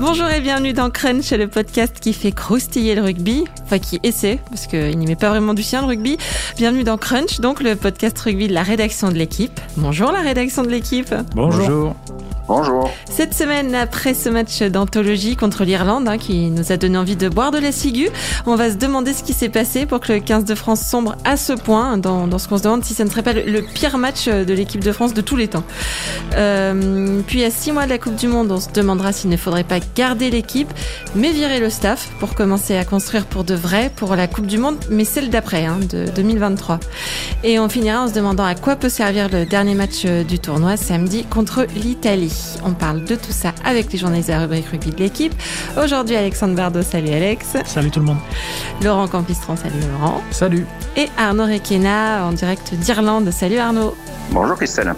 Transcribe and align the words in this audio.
Bonjour 0.00 0.28
et 0.28 0.40
bienvenue 0.40 0.72
dans 0.72 0.90
Crunch, 0.90 1.30
le 1.30 1.46
podcast 1.46 2.00
qui 2.00 2.12
fait 2.12 2.32
croustiller 2.32 2.96
le 2.96 3.02
rugby, 3.02 3.44
enfin 3.62 3.78
qui 3.78 4.00
essaie, 4.02 4.40
parce 4.50 4.66
qu'il 4.66 4.98
n'y 4.98 5.06
met 5.06 5.14
pas 5.14 5.28
vraiment 5.30 5.54
du 5.54 5.62
sien 5.62 5.82
le 5.82 5.86
rugby. 5.86 6.18
Bienvenue 6.56 6.82
dans 6.82 6.98
Crunch, 6.98 7.38
donc 7.38 7.62
le 7.62 7.76
podcast 7.76 8.18
rugby 8.18 8.48
de 8.48 8.54
la 8.54 8.64
rédaction 8.64 9.08
de 9.10 9.14
l'équipe. 9.14 9.60
Bonjour 9.76 10.10
la 10.10 10.20
rédaction 10.20 10.64
de 10.64 10.68
l'équipe. 10.68 11.14
Bonjour. 11.34 11.68
Bonjour. 11.68 11.96
Cette 13.08 13.32
semaine, 13.32 13.74
après 13.74 14.12
ce 14.12 14.28
match 14.28 14.62
d'anthologie 14.62 15.36
contre 15.36 15.64
l'Irlande, 15.64 16.08
hein, 16.08 16.18
qui 16.18 16.50
nous 16.50 16.72
a 16.72 16.76
donné 16.76 16.98
envie 16.98 17.16
de 17.16 17.28
boire 17.28 17.50
de 17.50 17.58
la 17.58 17.72
ciguë, 17.72 18.10
on 18.46 18.54
va 18.54 18.70
se 18.70 18.76
demander 18.76 19.12
ce 19.12 19.22
qui 19.22 19.32
s'est 19.32 19.48
passé 19.48 19.86
pour 19.86 20.00
que 20.00 20.12
le 20.12 20.20
15 20.20 20.44
de 20.44 20.54
France 20.54 20.82
sombre 20.82 21.16
à 21.24 21.36
ce 21.36 21.52
point, 21.52 21.96
dans, 21.96 22.38
ce 22.38 22.48
qu'on 22.48 22.58
se 22.58 22.62
demande 22.62 22.84
si 22.84 22.92
ça 22.92 23.04
ne 23.04 23.10
serait 23.10 23.22
pas 23.22 23.32
le, 23.32 23.42
le 23.42 23.62
pire 23.62 23.96
match 23.96 24.28
de 24.28 24.52
l'équipe 24.52 24.82
de 24.82 24.92
France 24.92 25.14
de 25.14 25.20
tous 25.20 25.36
les 25.36 25.48
temps. 25.48 25.64
Euh, 26.36 27.20
puis 27.26 27.44
à 27.44 27.50
six 27.50 27.72
mois 27.72 27.84
de 27.84 27.90
la 27.90 27.98
Coupe 27.98 28.16
du 28.16 28.28
Monde, 28.28 28.50
on 28.50 28.60
se 28.60 28.70
demandera 28.70 29.12
s'il 29.12 29.30
ne 29.30 29.36
faudrait 29.36 29.64
pas 29.64 29.78
garder 29.94 30.30
l'équipe, 30.30 30.72
mais 31.14 31.30
virer 31.30 31.60
le 31.60 31.70
staff 31.70 32.10
pour 32.18 32.34
commencer 32.34 32.76
à 32.76 32.84
construire 32.84 33.26
pour 33.26 33.44
de 33.44 33.54
vrai 33.54 33.90
pour 33.94 34.16
la 34.16 34.26
Coupe 34.26 34.46
du 34.46 34.58
Monde, 34.58 34.76
mais 34.90 35.04
celle 35.04 35.30
d'après, 35.30 35.64
hein, 35.64 35.78
de 35.90 36.06
2023. 36.14 36.80
Et 37.42 37.58
on 37.58 37.68
finira 37.68 38.02
en 38.02 38.08
se 38.08 38.14
demandant 38.14 38.44
à 38.44 38.54
quoi 38.54 38.76
peut 38.76 38.88
servir 38.88 39.28
le 39.28 39.46
dernier 39.46 39.74
match 39.74 40.04
du 40.04 40.38
tournoi 40.38 40.76
samedi 40.76 41.24
contre 41.24 41.66
l'Italie. 41.74 42.33
On 42.64 42.72
parle 42.72 43.04
de 43.04 43.14
tout 43.14 43.32
ça 43.32 43.52
avec 43.64 43.92
les 43.92 43.98
journalistes 43.98 44.28
de 44.28 44.34
la 44.34 44.40
rubrique 44.40 44.66
rugby 44.70 44.90
de 44.90 44.98
l'équipe. 44.98 45.34
Aujourd'hui, 45.82 46.16
Alexandre 46.16 46.54
Bardot, 46.54 46.82
salut 46.82 47.10
Alex. 47.10 47.56
Salut 47.64 47.90
tout 47.90 48.00
le 48.00 48.06
monde. 48.06 48.18
Laurent 48.82 49.08
Campistran, 49.08 49.56
salut 49.56 49.80
Laurent. 49.92 50.22
Salut. 50.30 50.66
Et 50.96 51.08
Arnaud 51.18 51.46
Requena 51.46 52.26
en 52.26 52.32
direct 52.32 52.74
d'Irlande. 52.74 53.30
Salut 53.30 53.58
Arnaud. 53.58 53.94
Bonjour 54.30 54.56
Christelle. 54.56 54.94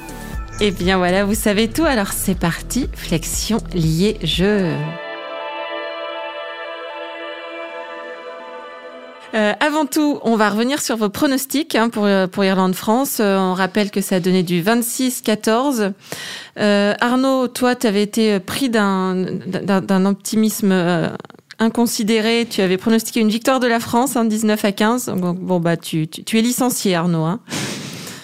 Et 0.61 0.71
bien 0.71 0.97
voilà, 0.97 1.25
vous 1.25 1.35
savez 1.35 1.69
tout, 1.69 1.85
alors 1.85 2.13
c'est 2.13 2.39
parti, 2.39 2.89
flexion 2.95 3.59
liée 3.75 4.19
jeu. 4.23 4.73
Euh, 9.35 9.53
avant 9.61 9.87
tout, 9.87 10.19
on 10.23 10.37
va 10.37 10.51
revenir 10.51 10.81
sur 10.81 10.97
vos 10.97 11.09
pronostics 11.09 11.75
hein, 11.75 11.89
pour, 11.89 12.09
pour 12.31 12.45
Irlande-France. 12.45 13.19
Euh, 13.21 13.37
on 13.39 13.55
rappelle 13.55 13.91
que 13.91 14.01
ça 14.01 14.17
a 14.17 14.21
donné 14.21 14.43
du 14.43 14.63
26-14. 14.63 15.93
Euh, 16.59 16.95
Arnaud, 17.01 17.49
toi, 17.49 17.75
tu 17.75 17.87
avais 17.87 18.03
été 18.03 18.41
pris 18.41 18.69
d'un 18.71 20.05
optimisme 20.05 20.73
euh, 20.73 21.09
inconsidéré. 21.59 22.47
Tu 22.49 22.61
avais 22.61 22.77
pronostiqué 22.77 23.21
une 23.21 23.29
victoire 23.29 23.61
de 23.61 23.67
la 23.67 23.81
France, 23.81 24.17
hein, 24.17 24.25
19 24.25 24.65
à 24.65 24.73
15. 24.73 25.07
Donc, 25.07 25.39
bon, 25.39 25.61
bah, 25.61 25.77
tu, 25.77 26.09
tu, 26.09 26.25
tu 26.25 26.39
es 26.39 26.43
licencié, 26.43 26.95
Arnaud. 26.95 27.25
Hein. 27.25 27.41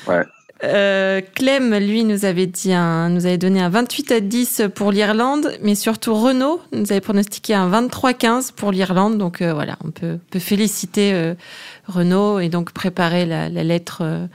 Ouais. 0.07 0.23
Euh, 0.65 1.21
Clem, 1.35 1.75
lui, 1.75 2.05
nous 2.05 2.25
avait 2.25 2.47
dit 2.47 2.73
un, 2.73 3.09
nous 3.09 3.27
avait 3.27 3.39
donné 3.39 3.61
un 3.61 3.69
28 3.69 4.13
à 4.13 4.21
10 4.21 4.63
pour 4.75 4.93
l'Irlande, 4.93 5.53
mais 5.61 5.75
surtout 5.75 6.15
Renault 6.15 6.61
nous 6.73 6.93
avait 6.93 7.01
pronostiqué 7.01 7.55
un 7.55 7.69
23-15 7.69 8.53
pour 8.53 8.71
l'Irlande. 8.71 9.19
Donc 9.19 9.43
euh, 9.43 9.53
voilà, 9.53 9.77
on 9.85 9.91
peut, 9.91 10.19
peut 10.31 10.39
féliciter 10.39 11.13
euh, 11.15 11.35
Renault 11.89 12.39
et 12.39 12.49
donc 12.49 12.73
préparer 12.73 13.27
la, 13.27 13.49
la 13.49 13.65
lettre 13.65 14.29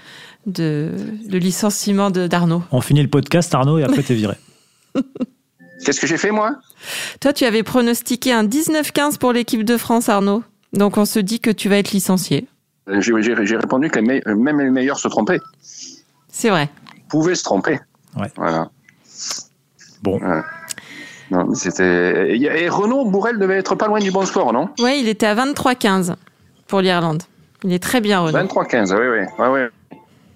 de, 0.46 0.92
de 1.30 1.38
licenciement 1.38 2.12
d'Arnaud. 2.12 2.64
On 2.72 2.82
finit 2.82 3.02
le 3.02 3.10
podcast, 3.10 3.54
Arnaud, 3.56 3.78
et 3.78 3.84
après 3.84 4.04
t'es 4.04 4.16
viré. 4.16 4.36
Qu'est-ce 5.86 6.00
que 6.00 6.08
j'ai 6.08 6.18
fait 6.18 6.32
moi? 6.32 6.56
Toi, 7.22 7.34
tu 7.34 7.46
avais 7.46 7.64
pronostiqué 7.64 8.34
un 8.34 8.44
19-15 8.44 9.18
pour 9.18 9.32
l'équipe 9.32 9.64
de 9.64 9.78
France, 9.78 10.10
Arnaud. 10.10 10.44
Donc 10.74 10.98
on 10.98 11.06
se 11.06 11.20
dit 11.20 11.40
que 11.40 11.52
tu 11.52 11.70
vas 11.70 11.78
être 11.78 11.92
licencié. 11.92 12.48
J'ai 13.00 13.58
répondu 13.58 13.90
que 13.90 14.00
les 14.00 14.22
même 14.36 14.60
les 14.60 14.70
meilleurs 14.70 15.00
se 15.00 15.08
trompaient. 15.08 15.40
C'est 16.38 16.52
vrai. 16.52 16.70
Pouvait 17.10 17.34
se 17.34 17.44
tromper. 17.44 17.80
Ouais. 18.16 18.28
Voilà. 18.36 18.70
Bon. 20.04 20.20
Ouais. 20.20 20.42
Non, 21.32 21.46
mais 21.46 21.56
c'était. 21.56 22.38
Et 22.38 22.70
Renault 22.70 23.06
Bourrel 23.06 23.40
devait 23.40 23.58
être 23.58 23.74
pas 23.74 23.88
loin 23.88 24.00
du 24.00 24.12
bon 24.12 24.24
score, 24.24 24.54
non? 24.54 24.70
Oui, 24.78 25.00
il 25.02 25.08
était 25.08 25.26
à 25.26 25.34
23-15 25.34 26.14
pour 26.68 26.82
l'Irlande. 26.82 27.24
Il 27.64 27.74
est 27.74 27.82
très 27.82 28.02
bien, 28.02 28.20
Renault. 28.20 28.38
23-15, 28.38 28.94
oui, 28.94 29.08
oui. 29.20 29.26
Ouais, 29.40 29.48
ouais. 29.50 29.70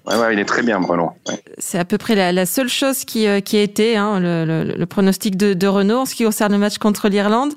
Ouais, 0.08 0.16
ouais, 0.18 0.34
il 0.34 0.40
est 0.40 0.46
très 0.46 0.64
bien, 0.64 0.80
Renault. 0.80 1.12
Ouais. 1.30 1.40
C'est 1.60 1.78
à 1.78 1.86
peu 1.86 2.00
près 2.00 2.16
la, 2.16 2.32
la 2.32 2.48
seule 2.48 2.70
chose 2.70 3.06
qui, 3.06 3.28
euh, 3.28 3.40
qui 3.40 3.58
a 3.58 3.62
été 3.62 3.96
hein, 3.96 4.20
le, 4.20 4.44
le, 4.46 4.76
le, 4.76 4.86
pronostic 4.88 5.38
de, 5.38 5.54
de, 5.54 5.68
Renault 5.68 6.00
en 6.00 6.06
ce 6.08 6.16
qui 6.16 6.24
concerne 6.24 6.52
le 6.52 6.58
match 6.58 6.80
contre 6.80 7.10
l'Irlande. 7.10 7.54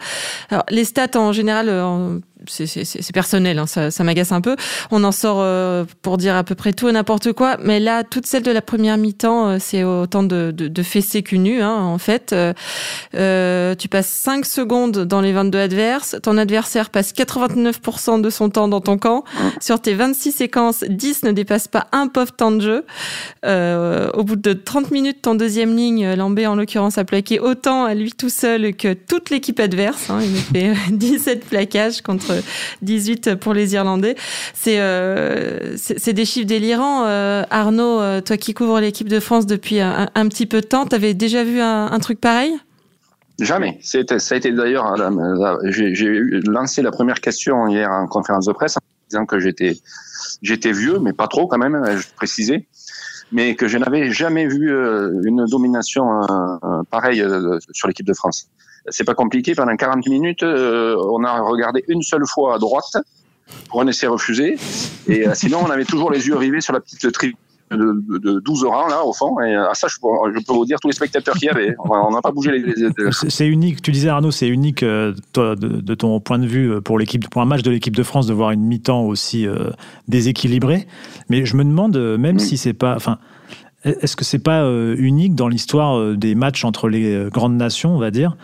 Alors, 0.50 0.64
les 0.68 0.84
stats 0.84 1.18
en 1.18 1.32
général, 1.32 1.70
euh, 1.70 2.18
c'est 2.48 3.12
personnel, 3.12 3.58
hein, 3.58 3.66
ça, 3.66 3.90
ça 3.90 4.04
m'agace 4.04 4.32
un 4.32 4.40
peu. 4.40 4.56
On 4.90 5.04
en 5.04 5.12
sort 5.12 5.38
euh, 5.40 5.84
pour 6.02 6.16
dire 6.16 6.36
à 6.36 6.44
peu 6.44 6.54
près 6.54 6.72
tout 6.72 6.88
et 6.88 6.92
n'importe 6.92 7.32
quoi, 7.32 7.56
mais 7.62 7.80
là, 7.80 8.04
toute 8.04 8.26
celle 8.26 8.42
de 8.42 8.50
la 8.50 8.62
première 8.62 8.96
mi-temps, 8.96 9.48
euh, 9.48 9.56
c'est 9.60 9.84
autant 9.84 10.22
de, 10.22 10.52
de, 10.54 10.68
de 10.68 10.82
fessées 10.82 11.22
qu'une 11.22 11.44
nue, 11.44 11.62
hein, 11.62 11.76
en 11.76 11.98
fait. 11.98 12.34
Euh, 12.34 13.74
tu 13.74 13.88
passes 13.88 14.08
5 14.08 14.44
secondes 14.44 14.98
dans 14.98 15.20
les 15.20 15.32
22 15.32 15.58
adverses, 15.58 16.16
ton 16.22 16.38
adversaire 16.38 16.90
passe 16.90 17.12
89% 17.12 18.20
de 18.20 18.30
son 18.30 18.50
temps 18.50 18.68
dans 18.68 18.80
ton 18.80 18.98
camp. 18.98 19.24
Sur 19.60 19.80
tes 19.80 19.94
26 19.94 20.32
séquences, 20.32 20.84
10 20.88 21.24
ne 21.24 21.32
dépassent 21.32 21.68
pas 21.68 21.86
un 21.92 22.08
pauvre 22.08 22.32
temps 22.32 22.50
de 22.50 22.60
jeu. 22.60 22.84
Euh, 23.44 24.10
au 24.14 24.24
bout 24.24 24.36
de 24.36 24.52
30 24.52 24.90
minutes, 24.90 25.22
ton 25.22 25.34
deuxième 25.34 25.76
ligne, 25.76 26.14
Lambé 26.14 26.46
en 26.46 26.56
l'occurrence, 26.56 26.98
a 26.98 27.04
plaqué 27.04 27.40
autant 27.40 27.84
à 27.84 27.94
lui 27.94 28.12
tout 28.12 28.28
seul 28.28 28.74
que 28.74 28.94
toute 28.94 29.30
l'équipe 29.30 29.60
adverse. 29.60 30.10
Hein. 30.10 30.20
Il 30.22 30.36
a 30.36 30.74
fait 30.74 30.90
17 30.92 31.46
plaquages 31.46 32.02
contre 32.02 32.33
18 32.82 33.34
pour 33.36 33.54
les 33.54 33.74
Irlandais. 33.74 34.16
C'est 34.54 34.76
euh, 34.78 35.76
des 36.06 36.24
chiffres 36.24 36.46
délirants. 36.46 37.04
Euh, 37.06 37.44
Arnaud, 37.50 38.00
euh, 38.00 38.20
toi 38.20 38.36
qui 38.36 38.54
couvres 38.54 38.80
l'équipe 38.80 39.08
de 39.08 39.20
France 39.20 39.46
depuis 39.46 39.80
un, 39.80 40.28
petit 40.28 40.46
peu 40.46 40.60
de 40.60 40.66
temps, 40.66 40.86
t'avais 40.86 41.14
déjà 41.14 41.44
vu 41.44 41.60
un, 41.60 41.86
un 41.90 41.98
truc 41.98 42.20
pareil? 42.20 42.54
Jamais. 43.40 43.78
Ça 43.82 43.98
a 43.98 44.36
été 44.36 44.52
d'ailleurs, 44.52 44.94
j'ai 45.64 46.20
lancé 46.46 46.82
la 46.82 46.92
première 46.92 47.20
question 47.20 47.66
hier 47.66 47.90
en 47.90 48.06
conférence 48.06 48.46
de 48.46 48.52
presse 48.52 48.76
en 48.76 48.80
disant 49.08 49.26
que 49.26 49.40
j'étais 49.40 49.76
j'étais 50.40 50.72
vieux, 50.72 51.00
mais 51.00 51.12
pas 51.12 51.26
trop 51.26 51.46
quand 51.48 51.58
même, 51.58 51.82
je 51.84 52.06
précisais, 52.14 52.66
mais 53.32 53.56
que 53.56 53.66
je 53.66 53.76
n'avais 53.78 54.12
jamais 54.12 54.46
vu 54.46 54.70
une 55.24 55.44
domination 55.46 56.04
pareille 56.90 57.24
sur 57.72 57.88
l'équipe 57.88 58.06
de 58.06 58.14
France 58.14 58.48
c'est 58.88 59.04
pas 59.04 59.14
compliqué. 59.14 59.54
Pendant 59.54 59.76
40 59.76 60.06
minutes, 60.08 60.42
euh, 60.42 60.96
on 61.10 61.24
a 61.24 61.40
regardé 61.40 61.84
une 61.88 62.02
seule 62.02 62.26
fois 62.26 62.56
à 62.56 62.58
droite 62.58 62.96
pour 63.68 63.80
un 63.80 63.86
essai 63.86 64.06
refusé. 64.06 64.56
Et 65.06 65.26
euh, 65.26 65.32
sinon, 65.34 65.60
on 65.64 65.70
avait 65.70 65.84
toujours 65.84 66.10
les 66.10 66.26
yeux 66.26 66.36
rivés 66.36 66.60
sur 66.60 66.72
la 66.72 66.80
petite 66.80 67.10
tribune 67.12 67.36
de, 67.70 68.18
de, 68.18 68.40
12 68.40 68.64
rangs 68.64 68.88
là 68.88 69.04
au 69.04 69.12
fond 69.12 69.40
et 69.40 69.54
à 69.54 69.74
ça 69.74 69.88
je 69.88 69.96
peux, 70.00 70.08
je 70.34 70.44
peux 70.44 70.52
vous 70.52 70.64
dire 70.64 70.78
tous 70.80 70.88
les 70.88 70.94
spectateurs 70.94 71.34
qu'il 71.34 71.46
y 71.46 71.50
avait 71.50 71.74
on 71.78 72.10
n'a 72.10 72.20
pas 72.20 72.30
bougé 72.30 72.52
les, 72.52 72.60
les... 72.60 72.90
c'est 73.10 73.46
unique 73.46 73.82
tu 73.82 73.90
disais 73.90 74.08
Arnaud 74.08 74.30
c'est 74.30 74.48
unique 74.48 74.82
euh, 74.82 75.14
toi, 75.32 75.56
de, 75.56 75.68
de, 75.80 75.94
ton 75.94 76.20
point 76.20 76.38
de 76.38 76.46
vue 76.46 76.80
pour 76.82 76.98
l'équipe 76.98 77.28
pour 77.28 77.42
un 77.42 77.46
match 77.46 77.62
de 77.62 77.70
l'équipe 77.70 77.96
de 77.96 78.02
France 78.02 78.26
de 78.26 78.34
voir 78.34 78.50
une 78.50 78.62
mi-temps 78.62 79.02
aussi 79.02 79.46
euh, 79.46 79.70
déséquilibrée 80.08 80.86
mais 81.28 81.44
je 81.44 81.56
me 81.56 81.64
demande 81.64 81.96
même 81.96 82.36
mmh. 82.36 82.40
si 82.40 82.56
c'est 82.56 82.74
pas 82.74 82.94
enfin 82.94 83.18
est-ce 83.84 84.16
que 84.16 84.24
c'est 84.24 84.38
pas 84.38 84.62
euh, 84.62 84.94
unique 84.98 85.34
dans 85.34 85.48
l'histoire 85.48 86.14
des 86.16 86.34
matchs 86.34 86.64
entre 86.64 86.88
les 86.88 87.28
grandes 87.30 87.56
nations 87.56 87.94
on 87.94 87.98
va 87.98 88.10
dire 88.10 88.36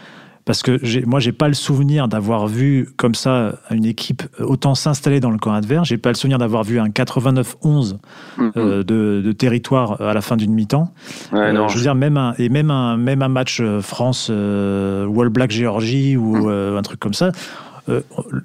parce 0.50 0.64
que 0.64 1.06
moi, 1.06 1.20
j'ai 1.20 1.30
pas 1.30 1.46
le 1.46 1.54
souvenir 1.54 2.08
d'avoir 2.08 2.48
vu 2.48 2.88
comme 2.96 3.14
ça 3.14 3.52
une 3.70 3.84
équipe 3.84 4.24
autant 4.40 4.74
s'installer 4.74 5.20
dans 5.20 5.30
le 5.30 5.38
camp 5.38 5.52
adverse. 5.52 5.86
J'ai 5.86 5.96
pas 5.96 6.08
le 6.08 6.16
souvenir 6.16 6.38
d'avoir 6.38 6.64
vu 6.64 6.80
un 6.80 6.88
89-11 6.88 7.98
mm 8.36 8.48
-hmm. 8.48 8.52
euh, 8.56 8.82
de, 8.82 9.22
de, 9.24 9.30
territoire 9.30 10.00
à 10.00 10.12
la 10.12 10.20
fin 10.20 10.36
d'une 10.36 10.52
mi-temps. 10.52 10.92
Ouais, 11.32 11.38
euh, 11.38 11.68
je 11.68 11.76
veux 11.76 11.82
dire, 11.82 11.94
même 11.94 12.16
un, 12.16 12.34
et 12.36 12.48
même 12.48 12.72
un, 12.72 12.96
même 12.96 13.22
un 13.22 13.28
match 13.28 13.62
France 13.80 14.26
euh, 14.28 15.06
Wall 15.06 15.28
Black 15.28 15.52
Géorgie 15.52 16.16
ou 16.16 16.48
mm 16.48 16.78
un 16.80 16.82
truc 16.82 16.98
comme 16.98 17.14
ça. 17.14 17.30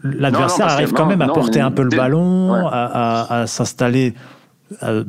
L'adversaire 0.04 0.68
arrive 0.68 0.94
quand 0.94 1.08
même 1.08 1.24
à 1.24 1.30
porter 1.40 1.60
un 1.60 1.72
peu 1.72 1.82
le 1.90 1.96
ballon, 2.02 2.54
ouais. 2.54 2.60
à, 2.72 2.84
à, 3.04 3.40
à 3.42 3.48
s'installer 3.48 4.14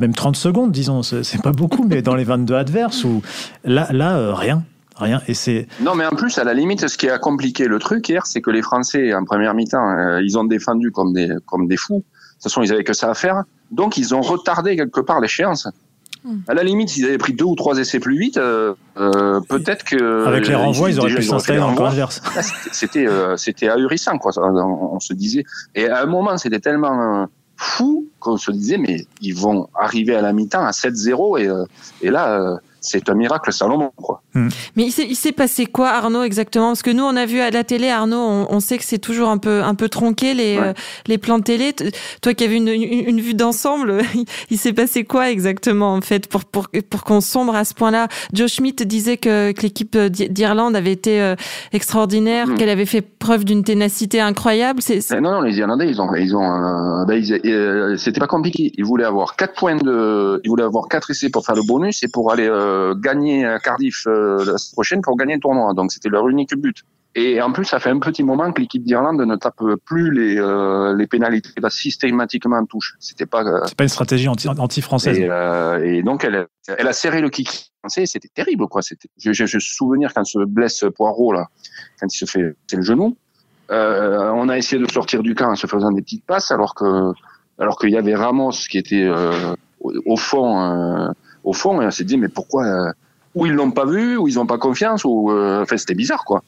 même 0.02 0.14
30 0.14 0.36
secondes, 0.36 0.72
disons, 0.72 1.02
c'est 1.02 1.42
pas 1.42 1.52
beaucoup, 1.52 1.84
mais 1.90 2.00
dans 2.00 2.14
les 2.14 2.24
22 2.24 2.54
adverses, 2.54 3.04
où 3.04 3.20
là, 3.64 3.84
là 3.92 4.34
rien 4.34 4.62
rien. 4.96 5.20
Et 5.28 5.34
c'est. 5.34 5.66
Non, 5.80 5.94
mais 5.94 6.06
en 6.06 6.14
plus, 6.14 6.38
à 6.38 6.44
la 6.44 6.54
limite, 6.54 6.86
ce 6.88 6.98
qui 6.98 7.08
a 7.08 7.18
compliqué 7.18 7.66
le 7.66 7.78
truc 7.78 8.08
hier, 8.08 8.26
c'est 8.26 8.40
que 8.40 8.50
les 8.50 8.62
Français, 8.62 9.14
en 9.14 9.24
première 9.24 9.54
mi-temps, 9.54 9.90
euh, 9.90 10.22
ils 10.22 10.38
ont 10.38 10.44
défendu 10.44 10.90
comme 10.90 11.12
des, 11.12 11.28
comme 11.46 11.68
des 11.68 11.76
fous. 11.76 11.98
De 11.98 12.02
toute 12.02 12.42
façon, 12.42 12.62
ils 12.62 12.72
avaient 12.72 12.84
que 12.84 12.92
ça 12.92 13.10
à 13.10 13.14
faire. 13.14 13.44
Donc, 13.70 13.96
ils 13.96 14.14
ont 14.14 14.20
retardé 14.20 14.76
quelque 14.76 15.00
part 15.00 15.20
l'échéance. 15.20 15.68
Mmh. 16.26 16.38
À 16.48 16.54
la 16.54 16.64
limite, 16.64 16.88
s'ils 16.88 17.04
avaient 17.04 17.18
pris 17.18 17.34
deux 17.34 17.44
ou 17.44 17.54
trois 17.54 17.78
essais 17.78 18.00
plus 18.00 18.18
vite, 18.18 18.36
euh, 18.36 18.74
euh, 18.96 19.40
peut-être 19.48 19.84
que. 19.84 20.26
Avec 20.26 20.48
les 20.48 20.56
renvois, 20.56 20.90
ils, 20.90 20.98
auraient 20.98 21.14
pu 21.14 21.22
s'installer 21.22 21.60
dans 21.60 21.70
le 21.70 21.76
camp 21.76 21.86
adverse. 21.86 22.20
C'était, 22.72 23.06
euh, 23.06 23.36
c'était 23.36 23.68
ahurissant, 23.68 24.18
quoi. 24.18 24.32
On, 24.36 24.96
on, 24.96 25.00
se 25.00 25.12
disait. 25.12 25.44
Et 25.74 25.88
à 25.88 26.02
un 26.02 26.06
moment, 26.06 26.36
c'était 26.36 26.58
tellement 26.58 27.28
fou 27.56 28.08
qu'on 28.18 28.36
se 28.36 28.50
disait, 28.50 28.76
mais 28.76 29.06
ils 29.20 29.34
vont 29.34 29.68
arriver 29.74 30.16
à 30.16 30.20
la 30.20 30.32
mi-temps 30.32 30.64
à 30.64 30.72
7-0 30.72 31.40
et, 31.40 32.06
et 32.06 32.10
là 32.10 32.58
c'est 32.86 33.08
un 33.08 33.14
miracle 33.14 33.52
Salomon, 33.52 33.90
quoi. 33.96 34.22
Hmm. 34.34 34.48
Mais 34.76 34.84
il 34.84 35.16
s'est 35.16 35.32
passé 35.32 35.66
quoi, 35.66 35.90
Arnaud, 35.90 36.22
exactement? 36.22 36.68
Parce 36.68 36.82
que 36.82 36.90
nous, 36.90 37.04
on 37.04 37.16
a 37.16 37.26
vu 37.26 37.40
à 37.40 37.50
la 37.50 37.64
télé, 37.64 37.88
Arnaud, 37.88 38.46
on, 38.48 38.60
sait 38.60 38.78
que 38.78 38.84
c'est 38.84 38.98
toujours 38.98 39.28
un 39.28 39.38
peu, 39.38 39.62
un 39.62 39.74
peu 39.74 39.88
tronqué, 39.88 40.34
les, 40.34 40.58
euh, 40.58 40.72
les 41.06 41.18
plans 41.18 41.38
de 41.38 41.44
télé. 41.44 41.74
Toi 42.22 42.34
qui 42.34 42.44
avais 42.44 42.56
une, 42.56 42.68
une, 42.68 43.20
vue 43.20 43.34
d'ensemble, 43.34 43.98
il 44.50 44.58
s'est 44.58 44.72
passé 44.72 45.04
quoi 45.04 45.30
exactement, 45.30 45.94
en 45.94 46.00
fait, 46.00 46.28
pour, 46.28 46.44
pour, 46.44 46.68
pour 46.90 47.04
qu'on 47.04 47.20
sombre 47.20 47.54
à 47.54 47.64
ce 47.64 47.74
point-là? 47.74 48.08
Joe 48.32 48.50
Schmidt 48.50 48.84
disait 48.84 49.16
que, 49.16 49.52
que 49.52 49.62
l'équipe 49.62 49.96
d'Irlande 49.96 50.76
avait 50.76 50.92
été 50.92 51.20
euh, 51.20 51.34
extraordinaire, 51.72 52.48
hmm. 52.48 52.54
qu'elle 52.56 52.70
avait 52.70 52.86
fait 52.86 53.02
preuve 53.02 53.44
d'une 53.44 53.64
ténacité 53.64 54.20
incroyable. 54.20 54.82
C'est, 54.82 55.00
non, 55.20 55.32
non, 55.32 55.40
les 55.40 55.58
Irlandais, 55.58 55.88
ils 55.88 56.00
ont, 56.00 56.14
ils 56.14 56.36
ont, 56.36 56.42
euh, 56.42 57.04
ben, 57.06 57.96
c'était 57.96 58.20
pas 58.20 58.26
compliqué. 58.26 58.72
Ils 58.76 58.84
voulaient 58.84 59.04
avoir 59.04 59.36
quatre 59.36 59.54
points 59.54 59.76
de, 59.76 60.40
ils 60.44 60.48
voulaient 60.48 60.62
avoir 60.64 60.88
quatre 60.88 61.10
essais 61.10 61.30
pour 61.30 61.44
faire 61.44 61.54
le 61.54 61.66
bonus 61.66 62.02
et 62.02 62.08
pour 62.08 62.32
aller 62.32 62.46
gagner 62.96 63.44
à 63.44 63.58
Cardiff 63.58 64.06
la 64.06 64.58
semaine 64.58 64.72
prochaine 64.72 65.00
pour 65.02 65.16
gagner 65.16 65.34
le 65.34 65.40
tournoi. 65.40 65.74
Donc 65.74 65.92
c'était 65.92 66.08
leur 66.08 66.28
unique 66.28 66.54
but. 66.56 66.84
Et 67.18 67.40
en 67.40 67.50
plus, 67.50 67.64
ça 67.64 67.80
fait 67.80 67.88
un 67.88 67.98
petit 67.98 68.22
moment 68.22 68.52
que 68.52 68.60
l'équipe 68.60 68.84
d'Irlande 68.84 69.22
ne 69.22 69.36
tape 69.36 69.62
plus 69.86 70.10
les, 70.10 70.38
euh, 70.38 70.94
les 70.94 71.06
pénalités 71.06 71.48
là, 71.62 71.70
systématiquement 71.70 72.58
en 72.58 72.66
touche. 72.66 72.94
C'était 73.00 73.24
pas. 73.24 73.42
Euh, 73.42 73.60
c'est 73.64 73.74
pas 73.74 73.84
une 73.84 73.88
stratégie 73.88 74.28
anti, 74.28 74.82
française. 74.82 75.18
Et, 75.18 75.26
euh, 75.26 75.82
et, 75.82 76.02
donc 76.02 76.24
elle, 76.24 76.46
elle 76.68 76.86
a 76.86 76.92
serré 76.92 77.22
le 77.22 77.30
kick 77.30 77.72
français. 77.80 78.04
C'était 78.04 78.28
terrible 78.28 78.68
quoi. 78.68 78.82
C'était. 78.82 79.08
J'ai 79.16 79.32
je, 79.32 79.58
souvenir 79.58 80.12
quand 80.14 80.24
se 80.24 80.44
blesse 80.44 80.84
Poirot 80.94 81.32
là, 81.32 81.46
quand 81.98 82.06
il 82.14 82.18
se 82.18 82.26
fait 82.26 82.54
c'est 82.66 82.76
le 82.76 82.82
genou. 82.82 83.16
Euh, 83.70 84.30
on 84.34 84.50
a 84.50 84.58
essayé 84.58 84.80
de 84.80 84.88
sortir 84.90 85.22
du 85.22 85.34
camp 85.34 85.50
en 85.50 85.56
se 85.56 85.66
faisant 85.66 85.90
des 85.92 86.02
petites 86.02 86.24
passes 86.24 86.52
alors 86.52 86.74
que 86.74 87.12
alors 87.58 87.78
qu'il 87.78 87.90
y 87.90 87.96
avait 87.96 88.14
Ramos 88.14 88.52
qui 88.70 88.76
était 88.76 89.02
euh, 89.02 89.56
au, 89.80 89.92
au, 90.04 90.16
fond 90.16 91.14
au 91.46 91.54
fond 91.54 91.80
et 91.80 91.86
on 91.86 91.90
s'est 91.90 92.04
dit 92.04 92.18
mais 92.18 92.28
pourquoi 92.28 92.92
ou 93.36 93.46
ils 93.46 93.52
l'ont 93.52 93.70
pas 93.70 93.84
vu, 93.84 94.16
ou 94.16 94.26
ils 94.26 94.34
n'ont 94.34 94.46
pas 94.46 94.58
confiance, 94.58 95.04
ou 95.04 95.30
euh, 95.30 95.62
enfin 95.62 95.76
c'était 95.76 95.94
bizarre 95.94 96.24
quoi. 96.24 96.42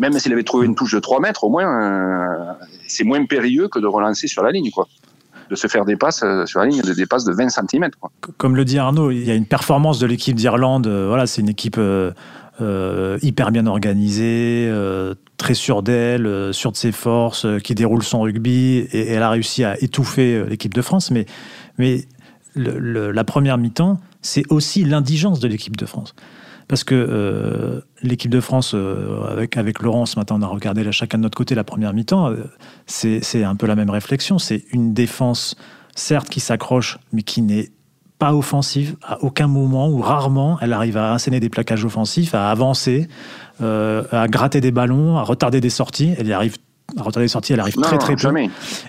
Même 0.00 0.18
s'il 0.18 0.32
avait 0.32 0.42
trouvé 0.42 0.66
une 0.66 0.74
touche 0.74 0.94
de 0.94 0.98
3 0.98 1.20
mètres, 1.20 1.44
au 1.44 1.50
moins 1.50 1.64
euh, 1.64 2.52
c'est 2.88 3.04
moins 3.04 3.24
périlleux 3.26 3.68
que 3.68 3.78
de 3.78 3.86
relancer 3.86 4.26
sur 4.26 4.42
la 4.42 4.50
ligne 4.50 4.70
quoi. 4.70 4.88
De 5.50 5.56
se 5.56 5.66
faire 5.66 5.84
des 5.84 5.96
passes 5.96 6.22
euh, 6.22 6.46
sur 6.46 6.60
la 6.60 6.66
ligne, 6.66 6.80
des 6.80 7.06
passes 7.06 7.24
de 7.24 7.32
20 7.32 7.48
cm. 7.50 7.90
Quoi. 8.00 8.10
Comme 8.38 8.56
le 8.56 8.64
dit 8.64 8.78
Arnaud, 8.78 9.10
il 9.10 9.24
y 9.24 9.30
a 9.30 9.34
une 9.34 9.46
performance 9.46 9.98
de 9.98 10.06
l'équipe 10.06 10.36
d'Irlande. 10.36 10.88
voilà, 10.88 11.26
c'est 11.26 11.42
une 11.42 11.50
équipe 11.50 11.80
hyper 13.22 13.50
bien 13.50 13.66
organisée, 13.66 14.72
très 15.36 15.54
sûre 15.54 15.82
d'elle, 15.82 16.52
sûre 16.52 16.72
de 16.72 16.76
ses 16.76 16.92
forces, 16.92 17.46
qui 17.62 17.74
déroule 17.74 18.02
son 18.02 18.20
rugby, 18.20 18.86
et, 18.92 19.08
elle 19.08 19.22
a 19.22 19.30
réussi 19.30 19.64
à 19.64 19.82
étouffer 19.82 20.44
l'équipe 20.44 20.72
de 20.72 20.82
France. 20.82 21.10
Mais, 21.10 21.26
mais 21.78 22.06
la 22.54 23.24
première 23.24 23.58
mi-temps, 23.58 23.98
c'est 24.22 24.44
aussi 24.50 24.84
l'indigence 24.84 25.40
de 25.40 25.48
l'équipe 25.48 25.76
de 25.76 25.86
France. 25.86 26.14
Parce 26.70 26.84
que 26.84 26.94
euh, 26.94 27.80
l'équipe 28.00 28.30
de 28.30 28.40
France, 28.40 28.74
euh, 28.76 29.24
avec, 29.28 29.56
avec 29.56 29.82
Laurent 29.82 30.06
ce 30.06 30.16
matin, 30.16 30.36
on 30.38 30.42
a 30.42 30.46
regardé 30.46 30.90
chacun 30.92 31.18
de 31.18 31.24
notre 31.24 31.36
côté 31.36 31.56
la 31.56 31.64
première 31.64 31.92
mi-temps, 31.92 32.30
euh, 32.30 32.44
c'est 32.86 33.42
un 33.42 33.56
peu 33.56 33.66
la 33.66 33.74
même 33.74 33.90
réflexion. 33.90 34.38
C'est 34.38 34.64
une 34.70 34.94
défense, 34.94 35.56
certes, 35.96 36.28
qui 36.28 36.38
s'accroche, 36.38 36.98
mais 37.12 37.22
qui 37.22 37.42
n'est 37.42 37.70
pas 38.20 38.34
offensive 38.34 38.94
à 39.02 39.20
aucun 39.24 39.48
moment 39.48 39.88
ou 39.88 40.00
rarement. 40.00 40.58
Elle 40.60 40.72
arrive 40.72 40.96
à 40.96 41.12
asséner 41.12 41.40
des 41.40 41.48
plaquages 41.48 41.84
offensifs, 41.84 42.36
à 42.36 42.50
avancer, 42.50 43.08
à 43.60 44.26
gratter 44.28 44.60
des 44.60 44.70
ballons, 44.70 45.16
à 45.16 45.22
retarder 45.22 45.60
des 45.60 45.70
sorties. 45.70 46.14
Elle 46.18 46.28
y 46.28 46.32
arrive 46.32 46.56
à 46.96 47.02
retarder 47.02 47.24
des 47.24 47.28
sorties, 47.28 47.52
elle 47.52 47.60
arrive 47.60 47.76
très 47.76 47.98
très 47.98 48.16
peu. 48.16 48.32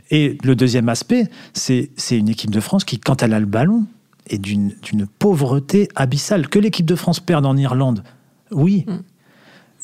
Et 0.09 0.37
le 0.43 0.55
deuxième 0.55 0.89
aspect, 0.89 1.27
c'est 1.53 1.89
une 2.11 2.29
équipe 2.29 2.51
de 2.51 2.59
France 2.59 2.83
qui, 2.83 2.99
quand 2.99 3.23
elle 3.23 3.33
a 3.33 3.39
le 3.39 3.45
ballon, 3.45 3.85
et 4.27 4.37
d'une 4.37 4.73
pauvreté 5.19 5.89
abyssale. 5.95 6.47
Que 6.47 6.59
l'équipe 6.59 6.85
de 6.85 6.95
France 6.95 7.19
perde 7.19 7.45
en 7.45 7.57
Irlande, 7.57 8.03
oui. 8.51 8.85
Mm. 8.87 8.93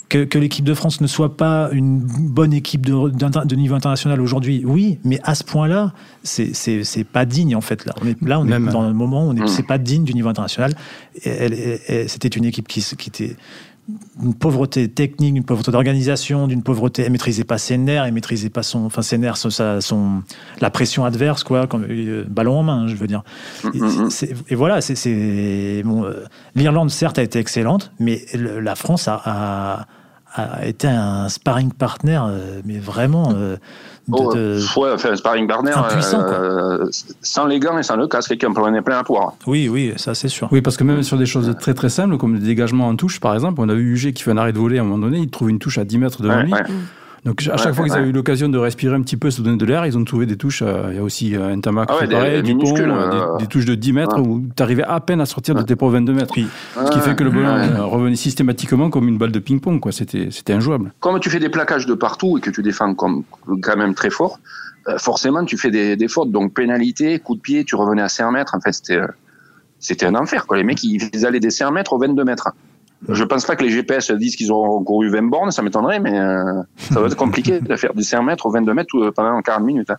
Que, 0.09 0.23
que 0.23 0.39
l'équipe 0.39 0.63
de 0.63 0.73
France 0.73 1.01
ne 1.01 1.07
soit 1.07 1.35
pas 1.35 1.67
une 1.73 1.99
bonne 1.99 2.53
équipe 2.53 2.85
de, 2.85 3.09
de 3.09 3.55
niveau 3.57 3.75
international 3.75 4.21
aujourd'hui, 4.21 4.63
oui, 4.63 4.99
mais 5.03 5.19
à 5.23 5.35
ce 5.35 5.43
point-là, 5.43 5.91
c'est 6.23 7.03
pas 7.11 7.25
digne 7.25 7.57
en 7.57 7.61
fait. 7.61 7.83
Là, 7.83 7.93
on 8.01 8.07
est, 8.07 8.21
là, 8.21 8.39
on 8.39 8.47
est 8.47 8.71
dans 8.71 8.83
un 8.83 8.93
moment 8.93 9.27
où 9.27 9.33
mm. 9.33 9.47
c'est 9.47 9.67
pas 9.67 9.77
digne 9.77 10.05
du 10.05 10.13
niveau 10.13 10.29
international. 10.29 10.75
C'était 11.21 12.29
une 12.29 12.45
équipe 12.45 12.69
qui, 12.69 12.81
qui 12.97 13.09
était 13.09 13.35
une 14.21 14.33
pauvreté 14.33 14.89
technique, 14.89 15.35
une 15.35 15.43
pauvreté 15.43 15.71
d'organisation, 15.71 16.47
d'une 16.47 16.61
pauvreté. 16.61 17.03
Elle 17.03 17.11
maîtrisait 17.11 17.43
pas 17.43 17.57
ses 17.57 17.77
nerfs, 17.77 18.05
elle 18.05 18.13
maîtrisait 18.13 18.49
pas 18.49 18.63
son, 18.63 18.85
enfin 18.85 19.01
ses 19.01 19.17
nerfs, 19.17 19.37
son, 19.37 20.23
la 20.59 20.69
pression 20.69 21.05
adverse, 21.05 21.43
quoi, 21.43 21.67
comme 21.67 21.85
euh, 21.89 22.25
ballon 22.27 22.59
en 22.59 22.63
main, 22.63 22.87
je 22.87 22.95
veux 22.95 23.07
dire. 23.07 23.23
Et, 23.73 23.79
mm, 23.79 23.85
mm, 23.85 24.09
mm. 24.51 24.55
voilà, 24.55 24.81
c'est 24.81 25.81
bon, 25.85 26.03
euh, 26.03 26.25
l'Irlande 26.55 26.89
certes 26.89 27.17
a 27.17 27.23
été 27.23 27.39
excellente, 27.39 27.91
mais 27.99 28.25
la 28.33 28.75
France 28.75 29.07
a, 29.07 29.21
a, 29.23 29.87
été 30.63 30.87
un 30.87 31.29
sparring 31.29 31.71
partner, 31.71 32.19
euh, 32.27 32.61
mais 32.65 32.79
vraiment. 32.79 33.33
Oh, 34.09 34.33
ouais, 34.77 34.91
enfin, 34.93 35.15
sparring 35.15 35.47
partner 35.47 35.73
euh, 36.13 36.87
sans 37.21 37.45
les 37.45 37.59
gants 37.59 37.77
et 37.77 37.83
sans 37.83 37.97
le 37.97 38.07
casque, 38.07 38.29
quelqu'un 38.29 38.53
prenait 38.53 38.81
plein 38.81 38.99
à 38.99 39.03
poire. 39.03 39.33
Oui, 39.45 39.67
oui, 39.67 39.93
ça 39.97 40.15
c'est 40.15 40.29
sûr. 40.29 40.47
Oui, 40.51 40.61
parce 40.61 40.77
que 40.77 40.85
même 40.85 41.03
sur 41.03 41.17
des 41.17 41.25
choses 41.25 41.53
très 41.59 41.73
très 41.73 41.89
simples, 41.89 42.17
comme 42.17 42.33
le 42.33 42.39
dégagement 42.39 42.87
en 42.87 42.95
touche, 42.95 43.19
par 43.19 43.33
exemple, 43.33 43.59
on 43.59 43.67
a 43.67 43.73
vu 43.73 43.95
UG 43.95 44.13
qui 44.13 44.23
fait 44.23 44.31
un 44.31 44.37
arrêt 44.37 44.53
de 44.53 44.59
volée 44.59 44.77
à 44.77 44.81
un 44.81 44.85
moment 44.85 45.05
donné, 45.05 45.19
il 45.19 45.29
trouve 45.29 45.49
une 45.49 45.59
touche 45.59 45.77
à 45.77 45.83
10 45.83 45.97
mètres 45.97 46.21
de 46.21 46.29
lui. 46.29 46.53
Donc 47.27 47.45
à 47.51 47.57
chaque 47.57 47.75
fois 47.75 47.83
qu'ils 47.83 47.93
avaient 47.93 48.07
eu 48.07 48.13
l'occasion 48.13 48.47
de 48.47 48.57
respirer 48.57 48.95
un 48.95 49.01
petit 49.01 49.17
peu, 49.17 49.29
se 49.31 49.41
donner 49.41 49.57
de 49.57 49.65
l'air, 49.65 49.85
ils 49.85 49.97
ont 49.97 50.03
trouvé 50.05 50.25
des 50.25 50.37
touches. 50.37 50.61
Euh, 50.61 50.87
il 50.91 50.95
y 50.95 50.99
a 50.99 51.03
aussi 51.03 51.35
euh, 51.35 51.53
un 51.53 51.59
tamac 51.59 51.89
ah 51.91 52.07
pareil, 52.07 52.41
du 52.41 52.55
pont, 52.55 52.73
euh, 52.77 53.37
des, 53.37 53.47
touches 53.47 53.65
de 53.65 53.75
10 53.75 53.91
mètres 53.91 54.21
où 54.21 54.41
tu 54.55 54.63
arrivais 54.63 54.83
à 54.83 55.01
peine 55.01 55.19
à 55.19 55.25
sortir 55.25 55.53
de 55.53 55.61
tes 55.61 55.75
propres 55.75 55.95
22 55.95 56.13
mètres. 56.13 56.33
ce 56.33 56.89
qui 56.89 56.99
fait 57.01 57.15
que 57.17 57.25
le 57.25 57.31
ballon 57.31 57.89
revenait 57.89 58.15
systématiquement 58.15 58.89
comme 58.89 59.09
une 59.09 59.17
balle 59.17 59.33
de 59.33 59.39
ping-pong. 59.39 59.81
C'était, 59.91 60.29
c'était 60.31 60.53
injouable. 60.53 60.93
Comme 61.01 61.19
tu 61.19 61.29
fais 61.29 61.39
des 61.39 61.49
plaquages 61.49 61.85
de 61.85 61.95
partout 61.95 62.37
et 62.37 62.41
que 62.41 62.49
tu 62.49 62.63
défends 62.63 62.93
comme, 62.93 63.23
quand 63.61 63.75
même 63.75 63.93
très 63.93 64.09
fort, 64.09 64.39
forcément 64.97 65.43
tu 65.43 65.57
fais 65.57 65.69
des, 65.69 65.97
des, 65.97 66.07
fautes. 66.07 66.31
Donc 66.31 66.53
pénalité, 66.53 67.19
coup 67.19 67.35
de 67.35 67.41
pied, 67.41 67.65
tu 67.65 67.75
revenais 67.75 68.03
à 68.03 68.09
5 68.09 68.31
mètres. 68.31 68.55
En 68.55 68.61
fait, 68.61 68.71
c'était, 68.71 69.01
c'était 69.79 70.05
un 70.05 70.15
enfer. 70.15 70.47
Quoi. 70.47 70.55
Les 70.55 70.63
mecs, 70.63 70.81
ils 70.81 71.25
allaient 71.25 71.41
des 71.41 71.49
5 71.49 71.71
mètres 71.71 71.91
aux 71.91 71.99
22 71.99 72.23
mètres. 72.23 72.53
Je 73.07 73.23
pense 73.23 73.45
pas 73.45 73.55
que 73.55 73.63
les 73.63 73.69
GPS 73.69 74.11
disent 74.11 74.35
qu'ils 74.35 74.51
ont 74.51 74.83
couru 74.83 75.09
20 75.09 75.29
bornes, 75.29 75.51
ça 75.51 75.61
m'étonnerait, 75.61 75.99
mais 75.99 76.17
euh, 76.19 76.61
ça 76.77 76.99
va 76.99 77.07
être 77.07 77.15
compliqué 77.15 77.59
de 77.59 77.75
faire 77.75 77.93
du 77.93 78.03
5 78.03 78.21
mètres 78.23 78.45
ou 78.45 78.51
22 78.51 78.73
mètres 78.73 78.97
euh, 78.97 79.11
pendant 79.11 79.39
40 79.41 79.63
minutes. 79.63 79.91
Hein. 79.91 79.97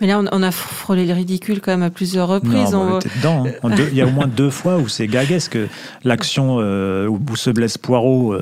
Mais 0.00 0.06
là, 0.06 0.20
on, 0.30 0.42
a 0.42 0.50
frôlé 0.52 1.04
le 1.04 1.14
ridicule 1.14 1.60
quand 1.60 1.72
même 1.72 1.82
à 1.82 1.90
plusieurs 1.90 2.28
reprises. 2.28 2.74
on... 2.74 2.98
dedans, 2.98 3.44
hein. 3.64 3.70
Il 3.90 3.96
y 3.96 4.00
a 4.00 4.06
au 4.06 4.10
moins 4.10 4.28
deux 4.28 4.50
fois 4.50 4.78
où 4.78 4.86
c'est 4.86 5.08
gaguesque. 5.08 5.58
L'action 6.04 6.58
euh, 6.60 7.08
où 7.08 7.18
se 7.34 7.50
blesse 7.50 7.76
Poirot, 7.76 8.36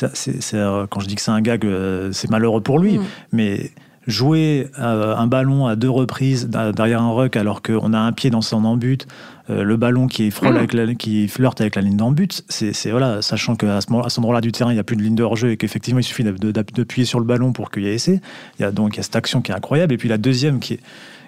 quand 0.00 1.00
je 1.00 1.06
dis 1.06 1.16
que 1.16 1.20
c'est 1.20 1.32
un 1.32 1.40
gag, 1.40 1.66
c'est 2.12 2.30
malheureux 2.30 2.60
pour 2.60 2.78
lui. 2.78 2.98
Mm. 2.98 3.04
Mais 3.32 3.70
jouer 4.06 4.68
un 4.76 5.26
ballon 5.26 5.66
à 5.66 5.74
deux 5.74 5.90
reprises 5.90 6.48
derrière 6.48 7.02
un 7.02 7.10
ruck 7.10 7.36
alors 7.36 7.62
qu'on 7.62 7.92
a 7.92 7.98
un 7.98 8.12
pied 8.12 8.30
dans 8.30 8.42
son 8.42 8.64
embut, 8.64 9.06
euh, 9.50 9.62
le 9.62 9.76
ballon 9.76 10.06
qui, 10.06 10.30
frôle 10.30 10.56
avec 10.56 10.72
la, 10.72 10.94
qui 10.94 11.28
flirte 11.28 11.60
avec 11.60 11.76
la 11.76 11.82
ligne 11.82 11.96
d'embut, 11.96 12.42
c'est 12.48 12.90
voilà, 12.90 13.20
sachant 13.20 13.56
qu'à 13.56 13.80
ce, 13.80 13.92
à 13.94 14.08
ce 14.08 14.20
endroit-là 14.20 14.40
du 14.40 14.52
terrain, 14.52 14.70
il 14.70 14.74
n'y 14.74 14.80
a 14.80 14.84
plus 14.84 14.96
de 14.96 15.02
ligne 15.02 15.14
de 15.14 15.22
hors-jeu 15.22 15.50
et 15.50 15.56
qu'effectivement, 15.56 16.00
il 16.00 16.04
suffit 16.04 16.24
d'appuyer 16.24 17.04
sur 17.04 17.20
le 17.20 17.26
ballon 17.26 17.52
pour 17.52 17.70
qu'il 17.70 17.82
y 17.82 17.88
ait 17.88 17.94
essai. 17.94 18.20
Il 18.58 18.62
y 18.62 18.64
a 18.64 18.70
donc 18.70 18.94
il 18.94 18.96
y 18.98 19.00
a 19.00 19.02
cette 19.02 19.16
action 19.16 19.42
qui 19.42 19.52
est 19.52 19.54
incroyable. 19.54 19.92
Et 19.92 19.98
puis 19.98 20.08
la 20.08 20.18
deuxième 20.18 20.60
qui 20.60 20.74
est 20.74 20.80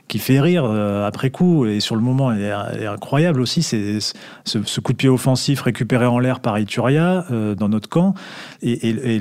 qui 0.08 0.18
fait 0.18 0.40
rire 0.40 0.64
euh, 0.64 1.06
après 1.06 1.30
coup 1.30 1.66
et 1.66 1.80
sur 1.80 1.96
le 1.96 2.02
moment 2.02 2.32
est, 2.32 2.86
incroyable 2.86 3.40
aussi 3.40 3.62
c'est 3.62 3.98
ce, 4.44 4.80
coup 4.80 4.92
de 4.92 4.96
pied 4.96 5.08
offensif 5.08 5.62
récupéré 5.62 6.06
en 6.06 6.18
l'air 6.18 6.40
par 6.40 6.58
Ituria 6.58 7.24
euh, 7.30 7.54
dans 7.54 7.68
notre 7.68 7.88
camp 7.88 8.14
et, 8.62 9.18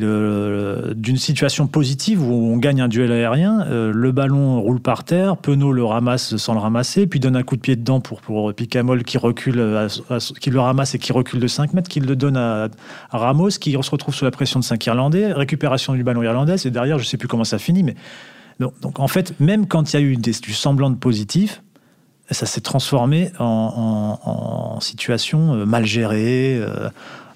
d'une 0.96 1.18
situation 1.18 1.68
positive 1.68 2.22
où 2.22 2.34
on 2.34 2.58
gagne 2.58 2.82
un 2.82 2.88
duel 2.88 3.12
aérien 3.12 3.62
euh, 3.62 3.92
le 3.94 4.12
ballon 4.12 4.62
roule 4.62 4.80
par 4.80 5.04
terre 5.04 5.38
Penaud 5.38 5.72
le 5.72 5.84
ramasse 5.84 6.38
sans 6.38 6.54
le 6.54 6.60
ramasser 6.60 7.08
puis 7.08 7.20
donne 7.20 7.36
un 7.36 7.44
coup 7.44 7.56
de 7.56 7.62
pied 7.62 7.76
dedans 7.76 8.00
pour, 8.00 8.22
pour 8.22 8.54
Picamol 8.54 9.04
qui 9.04 9.18
recule 9.18 9.88
qui 10.40 10.50
le 10.52 10.60
ramasse 10.60 10.94
et 10.96 11.00
qui 11.00 11.14
recule 11.14 11.40
de 11.40 11.48
5 11.48 11.74
mètres 11.74 11.90
qui 11.90 12.00
le 12.00 12.16
donne 12.16 12.38
à, 12.38 12.70
Ramos 13.12 13.50
qui 13.60 13.72
se 13.72 13.92
retrouve 13.92 14.14
sous 14.14 14.26
la 14.26 14.32
pression 14.32 14.60
de 14.60 14.66
5 14.66 14.86
Irlandais 14.86 15.34
récupération 15.34 15.94
du 15.94 16.04
ballon 16.04 16.22
irlandais 16.22 16.56
et 16.64 16.72
derrière 16.72 17.00
je 17.00 17.06
sais 17.06 17.18
plus 17.18 17.28
comment 17.28 17.44
ça 17.44 17.58
finit 17.58 17.84
mais 17.84 17.96
donc, 18.60 19.00
en 19.00 19.08
fait, 19.08 19.38
même 19.40 19.68
quand 19.68 19.94
il 19.94 20.00
y 20.00 20.00
a 20.00 20.02
eu 20.02 20.16
des, 20.16 20.32
du 20.32 20.54
semblant 20.54 20.90
de 20.90 20.96
positif, 20.96 21.62
ça 22.32 22.46
s'est 22.46 22.62
transformé 22.62 23.32
en, 23.40 24.80
situation 24.82 25.54
euh, 25.54 25.66
mal 25.66 25.86
gérée. 25.86 26.58
Euh, 26.60 26.90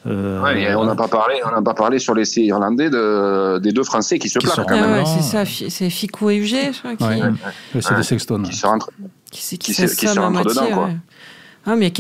euh, 0.08 0.76
on 0.78 0.86
n'a 0.86 0.96
pas 0.96 1.08
parlé, 1.08 1.36
on 1.46 1.52
n'a 1.52 1.62
pas 1.62 1.74
parlé 1.74 2.00
sur 2.00 2.16
l'essai 2.16 2.42
irlandais 2.42 2.90
de, 2.90 3.60
des 3.60 3.72
deux 3.72 3.84
Français 3.84 4.18
qui 4.18 4.30
se 4.30 4.40
plaquent. 4.40 4.66
Ah 4.70 5.06
c'est 5.06 5.22
ça, 5.22 5.44
c'est 5.46 5.90
Ficou 5.90 6.30
et 6.30 6.38
Huget, 6.38 6.72
je 6.74 6.80
crois. 6.80 6.96
Qui... 6.96 7.82
C'est 7.82 7.96
des 7.96 8.04
Sexton. 8.04 8.44
Qui 8.44 8.56
se 8.56 8.66
rentrent, 8.66 8.90
qui, 9.30 9.58
qui, 9.58 9.74
qui 9.74 9.74
se 9.74 10.20
rentrent 10.20 10.46
dedans, 10.46 10.72
quoi. 10.74 10.90
Ah, 11.72 11.76
mais 11.76 11.92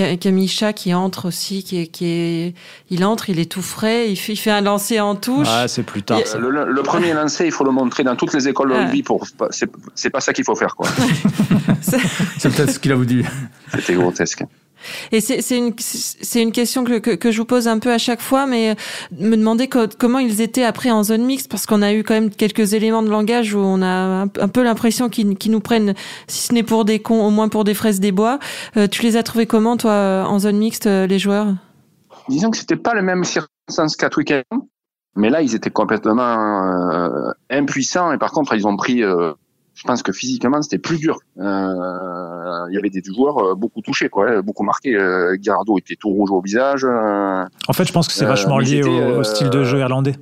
Chat 0.47 0.73
qui 0.73 0.95
entre 0.95 1.27
aussi, 1.27 1.63
qui 1.63 1.81
est, 1.81 1.87
qui 1.87 2.05
est, 2.05 2.53
il 2.89 3.05
entre, 3.05 3.29
il 3.29 3.39
est 3.39 3.51
tout 3.51 3.61
frais, 3.61 4.09
il 4.09 4.15
fait, 4.15 4.33
il 4.33 4.37
fait 4.37 4.49
un 4.49 4.61
lancer 4.61 4.99
en 4.99 5.15
touche. 5.15 5.47
Ah, 5.47 5.67
c'est 5.67 5.83
plus 5.83 6.01
tard. 6.01 6.19
Le, 6.39 6.81
premier 6.81 7.13
lancer, 7.13 7.45
il 7.45 7.51
faut 7.51 7.63
le 7.63 7.71
montrer 7.71 8.03
dans 8.03 8.15
toutes 8.15 8.33
les 8.33 8.47
écoles 8.47 8.69
de 8.69 8.73
rugby. 8.73 9.03
Pour, 9.03 9.27
c'est 9.51 10.09
pas 10.09 10.21
ça 10.21 10.33
qu'il 10.33 10.43
faut 10.43 10.55
faire, 10.55 10.75
quoi. 10.75 10.87
c'est 11.81 12.49
peut-être 12.49 12.71
ce 12.71 12.79
qu'il 12.79 12.91
a 12.91 12.95
voulu. 12.95 13.23
C'était 13.75 13.93
grotesque. 13.93 14.43
Et 15.11 15.21
c'est 15.21 15.57
une, 15.57 15.73
une 16.35 16.51
question 16.51 16.83
que, 16.83 16.97
que, 16.99 17.31
je 17.31 17.37
vous 17.37 17.45
pose 17.45 17.67
un 17.67 17.79
peu 17.79 17.91
à 17.91 17.97
chaque 17.97 18.21
fois, 18.21 18.45
mais 18.45 18.75
me 19.17 19.35
demander 19.35 19.67
comment 19.67 20.19
ils 20.19 20.41
étaient 20.41 20.63
après 20.63 20.91
en 20.91 21.03
zone 21.03 21.23
mixte, 21.23 21.49
parce 21.49 21.65
qu'on 21.65 21.81
a 21.81 21.93
eu 21.93 22.03
quand 22.03 22.13
même 22.13 22.29
quelques 22.29 22.73
éléments 22.73 23.03
de 23.03 23.09
langage 23.09 23.53
où 23.53 23.59
on 23.59 23.81
a 23.81 24.21
un, 24.21 24.27
peu 24.27 24.63
l'impression 24.63 25.09
qu'ils 25.09 25.51
nous 25.51 25.59
prennent, 25.59 25.93
si 26.27 26.47
ce 26.47 26.53
n'est 26.53 26.63
pour 26.63 26.85
des 26.85 26.99
cons, 26.99 27.25
au 27.25 27.29
moins 27.29 27.49
pour 27.49 27.63
des 27.63 27.73
fraises 27.73 27.99
des 27.99 28.11
bois. 28.11 28.39
Euh, 28.77 28.87
tu 28.87 29.01
les 29.03 29.17
as 29.17 29.23
trouvés 29.23 29.45
comment, 29.45 29.77
toi, 29.77 30.25
en 30.27 30.39
zone 30.39 30.57
mixte, 30.57 30.87
euh, 30.87 31.07
les 31.07 31.19
joueurs? 31.19 31.47
Disons 32.27 32.51
que 32.51 32.57
c'était 32.57 32.75
pas 32.75 32.93
le 32.93 33.01
même 33.01 33.23
circonstance 33.23 33.95
qu'à 33.95 34.09
week 34.17 34.33
mais 35.15 35.29
là, 35.29 35.41
ils 35.41 35.55
étaient 35.55 35.71
complètement 35.71 36.21
euh, 36.21 37.31
impuissants, 37.49 38.11
et 38.13 38.17
par 38.17 38.31
contre, 38.31 38.53
ils 38.53 38.67
ont 38.67 38.77
pris 38.77 39.03
je 39.79 39.85
pense 39.85 40.03
que 40.03 40.11
physiquement 40.11 40.61
c'était 40.61 40.77
plus 40.77 40.97
dur. 40.97 41.19
Euh, 41.39 42.65
il 42.69 42.75
y 42.75 42.77
avait 42.77 42.89
des 42.89 43.01
joueurs 43.01 43.37
euh, 43.37 43.55
beaucoup 43.55 43.81
touchés, 43.81 44.09
quoi, 44.09 44.41
beaucoup 44.41 44.63
marqués. 44.63 44.93
Euh, 44.93 45.37
Gardo 45.39 45.77
était 45.77 45.95
tout 45.95 46.09
rouge 46.09 46.31
au 46.31 46.41
visage. 46.41 46.83
en 46.83 47.73
fait, 47.73 47.85
je 47.85 47.93
pense 47.93 48.07
que 48.07 48.13
c'est 48.13 48.25
vachement 48.25 48.59
lié 48.59 48.83
au, 48.83 49.23
style 49.23 49.49
de 49.49 49.63
jeu 49.63 49.79
irlandais. 49.79 50.15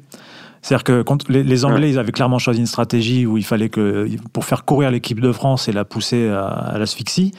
C'est-à-dire 0.62 0.84
que 0.84 1.04
les, 1.30 1.66
Anglais, 1.66 1.90
ils 1.90 1.98
avaient 1.98 2.12
clairement 2.12 2.40
choisi 2.40 2.60
une 2.60 2.68
stratégie 2.68 3.26
où 3.26 3.38
il 3.38 3.46
fallait 3.46 3.70
que, 3.70 4.08
pour 4.32 4.46
faire 4.46 4.64
courir 4.64 4.92
l'équipe 4.92 5.20
de 5.20 5.32
France 5.32 5.68
et 5.68 5.72
la 5.72 5.86
pousser 5.86 6.30
à, 6.30 6.76
l'asphyxie, 6.78 7.32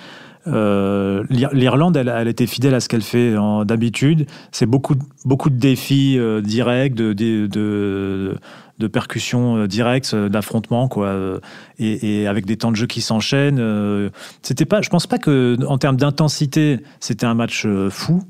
L'Irlande, 0.46 1.96
elle, 1.98 2.26
était 2.26 2.46
fidèle 2.46 2.74
à 2.74 2.80
ce 2.80 2.88
qu'elle 2.88 3.02
fait 3.02 3.34
d'habitude. 3.64 4.26
C'est 4.50 4.66
beaucoup, 4.66 4.94
beaucoup 5.26 5.50
de 5.50 5.58
défis 5.58 6.18
directs, 6.42 6.94
de, 6.94 7.12
de, 7.12 7.46
de 7.46 8.38
percussions 8.86 9.56
euh, 9.56 9.66
directes, 9.66 10.12
euh, 10.14 10.28
d'affrontemements, 10.28 10.88
quoi, 10.88 11.08
euh, 11.08 11.40
et, 11.78 12.26
avec 12.26 12.46
des 12.46 12.56
temps 12.56 12.70
de 12.70 12.76
jeu 12.76 12.86
qui 12.86 13.00
s'enchaînent. 13.00 14.10
C'était 14.42 14.64
pas, 14.64 14.80
je 14.82 14.88
pense 14.88 15.06
pas 15.06 15.18
que 15.18 15.56
en 15.66 15.78
termes 15.78 15.96
d'intensité, 15.96 16.80
c'était 17.00 17.26
un 17.26 17.34
match 17.34 17.66
fou. 17.90 18.22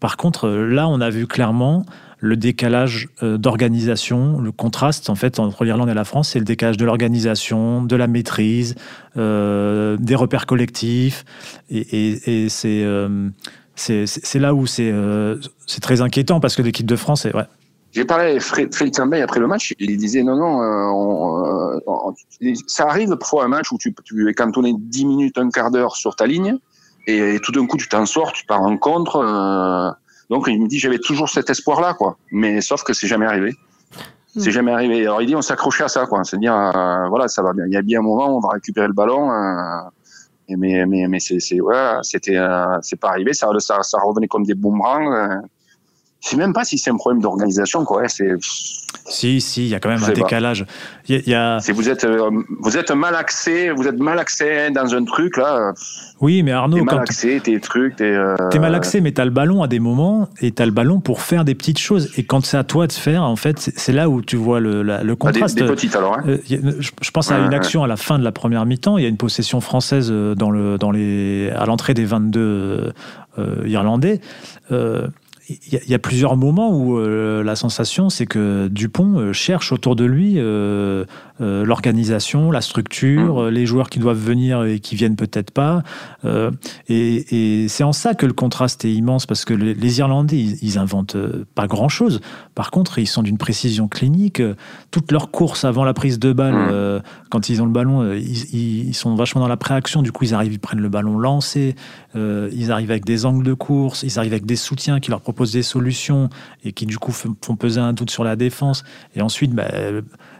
Par 0.00 0.16
contre, 0.16 0.48
là, 0.48 0.88
on 0.88 1.00
a 1.00 1.10
vu 1.10 1.26
clairement 1.26 1.84
le 2.18 2.36
décalage 2.36 3.08
d'organisation, 3.22 4.40
le 4.40 4.50
contraste 4.52 5.10
en 5.10 5.14
fait 5.14 5.38
entre 5.38 5.64
l'Irlande 5.64 5.90
et 5.90 5.94
la 5.94 6.04
France, 6.04 6.30
c'est 6.30 6.38
le 6.38 6.44
décalage 6.44 6.78
de 6.78 6.84
l'organisation, 6.84 7.82
de 7.82 7.96
la 7.96 8.06
maîtrise, 8.06 8.74
des 9.16 10.14
repères 10.14 10.46
collectifs, 10.46 11.24
et, 11.70 12.48
c'est 12.48 12.84
là 14.34 14.54
où 14.54 14.66
c'est 14.66 14.94
c'est 15.66 15.80
très 15.80 16.00
inquiétant 16.00 16.40
parce 16.40 16.56
que 16.56 16.62
l'équipe 16.62 16.86
de 16.86 16.96
France, 16.96 17.26
est, 17.26 17.34
ouais, 17.34 17.44
j'ai 17.94 18.04
parlé 18.04 18.32
avec 18.32 18.74
Félix 18.74 18.98
Ambay 18.98 19.22
après 19.22 19.38
le 19.38 19.46
match, 19.46 19.72
il 19.78 19.96
disait 19.96 20.24
non, 20.24 20.34
non, 20.34 20.62
euh, 20.62 21.78
euh, 21.86 22.54
ça 22.66 22.86
arrive 22.86 23.16
parfois 23.16 23.44
un 23.44 23.48
match 23.48 23.70
où 23.70 23.78
tu, 23.78 23.94
tu 24.02 24.28
es 24.28 24.34
cantonné 24.34 24.74
10 24.76 25.06
minutes, 25.06 25.38
un 25.38 25.48
quart 25.48 25.70
d'heure 25.70 25.94
sur 25.94 26.16
ta 26.16 26.26
ligne, 26.26 26.58
et, 27.06 27.38
tout 27.40 27.52
d'un 27.52 27.66
coup 27.66 27.76
tu 27.76 27.88
t'en 27.88 28.04
sors, 28.04 28.32
tu 28.32 28.46
pars 28.46 28.62
en 28.62 28.76
contre. 28.78 29.16
Euh, 29.16 29.90
donc 30.28 30.46
il 30.48 30.60
me 30.60 30.66
dit 30.66 30.80
j'avais 30.80 30.98
toujours 30.98 31.28
cet 31.28 31.50
espoir-là, 31.50 31.94
quoi. 31.94 32.18
Mais 32.32 32.60
sauf 32.60 32.82
que 32.82 32.92
c'est 32.92 33.06
jamais 33.06 33.26
arrivé. 33.26 33.54
C'est 34.36 34.50
jamais 34.50 34.72
arrivé. 34.72 35.02
Alors 35.02 35.22
il 35.22 35.28
dit 35.28 35.36
on 35.36 35.42
s'accrochait 35.42 35.84
à 35.84 35.88
ça, 35.88 36.06
quoi. 36.06 36.24
C'est-à-dire 36.24 36.52
voilà, 37.10 37.28
ça 37.28 37.42
va 37.42 37.52
bien. 37.52 37.66
Il 37.66 37.72
y 37.72 37.76
a 37.76 37.82
bien 37.82 38.00
un 38.00 38.02
moment 38.02 38.26
où 38.26 38.38
on 38.38 38.40
va 38.40 38.54
récupérer 38.54 38.88
le 38.88 38.92
ballon. 38.92 39.30
mais 40.48 40.84
mais 40.84 41.06
mais 41.06 41.20
c'est 41.20 41.38
c'est 41.38 41.60
ouais, 41.60 41.98
c'était 42.02 42.40
c'est 42.82 42.98
pas 42.98 43.10
arrivé. 43.10 43.34
Ça, 43.34 43.46
ça 43.60 43.84
ça 43.84 43.98
revenait 44.00 44.26
comme 44.26 44.42
des 44.42 44.54
boomerangs. 44.54 45.42
Je 46.24 46.30
sais 46.30 46.36
même 46.36 46.54
pas 46.54 46.64
si 46.64 46.78
c'est 46.78 46.90
un 46.90 46.96
problème 46.96 47.20
d'organisation, 47.20 47.84
quoi. 47.84 48.08
C'est. 48.08 48.30
Si, 49.06 49.42
si, 49.42 49.64
il 49.64 49.68
y 49.68 49.74
a 49.74 49.80
quand 49.80 49.90
même 49.90 50.02
un 50.02 50.12
décalage. 50.12 50.64
Il 51.08 51.28
y 51.28 51.34
a... 51.34 51.58
vous 51.74 51.90
êtes, 51.90 52.04
euh, 52.04 52.30
vous 52.60 52.78
êtes 52.78 52.90
mal 52.92 53.14
axé, 53.14 53.70
vous 53.70 53.86
êtes 53.86 53.98
mal 53.98 54.18
axé 54.18 54.70
dans 54.70 54.94
un 54.94 55.04
truc 55.04 55.36
là. 55.36 55.74
Oui, 56.22 56.42
mais 56.42 56.52
Arnaud, 56.52 56.78
t'es 56.78 56.84
mal 56.84 57.00
axé, 57.00 57.40
tes 57.42 57.60
trucs, 57.60 57.96
t'es. 57.96 58.04
Euh... 58.04 58.36
T'es 58.50 58.58
mal 58.58 58.74
axé, 58.74 59.02
mais 59.02 59.12
t'as 59.12 59.26
le 59.26 59.30
ballon 59.30 59.62
à 59.62 59.68
des 59.68 59.80
moments 59.80 60.30
et 60.40 60.52
t'as 60.52 60.64
le 60.64 60.70
ballon 60.70 61.00
pour 61.00 61.20
faire 61.20 61.44
des 61.44 61.54
petites 61.54 61.78
choses. 61.78 62.10
Et 62.16 62.24
quand 62.24 62.46
c'est 62.46 62.56
à 62.56 62.64
toi 62.64 62.86
de 62.86 62.92
faire, 62.92 63.24
en 63.24 63.36
fait, 63.36 63.58
c'est 63.58 63.92
là 63.92 64.08
où 64.08 64.22
tu 64.22 64.36
vois 64.36 64.60
le, 64.60 64.82
le 64.82 64.94
ah, 64.94 65.16
contraste. 65.16 65.58
des, 65.58 65.66
petites 65.66 65.94
alors. 65.94 66.16
Hein. 66.18 66.24
Euh, 66.26 66.38
je, 66.48 67.10
pense 67.10 67.30
à 67.30 67.38
une 67.38 67.52
action 67.52 67.84
à 67.84 67.86
la 67.86 67.96
fin 67.96 68.18
de 68.18 68.24
la 68.24 68.32
première 68.32 68.64
mi-temps. 68.64 68.96
Il 68.96 69.02
y 69.02 69.06
a 69.06 69.10
une 69.10 69.18
possession 69.18 69.60
française 69.60 70.08
euh, 70.10 70.34
dans 70.34 70.50
le, 70.50 70.78
dans 70.78 70.90
les, 70.90 71.50
à 71.50 71.66
l'entrée 71.66 71.92
des 71.92 72.06
22 72.06 72.94
irlandais 73.66 74.20
il 75.48 75.90
y, 75.90 75.94
a 75.94 75.98
plusieurs 75.98 76.36
moments 76.36 76.74
où 76.74 76.98
euh, 76.98 77.42
la 77.42 77.54
sensation, 77.54 78.08
c'est 78.08 78.24
que 78.24 78.68
Dupont 78.68 79.18
euh, 79.18 79.32
cherche 79.34 79.72
autour 79.72 79.94
de 79.94 80.04
lui 80.04 80.34
euh, 80.38 81.04
l'organisation, 81.40 82.50
la 82.50 82.60
structure, 82.60 83.42
mmh. 83.42 83.48
les 83.48 83.66
joueurs 83.66 83.90
qui 83.90 83.98
doivent 83.98 84.18
venir 84.18 84.64
et 84.64 84.80
qui 84.80 84.96
viennent 84.96 85.16
peut-être 85.16 85.50
pas. 85.50 85.82
et, 86.88 87.66
c'est 87.68 87.84
en 87.84 87.92
ça 87.92 88.14
que 88.14 88.26
le 88.26 88.32
contraste 88.32 88.84
est 88.84 88.92
immense, 88.92 89.26
parce 89.26 89.44
que 89.44 89.52
les, 89.52 89.98
Irlandais, 89.98 90.38
ils, 90.38 90.78
inventent 90.78 91.16
pas 91.54 91.66
grand-chose. 91.66 92.20
Par 92.54 92.70
contre, 92.70 92.98
ils 92.98 93.06
sont 93.06 93.22
d'une 93.22 93.38
précision 93.38 93.88
clinique. 93.88 94.42
Toutes 94.90 95.12
leurs 95.12 95.30
courses 95.30 95.64
avant 95.64 95.84
la 95.84 95.92
prise 95.92 96.18
de 96.18 96.32
balle, 96.32 96.54
mmh. 96.54 97.02
quand 97.30 97.48
ils 97.48 97.62
ont 97.62 97.66
le 97.66 97.72
ballon, 97.72 98.12
ils, 98.12 98.88
ils, 98.88 98.94
sont 98.94 99.14
vachement 99.14 99.42
dans 99.42 99.48
la 99.48 99.56
préaction. 99.56 100.02
Du 100.02 100.12
coup, 100.12 100.24
ils 100.24 100.34
arrivent, 100.34 100.52
ils 100.52 100.58
prennent 100.58 100.80
le 100.80 100.88
ballon 100.88 101.18
lancé. 101.18 101.74
ils 102.14 102.72
arrivent 102.72 102.90
avec 102.90 103.04
des 103.04 103.26
angles 103.26 103.44
de 103.44 103.54
course. 103.54 104.02
Ils 104.02 104.18
arrivent 104.18 104.32
avec 104.32 104.46
des 104.46 104.56
soutiens 104.56 105.00
qui 105.00 105.10
leur 105.10 105.20
proposent 105.20 105.34
proposent 105.34 105.52
des 105.52 105.64
solutions 105.64 106.30
et 106.64 106.72
qui 106.72 106.86
du 106.86 106.96
coup 106.96 107.10
font 107.10 107.56
peser 107.56 107.80
un 107.80 107.92
doute 107.92 108.10
sur 108.10 108.22
la 108.22 108.36
défense. 108.36 108.84
Et 109.16 109.20
ensuite, 109.20 109.52
bah, 109.52 109.68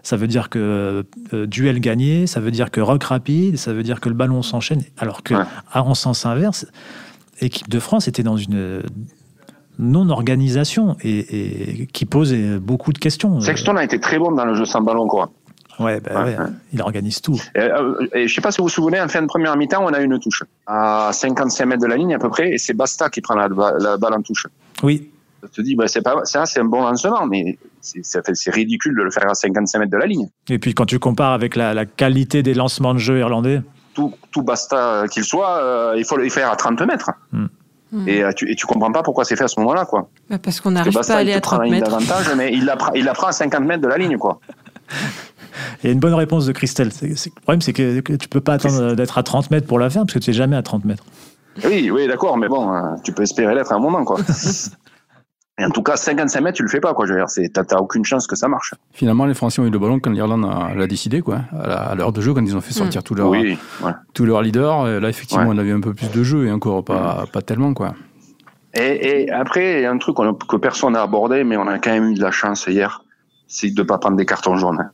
ça 0.05 0.17
veut 0.17 0.29
dire 0.29 0.51
que 0.51 1.05
euh, 1.33 1.47
duel 1.47 1.81
gagné, 1.81 2.29
ça 2.29 2.39
veut 2.39 2.53
dire 2.53 2.71
que 2.71 2.81
rock 2.81 3.03
rapide, 3.03 3.57
ça 3.57 3.73
veut 3.73 3.83
dire 3.83 4.01
que 4.01 4.09
le 4.09 4.15
ballon 4.15 4.43
s'enchaîne. 4.43 4.83
Alors 4.99 5.25
que 5.25 5.35
en 5.75 5.95
sens 5.95 6.27
inverse, 6.27 6.67
l'équipe 7.41 7.69
de 7.69 7.81
France 7.81 8.07
était 8.07 8.23
dans 8.23 8.37
une 8.37 8.83
non-organisation 9.79 10.97
et, 11.03 11.89
qui 11.93 12.05
posait 12.05 12.59
beaucoup 12.59 12.93
de 12.93 12.99
questions. 12.99 13.41
Sexton 13.41 13.77
a 13.77 13.83
été 13.83 13.99
très 13.99 14.19
bon 14.19 14.31
dans 14.31 14.45
le 14.45 14.55
jeu 14.55 14.67
sans 14.67 14.83
ballon, 14.83 15.09
quoi. 15.09 15.31
Ouais, 15.81 15.99
bah 15.99 16.27
il 16.73 16.81
organise 16.83 17.21
tout. 17.21 17.41
Et, 17.57 17.59
euh, 17.59 18.07
et 18.13 18.29
je 18.29 18.35
sais 18.35 18.41
pas 18.41 18.53
si 18.53 18.59
vous 18.59 18.65
vous 18.65 18.69
souvenez, 18.69 19.01
en 19.01 19.09
fin 19.09 19.23
de 19.23 19.27
première 19.27 19.57
mi-temps, 19.57 19.85
on 19.85 19.93
a 19.93 20.01
une 20.01 20.21
touche 20.21 20.45
à 20.67 21.11
55 21.13 21.67
mètres 21.67 21.83
de 21.83 21.89
la 21.89 21.97
ligne 21.97 22.15
à 22.15 22.19
peu 22.21 22.29
près, 22.29 22.53
et 22.53 22.59
c'est 22.59 22.75
Basta 22.75 23.11
qui 23.11 23.21
prend 23.21 23.35
la, 23.35 23.49
balle 23.49 24.15
en 24.15 24.23
touche. 24.23 24.47
Oui. 24.85 25.11
Je 25.43 25.49
te 25.49 25.61
dis, 25.63 25.75
bah, 25.75 25.89
c'est 25.89 26.03
pas, 26.03 26.25
ça, 26.25 26.47
c'est 26.47 26.61
un 26.61 26.65
bon 26.65 26.83
lancement, 26.83 27.27
mais 27.27 27.59
c'est 27.85 28.51
ridicule 28.51 28.97
de 28.97 29.03
le 29.03 29.11
faire 29.11 29.31
à 29.31 29.35
55 29.35 29.79
mètres 29.79 29.93
de 29.93 29.97
la 29.97 30.07
ligne. 30.07 30.29
Et 30.49 30.59
puis 30.59 30.75
quand 30.75 30.87
tu 30.87 30.99
compares 30.99 31.33
avec 31.33 31.57
la, 31.57 31.85
qualité 31.85 32.43
des 32.43 32.55
lancements 32.55 32.95
de 32.95 32.99
jeu 32.99 33.19
irlandais. 33.19 33.63
Tout, 33.95 34.13
tout 34.33 34.43
Basta 34.43 35.05
qu'il 35.11 35.25
soit, 35.25 35.59
euh, 35.63 35.95
il 35.97 36.05
faut 36.05 36.17
le 36.17 36.29
faire 36.29 36.51
à 36.51 36.57
30 36.57 36.81
mètres. 36.83 37.11
Hmm. 37.33 37.47
Et, 38.09 38.25
euh, 38.25 38.33
tu, 38.33 38.51
et 38.51 38.57
tu 38.57 38.67
comprends 38.67 38.91
pas 38.91 39.03
pourquoi 39.05 39.25
c'est 39.25 39.37
fait 39.37 39.45
à 39.45 39.49
ce 39.49 39.61
moment-là, 39.61 39.85
quoi. 39.85 40.09
Bah, 40.29 40.39
parce 40.43 40.61
qu'on 40.61 40.73
n'arrive 40.73 40.93
pas 40.93 41.13
à 41.13 41.19
aller 41.19 41.33
à 41.33 41.41
30 41.41 41.71
mètres. 41.71 41.97
mais 42.37 42.53
il 42.53 42.65
la, 42.65 42.77
il 42.95 43.05
la 43.05 43.13
prend 43.13 43.29
à 43.29 43.33
50 43.33 43.65
mètres 43.65 43.83
de 43.83 43.89
la 43.89 43.99
ligne, 43.99 44.19
quoi. 44.19 44.41
Il 45.83 45.87
y 45.87 45.91
a 45.91 45.93
une 45.93 46.01
bonne 46.01 46.15
réponse 46.15 46.47
de 46.47 46.53
Christelle. 46.53 46.91
le 47.03 47.41
problème, 47.43 47.61
c'est 47.61 47.73
que, 47.73 48.01
tu 48.01 48.29
peux 48.29 48.41
pas 48.41 48.55
attendre 48.55 48.95
d'être 48.95 49.19
à 49.19 49.23
30 49.23 49.51
mètres 49.51 49.67
pour 49.67 49.79
la 49.79 49.91
faire, 49.91 50.03
parce 50.03 50.15
que 50.15 50.19
tu 50.19 50.31
n'es 50.31 50.35
jamais 50.35 50.57
à 50.57 50.63
30 50.63 50.85
mètres. 50.85 51.05
Oui, 51.65 51.91
oui, 51.91 52.09
d'accord, 52.09 52.37
mais 52.37 52.49
bon, 52.49 52.75
euh, 52.75 52.81
tu 53.05 53.13
peux 53.13 53.23
espérer 53.23 53.55
l'être 53.55 53.73
à 53.73 53.77
un 53.77 53.79
moment, 53.79 54.05
quoi. 54.05 54.19
Et 55.57 55.65
en 55.65 55.71
tout 55.71 55.83
cas, 55.83 55.97
55 55.97 56.41
mètres, 56.41 56.57
tu 56.57 56.65
le 56.65 56.69
fais 56.69 56.81
pas, 56.81 56.95
quoi. 56.95 57.07
Je 57.07 57.13
veux 57.13 57.25
dire, 57.25 57.65
t'as 57.65 57.77
aucune 57.77 58.05
chance 58.05 58.27
que 58.27 58.35
ça 58.35 58.49
marche. 58.49 58.75
Finalement, 58.93 59.25
les 59.25 59.35
Français 59.35 59.63
ont 59.63 59.67
eu 59.67 59.71
le 59.71 59.79
ballon 59.79 60.01
quand 60.01 60.11
l'Irlande 60.11 60.45
l'a 60.77 60.87
décidé, 60.89 61.21
quoi. 61.21 61.43
À 61.53 61.95
l'heure 61.95 62.13
de 62.13 62.21
jeu, 62.21 62.35
quand 62.35 62.45
ils 62.45 62.57
ont 62.57 62.61
fait 62.61 62.73
sortir 62.73 63.03
mm. 63.03 63.05
tous 63.05 63.15
leurs 63.15 63.29
oui, 63.29 63.57
leurs 64.19 64.43
leaders. 64.43 65.01
Là, 65.01 65.09
effectivement, 65.09 65.47
on 65.47 65.59
a 65.59 65.63
vu 65.63 65.73
un 65.73 65.81
peu 65.81 65.95
plus 65.95 66.11
de 66.11 66.23
jeu 66.25 66.47
et 66.47 66.51
encore 66.51 66.85
pas, 66.85 67.27
pas 67.33 67.41
tellement, 67.41 67.73
quoi. 67.73 67.95
Et, 68.75 69.23
et 69.23 69.31
après, 69.31 69.79
il 69.79 69.83
y 69.83 69.87
a 69.87 69.93
un 69.93 69.99
truc 69.99 70.17
que 70.49 70.57
personne 70.57 70.95
n'a 70.95 71.03
abordé, 71.03 71.45
mais 71.45 71.57
on 71.57 71.69
a 71.69 71.79
quand 71.79 71.93
même 71.93 72.11
eu 72.11 72.15
de 72.15 72.23
la 72.23 72.33
chance 72.33 72.67
hier, 72.67 73.05
c'est 73.47 73.71
de 73.71 73.81
ne 73.81 73.87
pas 73.87 73.99
prendre 73.99 74.17
des 74.17 74.27
cartons 74.27 74.57
jaunes. 74.57 74.91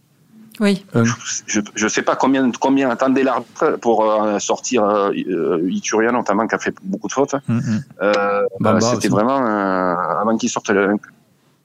Oui. 0.60 0.84
Euh, 0.94 1.04
je 1.46 1.60
ne 1.84 1.88
sais 1.88 2.02
pas 2.02 2.16
combien, 2.16 2.50
combien 2.52 2.90
attendait 2.90 3.22
l'arbitre 3.22 3.78
pour 3.80 4.04
euh, 4.04 4.38
sortir 4.38 4.84
euh, 4.84 5.66
Ituria, 5.68 6.12
notamment, 6.12 6.46
qui 6.46 6.54
a 6.54 6.58
fait 6.58 6.74
beaucoup 6.82 7.08
de 7.08 7.12
fautes. 7.12 7.34
Mm, 7.48 7.58
mm. 7.58 8.80
C'était 8.80 9.08
vraiment 9.08 9.38
avant 9.38 10.36
qu'il 10.36 10.50
sorte 10.50 10.68
le, 10.68 10.96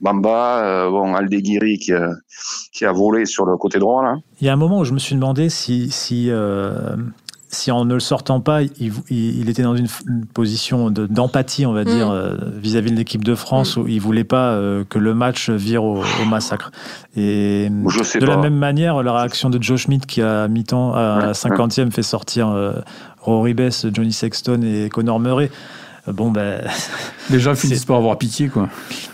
Bamba, 0.01 0.89
bon, 0.89 1.13
Aldeguiri 1.13 1.77
qui, 1.77 1.91
qui 2.71 2.85
a 2.85 2.91
volé 2.91 3.25
sur 3.25 3.45
le 3.45 3.57
côté 3.57 3.79
droit. 3.79 4.03
Là. 4.03 4.17
Il 4.39 4.47
y 4.47 4.49
a 4.49 4.53
un 4.53 4.57
moment 4.57 4.79
où 4.79 4.85
je 4.85 4.93
me 4.93 4.99
suis 4.99 5.15
demandé 5.15 5.49
si, 5.49 5.89
si 5.89 6.29
si 7.55 7.71
en 7.71 7.85
ne 7.85 7.93
le 7.93 7.99
sortant 7.99 8.41
pas, 8.41 8.61
il, 8.61 9.49
était 9.49 9.63
dans 9.63 9.75
une, 9.75 9.87
position 10.33 10.89
d'empathie, 10.91 11.65
on 11.65 11.73
va 11.73 11.81
mm. 11.81 11.85
dire, 11.85 12.09
euh, 12.09 12.35
vis-à-vis 12.57 12.91
de 12.91 12.97
l'équipe 12.97 13.23
de 13.23 13.35
France, 13.35 13.77
mm. 13.77 13.81
où 13.81 13.87
il 13.87 13.99
voulait 13.99 14.23
pas 14.23 14.51
euh, 14.51 14.83
que 14.87 14.99
le 14.99 15.13
match 15.13 15.49
vire 15.49 15.83
au, 15.83 16.03
massacre. 16.27 16.71
Et 17.15 17.69
de 17.69 18.25
la 18.25 18.37
même 18.37 18.55
manière, 18.55 19.01
la 19.01 19.17
réaction 19.17 19.49
de 19.49 19.61
Joe 19.61 19.79
Schmidt, 19.79 20.05
qui 20.05 20.21
a 20.21 20.47
mi-temps, 20.47 20.93
à 20.93 21.31
50e, 21.31 21.91
fait 21.91 22.03
sortir 22.03 22.49
euh, 22.49 22.73
Rory 23.21 23.53
Bess, 23.53 23.87
Johnny 23.91 24.13
Sexton 24.13 24.61
et 24.61 24.89
Connor 24.89 25.19
Murray. 25.19 25.49
Bon, 26.07 26.29
ben. 26.29 26.61
Les 27.31 27.39
gens 27.39 27.55
finissent 27.55 27.85
par 27.85 27.97
avoir 27.97 28.17
pitié, 28.19 28.49
quoi. 28.49 28.69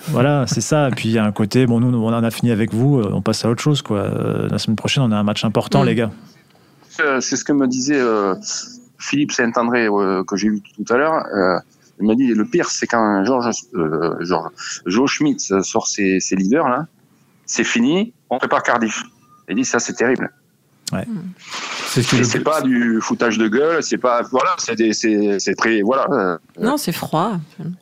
Voilà, 0.09 0.45
c'est 0.47 0.59
ça. 0.59 0.89
Et 0.89 0.91
puis, 0.91 1.07
il 1.07 1.13
y 1.13 1.17
a 1.17 1.23
un 1.23 1.31
côté, 1.31 1.65
bon, 1.65 1.79
nous, 1.79 1.97
on 1.97 2.07
en 2.07 2.23
a 2.23 2.31
fini 2.31 2.51
avec 2.51 2.73
vous, 2.73 3.01
on 3.01 3.21
passe 3.21 3.45
à 3.45 3.49
autre 3.49 3.61
chose, 3.61 3.81
quoi. 3.81 4.09
La 4.49 4.57
semaine 4.57 4.75
prochaine, 4.75 5.03
on 5.03 5.11
a 5.11 5.15
un 5.15 5.23
match 5.23 5.45
important, 5.45 5.83
mm. 5.83 5.85
les 5.85 5.95
gars. 5.95 6.11
C'est 7.19 7.35
ce 7.35 7.43
que 7.43 7.53
me 7.53 7.67
disait 7.67 7.99
euh, 7.99 8.35
Philippe 8.99 9.31
Saint-André 9.31 9.87
euh, 9.87 10.23
que 10.23 10.35
j'ai 10.35 10.49
vu 10.49 10.61
tout 10.61 10.93
à 10.93 10.97
l'heure. 10.97 11.25
Euh, 11.33 11.59
Il 11.99 12.07
m'a 12.07 12.15
dit 12.15 12.27
le 12.33 12.45
pire, 12.45 12.69
c'est 12.69 12.87
quand 12.87 13.23
Georges, 13.25 13.51
euh, 13.75 14.15
Georges, 14.21 14.51
Joe 14.85 15.09
Schmidt 15.09 15.39
sort 15.61 15.87
ses, 15.87 16.19
ses 16.19 16.35
leaders 16.35 16.67
là, 16.67 16.87
c'est 17.45 17.63
fini, 17.63 18.13
on 18.29 18.37
prépare 18.39 18.63
Cardiff. 18.63 19.03
Il 19.49 19.55
dit 19.55 19.65
ça, 19.65 19.79
c'est 19.79 19.93
terrible. 19.93 20.31
Ouais. 20.93 21.05
C'est 21.85 22.43
pas 22.43 22.61
du 22.61 22.99
foutage 23.01 23.37
de 23.37 23.47
gueule, 23.47 23.81
c'est 23.81 23.97
pas 23.97 24.23
voilà, 24.23 24.55
c'est 24.57 25.55
très 25.57 25.81
voilà. 25.81 26.39
Non, 26.59 26.77
c'est 26.77 26.91
froid. 26.91 27.39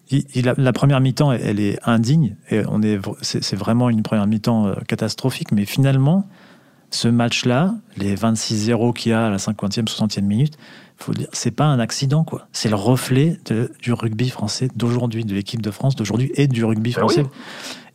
Il, 0.10 0.54
la 0.58 0.74
première 0.74 1.00
mi-temps, 1.00 1.32
elle 1.32 1.60
est 1.60 1.80
indigne 1.86 2.36
et 2.50 2.62
on 2.68 2.82
est 2.84 3.00
c'est 3.22 3.56
vraiment 3.56 3.90
une 3.90 4.04
première 4.04 4.28
mi-temps 4.28 4.68
euh, 4.68 4.74
catastrophique, 4.88 5.52
mais 5.52 5.66
finalement 5.66 6.28
ce 6.92 7.08
match-là, 7.08 7.74
les 7.98 8.16
26-0 8.16 8.94
qu'il 8.94 9.12
y 9.12 9.14
a 9.14 9.28
à 9.28 9.30
la 9.30 9.38
50e, 9.38 9.88
60e 9.88 10.22
minute, 10.22 10.58
faut 10.98 11.14
dire, 11.14 11.28
c'est 11.32 11.52
pas 11.52 11.66
un 11.66 11.80
accident, 11.80 12.24
quoi. 12.24 12.48
C'est 12.52 12.70
le 12.70 12.76
reflet 12.76 13.40
de, 13.46 13.72
du 13.82 13.94
rugby 13.94 14.30
français 14.30 14.70
d'aujourd'hui, 14.76 15.24
de 15.24 15.34
l'équipe 15.34 15.62
de 15.62 15.72
France 15.72 15.96
d'aujourd'hui 15.96 16.32
et 16.36 16.48
du 16.48 16.66
rugby 16.66 16.92
bah 16.92 17.02
français. 17.02 17.26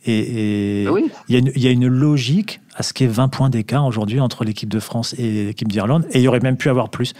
Et 0.07 0.85
bah 0.87 0.99
il 1.29 1.63
y, 1.63 1.67
a 1.67 1.71
une 1.71 1.87
logique 1.87 2.61
à 2.75 2.83
ce 2.83 2.93
qu'il 2.93 3.07
y 3.07 3.09
ait 3.09 3.13
20 3.13 3.27
points 3.29 3.49
d'écart 3.49 3.85
aujourd'hui 3.85 4.19
entre 4.19 4.43
l'équipe 4.43 4.69
de 4.69 4.79
France 4.79 5.15
et 5.17 5.45
l'équipe 5.45 5.67
d'Irlande, 5.67 6.05
et 6.11 6.19
il 6.19 6.21
y 6.23 6.27
aurait 6.27 6.39
même 6.39 6.57
pu 6.57 6.69
avoir 6.69 6.89
plus. 6.89 7.13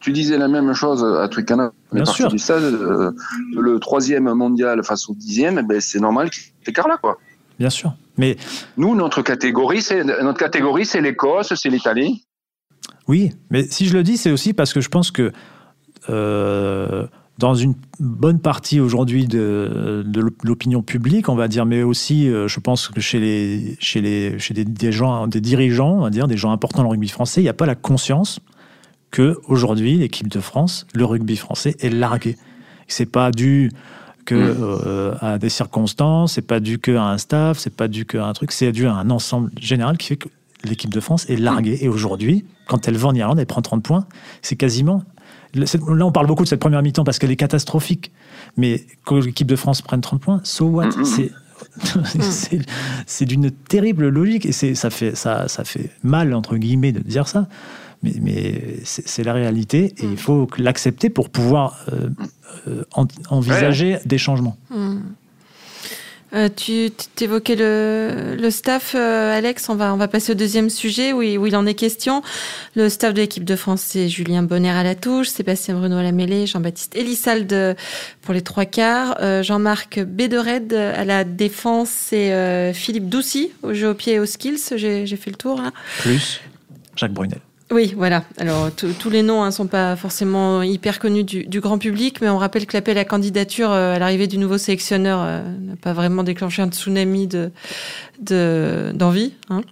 Tu 0.00 0.12
disais 0.12 0.36
la 0.36 0.48
même 0.48 0.72
chose 0.72 1.04
à 1.04 1.28
Twickenham. 1.28 1.70
Bien 1.92 2.04
sûr. 2.04 2.28
Du 2.28 2.38
stade, 2.38 2.62
euh, 2.62 3.12
le 3.56 3.78
troisième 3.80 4.32
mondial 4.32 4.84
face 4.84 5.08
au 5.08 5.14
dixième, 5.14 5.66
ben 5.66 5.80
c'est 5.80 6.00
normal 6.00 6.30
qu'il 6.30 6.42
y 6.42 6.46
ait 6.46 6.70
écart 6.70 6.88
là, 6.88 6.98
quoi. 7.00 7.18
Bien 7.58 7.70
sûr. 7.70 7.94
Mais 8.18 8.36
nous, 8.76 8.94
notre 8.94 9.22
catégorie, 9.22 9.82
c'est 9.82 10.04
notre 10.04 10.38
catégorie, 10.38 10.86
c'est 10.86 11.00
l'Écosse, 11.00 11.52
c'est 11.54 11.68
l'Italie. 11.68 12.24
Oui, 13.08 13.32
mais 13.50 13.64
si 13.64 13.86
je 13.86 13.94
le 13.94 14.02
dis, 14.02 14.16
c'est 14.16 14.30
aussi 14.30 14.52
parce 14.52 14.72
que 14.72 14.80
je 14.80 14.88
pense 14.88 15.10
que 15.10 15.32
euh, 16.08 17.06
dans 17.38 17.54
une 17.54 17.74
bonne 18.00 18.40
partie 18.40 18.80
aujourd'hui 18.80 19.26
de, 19.26 20.04
l'opinion 20.42 20.82
publique, 20.82 21.28
on 21.28 21.34
va 21.34 21.48
dire, 21.48 21.66
mais 21.66 21.82
aussi, 21.82 22.28
euh, 22.28 22.48
je 22.48 22.60
pense 22.60 22.88
que 22.88 23.00
chez 23.00 23.20
les, 23.20 23.76
chez 23.78 24.00
les, 24.00 24.38
chez 24.38 24.54
des, 24.54 24.92
gens, 24.92 25.26
des 25.26 25.40
dirigeants, 25.40 25.98
on 25.98 26.00
va 26.02 26.10
dire, 26.10 26.28
des 26.28 26.36
gens 26.36 26.50
importants 26.50 26.78
dans 26.78 26.84
le 26.84 26.90
rugby 26.90 27.08
français, 27.08 27.40
il 27.40 27.44
n'y 27.44 27.50
a 27.50 27.54
pas 27.54 27.66
la 27.66 27.74
conscience 27.74 28.40
que 29.10 29.38
aujourd'hui, 29.46 29.98
l'équipe 29.98 30.28
de 30.28 30.40
France, 30.40 30.86
le 30.94 31.04
rugby 31.04 31.36
français 31.36 31.76
est 31.80 31.90
largué. 31.90 32.36
C'est 32.88 33.10
pas 33.10 33.30
dû 33.30 33.70
que 34.26 34.34
mm. 34.34 34.56
euh, 34.60 35.14
à 35.22 35.38
des 35.38 35.48
circonstances, 35.48 36.34
c'est 36.34 36.46
pas 36.46 36.60
dû 36.60 36.78
que 36.78 36.94
à 36.94 37.04
un 37.04 37.16
staff, 37.16 37.58
c'est 37.58 37.74
pas 37.74 37.88
dû 37.88 38.04
que 38.04 38.18
à 38.18 38.26
un 38.26 38.32
truc, 38.34 38.52
c'est 38.52 38.70
dû 38.72 38.86
à 38.86 38.92
un 38.92 39.08
ensemble 39.08 39.50
général 39.58 39.96
qui 39.96 40.08
fait 40.08 40.16
que 40.16 40.28
l'équipe 40.64 40.92
de 40.92 41.00
France 41.00 41.28
est 41.30 41.36
larguée. 41.36 41.78
Et 41.80 41.88
aujourd'hui, 41.88 42.44
quand 42.66 42.88
elle 42.88 42.96
va 42.96 43.08
en 43.08 43.14
Irlande, 43.14 43.38
elle 43.38 43.46
prend 43.46 43.62
30 43.62 43.82
points. 43.82 44.06
C'est 44.42 44.56
quasiment. 44.56 45.02
Là, 45.54 45.66
on 46.04 46.12
parle 46.12 46.26
beaucoup 46.26 46.42
de 46.42 46.48
cette 46.48 46.60
première 46.60 46.82
mi-temps 46.82 47.04
parce 47.04 47.18
qu'elle 47.18 47.30
est 47.30 47.36
catastrophique. 47.36 48.12
Mais 48.56 48.84
quand 49.04 49.18
l'équipe 49.18 49.46
de 49.46 49.56
France 49.56 49.80
prenne 49.80 50.00
30 50.00 50.20
points, 50.20 50.40
so 50.44 50.66
what? 50.66 50.88
Mm, 50.88 51.02
mm, 51.02 52.20
C'est 53.06 53.24
d'une 53.24 53.50
terrible 53.50 54.08
logique 54.08 54.44
et 54.46 54.52
ça 54.52 54.90
fait, 54.90 55.14
ça, 55.14 55.48
ça 55.48 55.64
fait 55.64 55.90
mal, 56.02 56.34
entre 56.34 56.56
guillemets, 56.56 56.92
de 56.92 57.00
dire 57.00 57.28
ça. 57.28 57.48
Mais, 58.06 58.12
mais 58.22 58.62
c'est 58.84 59.24
la 59.24 59.32
réalité 59.32 59.94
et 59.98 60.04
il 60.04 60.16
faut 60.16 60.48
l'accepter 60.58 61.10
pour 61.10 61.28
pouvoir 61.28 61.84
euh, 61.92 62.08
euh, 62.68 62.84
envisager 63.28 63.98
des 64.04 64.18
changements. 64.18 64.56
Euh, 66.34 66.48
tu 66.54 66.90
évoquais 67.20 67.54
le, 67.54 68.36
le 68.38 68.50
staff, 68.50 68.94
euh, 68.96 69.38
Alex. 69.38 69.68
On 69.68 69.76
va, 69.76 69.94
on 69.94 69.96
va 69.96 70.08
passer 70.08 70.32
au 70.32 70.34
deuxième 70.34 70.70
sujet 70.70 71.12
où 71.12 71.22
il, 71.22 71.38
où 71.38 71.46
il 71.46 71.54
en 71.56 71.64
est 71.66 71.74
question. 71.74 72.20
Le 72.74 72.88
staff 72.88 73.14
de 73.14 73.20
l'équipe 73.20 73.44
de 73.44 73.54
France, 73.54 73.80
c'est 73.82 74.08
Julien 74.08 74.42
Bonner 74.42 74.70
à 74.70 74.82
la 74.82 74.96
touche, 74.96 75.28
Sébastien 75.28 75.76
Bruno 75.76 75.96
à 75.96 76.02
la 76.02 76.12
mêlée, 76.12 76.46
Jean-Baptiste 76.46 76.96
Elissalde 76.96 77.76
pour 78.22 78.34
les 78.34 78.42
trois 78.42 78.64
quarts, 78.66 79.16
euh, 79.20 79.42
Jean-Marc 79.44 80.00
Bédored 80.00 80.72
à 80.74 81.04
la 81.04 81.22
défense 81.24 82.12
et 82.12 82.32
Philippe 82.74 83.08
Doucy 83.08 83.52
au 83.62 83.72
jeu 83.72 83.90
au 83.90 83.94
pied 83.94 84.14
et 84.14 84.18
aux 84.18 84.26
skills. 84.26 84.60
J'ai 84.76 85.06
fait 85.16 85.30
le 85.30 85.36
tour. 85.36 85.60
Hein. 85.60 85.72
Plus 86.00 86.40
Jacques 86.96 87.12
Brunel. 87.12 87.40
Oui, 87.72 87.94
voilà. 87.96 88.22
Alors 88.38 88.70
tous 88.70 89.10
les 89.10 89.22
noms 89.22 89.42
ne 89.42 89.48
hein, 89.48 89.50
sont 89.50 89.66
pas 89.66 89.96
forcément 89.96 90.62
hyper 90.62 91.00
connus 91.00 91.24
du, 91.24 91.60
grand 91.60 91.78
public, 91.78 92.20
mais 92.20 92.28
on 92.28 92.38
rappelle 92.38 92.64
que 92.64 92.76
l'appel 92.76 92.96
à 92.96 93.04
candidature 93.04 93.70
à 93.70 93.98
l'arrivée 93.98 94.28
du 94.28 94.38
nouveau 94.38 94.56
sélectionneur 94.56 95.24
n'a 95.24 95.76
pas 95.80 95.92
vraiment 95.92 96.22
déclenché 96.22 96.62
un 96.62 96.68
tsunami 96.68 97.26
de, 97.26 97.50
d'envie. 98.20 99.32
Hein. 99.50 99.62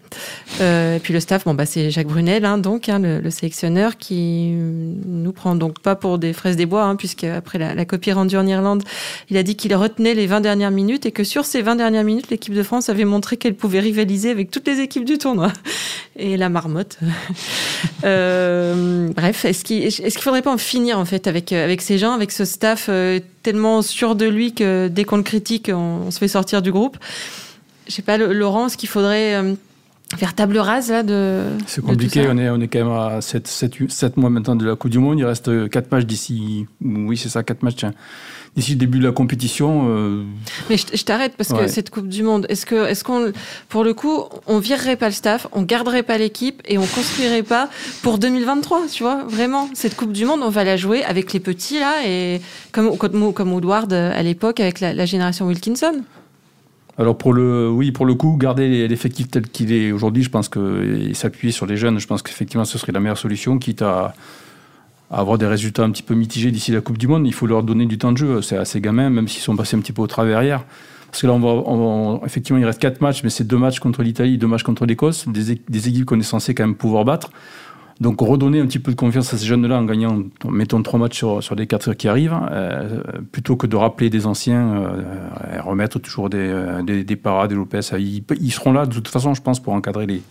Euh, 0.61 0.97
et 0.97 1.01
puis 1.01 1.13
le 1.13 1.21
staff, 1.21 1.45
bon, 1.45 1.55
bah, 1.55 1.67
c'est 1.67 1.91
Jacques 1.91 2.07
Brunel, 2.07 2.45
hein, 2.45 2.59
donc 2.59 2.89
hein, 2.89 2.99
le, 2.99 3.31
sélectionneur, 3.31 3.97
qui 3.97 4.51
nous 4.53 5.33
prend 5.33 5.55
donc 5.57 5.81
pas 5.81 5.97
pour 5.97 6.19
des 6.19 6.33
fraises 6.33 6.57
des 6.57 6.67
bois, 6.67 6.95
puisque 6.97 7.25
après 7.25 7.59
la, 7.59 7.85
copie 7.85 8.13
rendue 8.13 8.37
en 8.37 8.47
Irlande, 8.47 8.83
il 9.31 9.37
a 9.37 9.43
dit 9.43 9.57
qu'il 9.57 9.75
retenait 9.75 10.15
les 10.15 10.27
20 10.27 10.41
dernières 10.41 10.71
minutes 10.71 11.07
et 11.07 11.13
que 11.13 11.25
sur 11.25 11.45
ces 11.45 11.63
20 11.63 11.77
dernières 11.77 12.05
minutes, 12.05 12.31
l'équipe 12.31 12.55
de 12.55 12.63
France 12.63 12.89
avait 12.89 13.05
montré 13.05 13.37
qu'elle 13.37 13.55
pouvait 13.55 13.81
rivaliser 13.81 14.31
avec 14.31 14.51
toutes 14.51 14.67
les 14.67 14.81
équipes 14.81 15.05
du 15.05 15.19
tournoi. 15.19 15.53
Et 16.17 16.37
la 16.37 16.49
marmotte. 16.49 16.99
euh, 18.05 19.09
bref, 19.15 19.45
est-ce 19.45 19.65
qu'il 19.65 19.85
est 19.85 20.19
faudrait 20.21 20.43
pas 20.43 20.53
en 20.53 20.59
finir 20.59 20.99
en 20.99 21.05
fait 21.05 21.27
avec, 21.27 21.53
avec 21.53 21.83
ces 21.83 21.99
gens, 21.99 22.13
avec 22.13 22.31
ce 22.31 22.45
staff 22.45 22.87
euh, 22.89 23.19
tellement 23.43 23.83
sûr 23.83 24.15
de 24.15 24.27
lui 24.27 24.55
que 24.55 24.89
dès 24.89 25.05
qu'on 25.05 25.17
le 25.17 25.23
critique, 25.23 25.71
on 25.73 26.11
se 26.11 26.19
fait 26.19 26.29
sortir 26.29 26.63
du 26.63 26.71
groupe? 26.73 26.97
Je 27.87 27.93
sais 27.93 28.03
pas, 28.03 28.17
Laurent, 28.17 28.69
ce 28.69 28.77
qu'il 28.77 28.89
faudrait 28.89 29.35
euh, 29.35 29.55
faire 30.17 30.35
table 30.35 30.59
rase 30.59 30.91
là 30.91 31.03
de. 31.03 31.43
C'est 31.67 31.83
compliqué, 31.85 32.27
on, 32.29 32.39
est, 32.39 32.49
on 32.51 32.61
est 32.61 32.69
quand 32.69 32.79
même 32.79 32.93
à 32.93 33.21
7, 33.21 33.47
7, 33.47 33.91
7, 33.91 34.17
mois 34.17 34.31
maintenant 34.31 34.57
de 34.57 34.67
la 34.67 34.77
Coupe 34.77 34.91
du 34.91 34.99
Monde. 34.99 35.19
Il 35.19 35.25
reste 35.25 35.69
4 35.69 35.91
matchs 35.91 36.05
d'ici. 36.05 36.67
Oui, 36.83 37.17
c'est 37.17 37.29
ça, 37.29 37.43
4 37.43 37.63
matchs. 37.63 37.85
D'ici 38.57 38.73
le 38.73 38.77
début 38.77 39.01
de 39.01 39.05
la 39.05 39.13
compétition. 39.13 39.89
Euh, 39.89 40.23
Mais 40.71 40.77
je, 40.77 41.05
t'arrête 41.05 41.35
parce 41.37 41.53
que 41.53 41.67
cette 41.67 41.91
Coupe 41.91 42.09
du 42.09 42.23
Monde, 42.23 42.47
est-ce 42.49 42.67
que, 42.67 42.87
est-ce 42.87 43.03
qu'on, 43.03 43.33
pour 43.69 43.83
le 43.83 43.95
coup, 43.95 44.23
on 44.47 44.61
virerait 44.61 44.95
pas 44.97 45.07
le 45.07 45.13
staff, 45.13 45.49
on 45.51 45.63
garderait 45.63 46.05
pas 46.05 46.19
l'équipe 46.19 46.63
et 46.69 46.79
on 46.79 46.87
construirait 46.87 47.43
pas 47.43 47.69
pour 48.03 48.19
2023, 48.19 48.83
tu 48.93 49.03
vois, 49.03 49.25
vraiment 49.25 49.69
cette 49.75 49.97
Coupe 49.97 50.13
du 50.13 50.25
Monde, 50.25 50.41
on 50.45 50.51
va 50.51 50.63
la 50.63 50.77
jouer 50.77 51.03
avec 51.03 51.33
les 51.33 51.41
petits 51.41 51.81
là 51.81 52.07
et 52.07 52.41
comme 52.71 52.97
comme, 52.97 53.33
comme 53.33 53.53
Woodward 53.53 53.93
à 53.93 54.23
l'époque 54.23 54.61
avec 54.61 54.79
la, 54.79 54.95
la 54.95 55.05
génération 55.05 55.47
Wilkinson. 55.47 56.05
Alors 56.99 57.19
pour 57.19 57.33
le, 57.33 57.69
oui, 57.69 57.91
pour 57.91 58.07
le 58.07 58.15
coup, 58.15 58.37
garder 58.37 58.87
l'effectif 58.87 59.29
tel 59.29 59.49
qu'il 59.49 59.73
est 59.73 59.91
aujourd'hui, 59.91 60.23
je 60.23 60.31
pense 60.31 60.49
que 60.49 61.13
s'appuyer 61.13 61.53
sur 61.53 61.67
les 61.67 61.77
jeunes, 61.77 61.99
je 61.99 62.07
pense 62.07 62.23
qu'effectivement 62.23 62.65
ce 62.65 62.79
serait 62.79 62.93
la 62.93 63.01
meilleure 63.01 63.19
solution, 63.19 63.59
quitte 63.59 63.83
à, 63.83 64.15
avoir 65.11 65.39
des 65.39 65.47
résultats 65.47 65.83
un 65.85 65.91
petit 65.91 66.03
peu 66.03 66.15
mitigés 66.15 66.51
d'ici 66.51 66.73
la 66.73 66.81
Coupe 66.81 66.99
du 66.99 67.07
Monde. 67.07 67.27
Il 67.27 67.35
faut 67.35 67.47
leur 67.47 67.63
donner 67.63 67.87
du 67.87 67.99
temps 67.99 68.13
de 68.13 68.19
jeu. 68.19 68.43
C'est 68.43 68.57
à 68.57 68.65
ces 68.65 68.81
gamins, 68.81 69.11
même 69.11 69.29
s'ils 69.29 69.43
sont 69.43 69.57
passés 69.57 69.77
un 69.77 69.81
petit 69.81 69.93
peu 69.93 70.03
au 70.03 70.07
travers 70.07 70.43
hier. 70.43 70.65
Parce 71.11 71.23
que 71.23 71.29
là, 71.29 71.33
on 71.35 72.19
va, 72.19 72.27
effectivement, 72.27 72.59
il 72.59 72.65
reste 72.65 72.81
quatre 72.81 73.01
matchs, 73.01 73.23
mais 73.23 73.31
c'est 73.31 73.45
deux 73.45 73.59
matchs 73.59 73.79
contre 73.79 74.03
l'Italie, 74.03 74.37
deux 74.37 74.49
matchs 74.49 74.65
contre 74.65 74.85
l'Écosse, 74.85 75.29
des, 75.29 75.61
des 75.69 75.89
équipes 75.89 76.07
qu'on 76.07 76.19
est 76.19 76.25
censé 76.25 76.55
quand 76.55 76.67
même 76.67 76.75
pouvoir 76.75 77.05
battre. 77.05 77.31
Donc 78.01 78.21
redonner 78.21 78.61
un 78.61 78.67
petit 78.67 78.81
peu 78.81 78.91
de 78.91 78.97
confiance 78.97 79.33
à 79.33 79.39
ces 79.39 79.47
jeunes-là 79.47 79.77
en 79.77 79.85
gagnant, 79.85 80.19
mettons, 80.49 80.83
trois 80.83 80.99
matchs 80.99 81.19
sur, 81.19 81.43
sur 81.43 81.55
les 81.55 81.67
quatre 81.69 81.95
qui 81.95 82.09
arrivent, 82.09 82.37
euh, 82.51 83.01
plutôt 83.31 83.57
que 83.57 83.69
de 83.69 83.77
rappeler 83.77 84.11
des 84.11 84.27
anciens, 84.27 84.75
euh, 84.75 85.57
et 85.57 85.61
remettre 85.61 86.01
toujours 86.01 86.29
des, 86.29 86.39
euh, 86.39 86.83
des, 86.83 87.05
des 87.05 87.17
parades, 87.17 87.51
des 87.51 87.57
Lopez. 87.57 87.81
Ils, 87.99 88.53
seront 88.53 88.73
là 88.73 88.87
de 88.87 88.95
toute 88.95 89.09
façon, 89.09 89.35
je 89.35 89.43
pense, 89.43 89.61
pour 89.61 89.75
encadrer 89.75 90.07
les, 90.07 90.23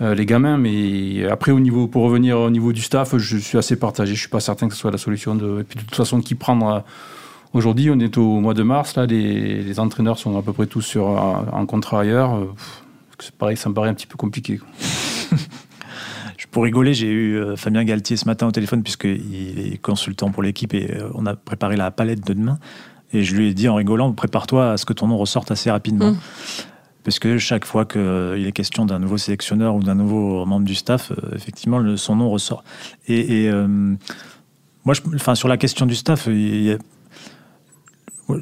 les 0.00 0.26
gamins. 0.26 0.58
Mais 0.58 1.26
après, 1.30 1.50
au 1.50 1.60
niveau, 1.60 1.86
pour 1.86 2.02
revenir 2.02 2.38
au 2.38 2.50
niveau 2.50 2.74
du 2.74 2.82
staff, 2.82 3.16
je 3.16 3.38
suis 3.38 3.56
assez 3.56 3.76
partagé. 3.76 4.14
Je 4.14 4.20
suis 4.20 4.28
pas 4.28 4.40
certain 4.40 4.68
que 4.68 4.74
ce 4.74 4.80
soit 4.80 4.90
la 4.90 4.98
solution. 4.98 5.34
De, 5.34 5.60
et 5.60 5.64
puis 5.64 5.78
de 5.78 5.84
toute 5.84 5.94
façon, 5.94 6.20
qui 6.20 6.34
prendre 6.34 6.84
Aujourd'hui, 7.54 7.88
on 7.90 7.98
est 7.98 8.18
au 8.18 8.40
mois 8.40 8.52
de 8.52 8.62
mars. 8.62 8.96
Là, 8.96 9.06
les, 9.06 9.62
les 9.62 9.80
entraîneurs 9.80 10.18
sont 10.18 10.36
à 10.38 10.42
peu 10.42 10.52
près 10.52 10.66
tous 10.66 10.82
sur, 10.82 11.06
en 11.06 11.64
contrat 11.64 12.02
ailleurs. 12.02 12.38
C'est 13.18 13.34
pareil, 13.34 13.56
ça 13.56 13.70
me 13.70 13.74
paraît 13.74 13.88
un 13.88 13.94
petit 13.94 14.06
peu 14.06 14.18
compliqué. 14.18 14.60
Pour 16.50 16.64
rigoler, 16.64 16.94
j'ai 16.94 17.08
eu 17.08 17.36
euh, 17.36 17.56
Fabien 17.56 17.84
Galtier 17.84 18.16
ce 18.16 18.24
matin 18.24 18.46
au 18.46 18.52
téléphone, 18.52 18.82
puisqu'il 18.82 19.72
est 19.72 19.78
consultant 19.80 20.30
pour 20.30 20.42
l'équipe 20.42 20.72
et 20.74 20.90
euh, 20.90 21.10
on 21.14 21.26
a 21.26 21.34
préparé 21.36 21.76
la 21.76 21.90
palette 21.90 22.26
de 22.26 22.32
demain. 22.32 22.58
Et 23.12 23.22
je 23.22 23.34
lui 23.36 23.48
ai 23.48 23.54
dit 23.54 23.68
en 23.68 23.74
rigolant, 23.74 24.12
prépare-toi 24.12 24.72
à 24.72 24.76
ce 24.76 24.86
que 24.86 24.92
ton 24.92 25.08
nom 25.08 25.18
ressorte 25.18 25.50
assez 25.50 25.70
rapidement. 25.70 26.12
Mm. 26.12 26.18
Parce 27.04 27.18
que 27.18 27.38
chaque 27.38 27.64
fois 27.64 27.84
qu'il 27.84 28.46
est 28.46 28.52
question 28.52 28.86
d'un 28.86 28.98
nouveau 28.98 29.18
sélectionneur 29.18 29.74
ou 29.74 29.82
d'un 29.82 29.94
nouveau 29.94 30.44
membre 30.44 30.66
du 30.66 30.74
staff, 30.74 31.12
euh, 31.12 31.34
effectivement, 31.34 31.96
son 31.96 32.16
nom 32.16 32.30
ressort. 32.30 32.64
Et, 33.08 33.50
moi, 34.84 34.94
je, 34.94 35.00
enfin, 35.14 35.34
sur 35.34 35.48
la 35.48 35.56
question 35.56 35.86
du 35.86 35.94
staff, 35.94 36.28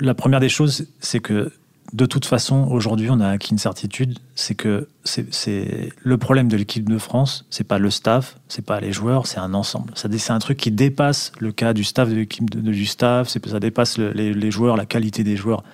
la 0.01 0.15
première 0.15 0.41
des 0.41 0.49
choses, 0.49 0.89
c'est 1.01 1.21
que 1.21 1.53
de 1.97 2.05
toute 2.05 2.27
façon, 2.27 2.69
aujourd'hui, 2.71 3.09
on 3.11 3.21
a 3.21 3.29
acquis 3.29 3.53
une 3.53 3.59
certitude, 3.59 4.19
c'est 4.35 4.55
que 4.55 4.87
c'est 5.05 5.93
le 6.03 6.19
problème 6.19 6.47
de 6.49 6.57
l'équipe 6.59 6.87
de 6.87 6.99
France, 6.99 7.47
c'est 7.49 7.65
pas 7.65 7.79
le 7.79 7.89
staff, 7.89 8.37
c'est 8.49 8.65
pas 8.65 8.81
les 8.81 8.93
joueurs, 8.93 9.27
c'est 9.27 9.39
un 9.39 9.55
ensemble. 9.55 9.95
C'est 9.95 10.31
un 10.31 10.39
truc 10.39 10.59
qui 10.59 10.71
dépasse 10.71 11.33
le 11.39 11.53
cas 11.53 11.73
du 11.73 11.85
staff 11.85 12.11
de 12.11 12.17
l'équipe 12.17 12.51
de, 12.51 12.61
du 12.61 12.85
staff, 12.85 13.29
ça 13.29 13.61
dépasse 13.61 13.97
les, 13.97 14.51
joueurs, 14.51 14.77
la 14.77 14.85
qualité 14.85 15.25
des 15.25 15.37
joueurs. 15.37 15.65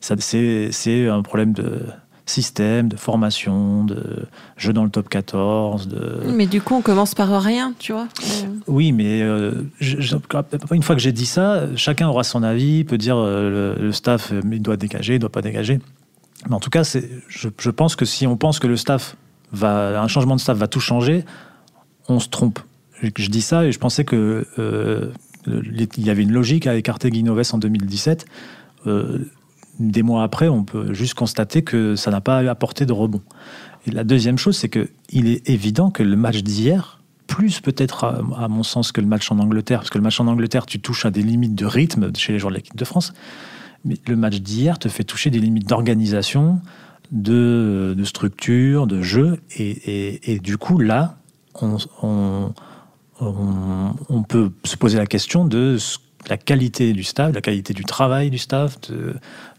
C'est 0.00 1.08
un 1.08 1.22
problème 1.22 1.54
de 1.54 1.82
système, 2.26 2.88
de 2.88 2.96
formation, 2.96 3.84
de 3.84 4.26
jeu 4.56 4.72
dans 4.72 4.84
le 4.84 4.90
top 4.90 5.08
14. 5.08 5.88
De... 5.88 6.22
Mais 6.32 6.46
du 6.46 6.60
coup, 6.60 6.74
on 6.74 6.82
commence 6.82 7.14
par 7.14 7.40
rien, 7.40 7.72
tu 7.78 7.92
vois. 7.92 8.08
Oui, 8.66 8.92
mais 8.92 9.22
euh, 9.22 9.62
une 10.72 10.82
fois 10.82 10.96
que 10.96 11.00
j'ai 11.00 11.12
dit 11.12 11.26
ça, 11.26 11.64
chacun 11.76 12.08
aura 12.08 12.24
son 12.24 12.42
avis, 12.42 12.84
peut 12.84 12.98
dire 12.98 13.16
euh, 13.16 13.76
le, 13.78 13.92
staff 13.92 14.32
il 14.50 14.60
doit 14.60 14.76
dégager, 14.76 15.14
il 15.14 15.18
doit 15.18 15.30
pas 15.30 15.42
dégager. 15.42 15.78
Mais 16.48 16.54
en 16.54 16.60
tout 16.60 16.70
cas, 16.70 16.82
je, 16.82 17.48
je 17.58 17.70
pense 17.70 17.96
que 17.96 18.04
si 18.04 18.26
on 18.26 18.36
pense 18.36 18.58
que 18.58 18.66
le 18.66 18.76
staff 18.76 19.16
va, 19.52 20.00
un 20.00 20.08
changement 20.08 20.36
de 20.36 20.40
staff 20.40 20.58
va 20.58 20.68
tout 20.68 20.80
changer, 20.80 21.24
on 22.08 22.20
se 22.20 22.28
trompe. 22.28 22.58
Je, 23.02 23.28
dis 23.28 23.42
ça 23.42 23.66
et 23.66 23.72
je 23.72 23.78
pensais 23.78 24.04
que 24.04 24.46
euh, 24.58 25.12
il 25.46 26.04
y 26.04 26.10
avait 26.10 26.22
une 26.22 26.32
logique 26.32 26.66
à 26.66 26.74
écarter 26.74 27.10
Guinoves 27.10 27.42
en 27.52 27.58
2017. 27.58 28.24
Euh, 28.86 29.18
des 29.78 30.02
mois 30.02 30.22
après, 30.22 30.48
on 30.48 30.64
peut 30.64 30.92
juste 30.92 31.14
constater 31.14 31.62
que 31.62 31.96
ça 31.96 32.10
n'a 32.10 32.20
pas 32.20 32.38
apporté 32.38 32.86
de 32.86 32.92
rebond. 32.92 33.22
Et 33.86 33.90
la 33.90 34.04
deuxième 34.04 34.38
chose, 34.38 34.56
c'est 34.56 34.68
qu'il 34.68 35.28
est 35.28 35.48
évident 35.48 35.90
que 35.90 36.02
le 36.02 36.16
match 36.16 36.42
d'hier, 36.42 37.00
plus 37.26 37.60
peut-être 37.60 38.04
à, 38.04 38.48
mon 38.48 38.62
sens 38.62 38.92
que 38.92 39.00
le 39.00 39.06
match 39.06 39.30
en 39.30 39.38
Angleterre, 39.38 39.80
parce 39.80 39.90
que 39.90 39.98
le 39.98 40.04
match 40.04 40.20
en 40.20 40.26
Angleterre, 40.26 40.66
tu 40.66 40.80
touches 40.80 41.06
à 41.06 41.10
des 41.10 41.22
limites 41.22 41.54
de 41.54 41.66
rythme 41.66 42.10
chez 42.16 42.32
les 42.32 42.38
joueurs 42.38 42.50
de 42.50 42.56
l'équipe 42.56 42.76
de 42.76 42.84
France, 42.84 43.12
mais 43.84 43.96
le 44.06 44.16
match 44.16 44.36
d'hier 44.36 44.78
te 44.78 44.88
fait 44.88 45.04
toucher 45.04 45.30
des 45.30 45.38
limites 45.38 45.68
d'organisation, 45.68 46.60
de, 47.12 47.96
structure, 48.04 48.86
de 48.86 49.02
jeu, 49.02 49.38
et, 49.56 50.40
du 50.42 50.56
coup, 50.58 50.78
là, 50.78 51.18
on, 51.60 52.52
peut 54.28 54.50
se 54.64 54.76
poser 54.76 54.98
la 54.98 55.06
question 55.06 55.44
de 55.44 55.76
la 56.28 56.36
qualité 56.36 56.92
du 56.92 57.04
staff, 57.04 57.34
la 57.34 57.40
qualité 57.40 57.72
du 57.72 57.84
travail 57.84 58.30
du 58.30 58.38
staff, 58.38 58.78
de, 58.80 59.14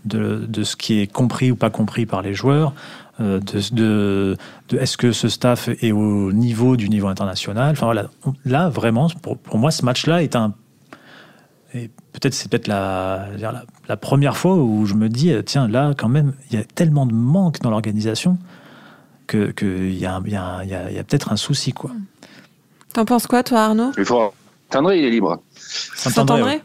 de, 0.06 0.64
ce 0.64 0.76
qui 0.76 1.00
est 1.00 1.08
compris 1.08 1.52
ou 1.52 1.56
pas 1.56 1.70
compris 1.70 2.06
par 2.06 2.22
les 2.22 2.34
joueurs, 2.34 2.74
euh, 3.20 3.40
de, 3.40 3.76
de, 4.70 4.78
est-ce 4.78 4.98
que 4.98 5.12
ce 5.12 5.30
staff 5.30 5.70
est 5.70 5.92
au 5.92 6.32
niveau 6.32 6.78
du 6.78 6.90
niveau 6.90 7.08
international. 7.08 7.72
Enfin 7.72 7.86
voilà, 7.86 8.10
là 8.46 8.70
vraiment, 8.70 9.08
pour, 9.22 9.38
pour 9.38 9.58
moi, 9.58 9.72
ce 9.72 9.86
match-là 9.86 10.24
est 10.24 10.36
un 10.36 10.54
et 11.74 11.90
peut-être 12.14 12.34
c'est 12.34 12.50
peut-être 12.50 12.68
la, 12.68 13.28
la, 13.38 13.64
la, 13.90 13.98
première 13.98 14.38
fois 14.38 14.56
où 14.56 14.86
je 14.86 14.94
me 14.94 15.10
dis 15.10 15.34
tiens 15.46 15.68
là 15.68 15.92
quand 15.98 16.08
même 16.08 16.34
il 16.50 16.58
y 16.58 16.62
a 16.62 16.64
tellement 16.64 17.06
de 17.06 17.14
manque 17.14 17.60
dans 17.60 17.70
l'organisation 17.70 18.38
que 19.28 19.52
qu'il 19.52 19.94
y 19.94 20.06
a, 20.06 20.22
y 20.26 20.36
a, 20.36 20.64
y 20.64 20.74
a, 20.74 20.92
y 20.92 20.98
a 20.98 21.04
peut-être 21.04 21.32
un 21.32 21.36
souci 21.36 21.74
quoi. 21.74 21.92
T'en 22.94 23.06
penses 23.06 23.28
quoi, 23.28 23.44
toi, 23.44 23.60
Arnaud? 23.66 23.92
Il 23.98 24.06
faut. 24.06 24.34
Tandré, 24.70 25.00
il 25.00 25.06
est 25.06 25.10
libre. 25.10 25.42
Saint-André 25.96 26.62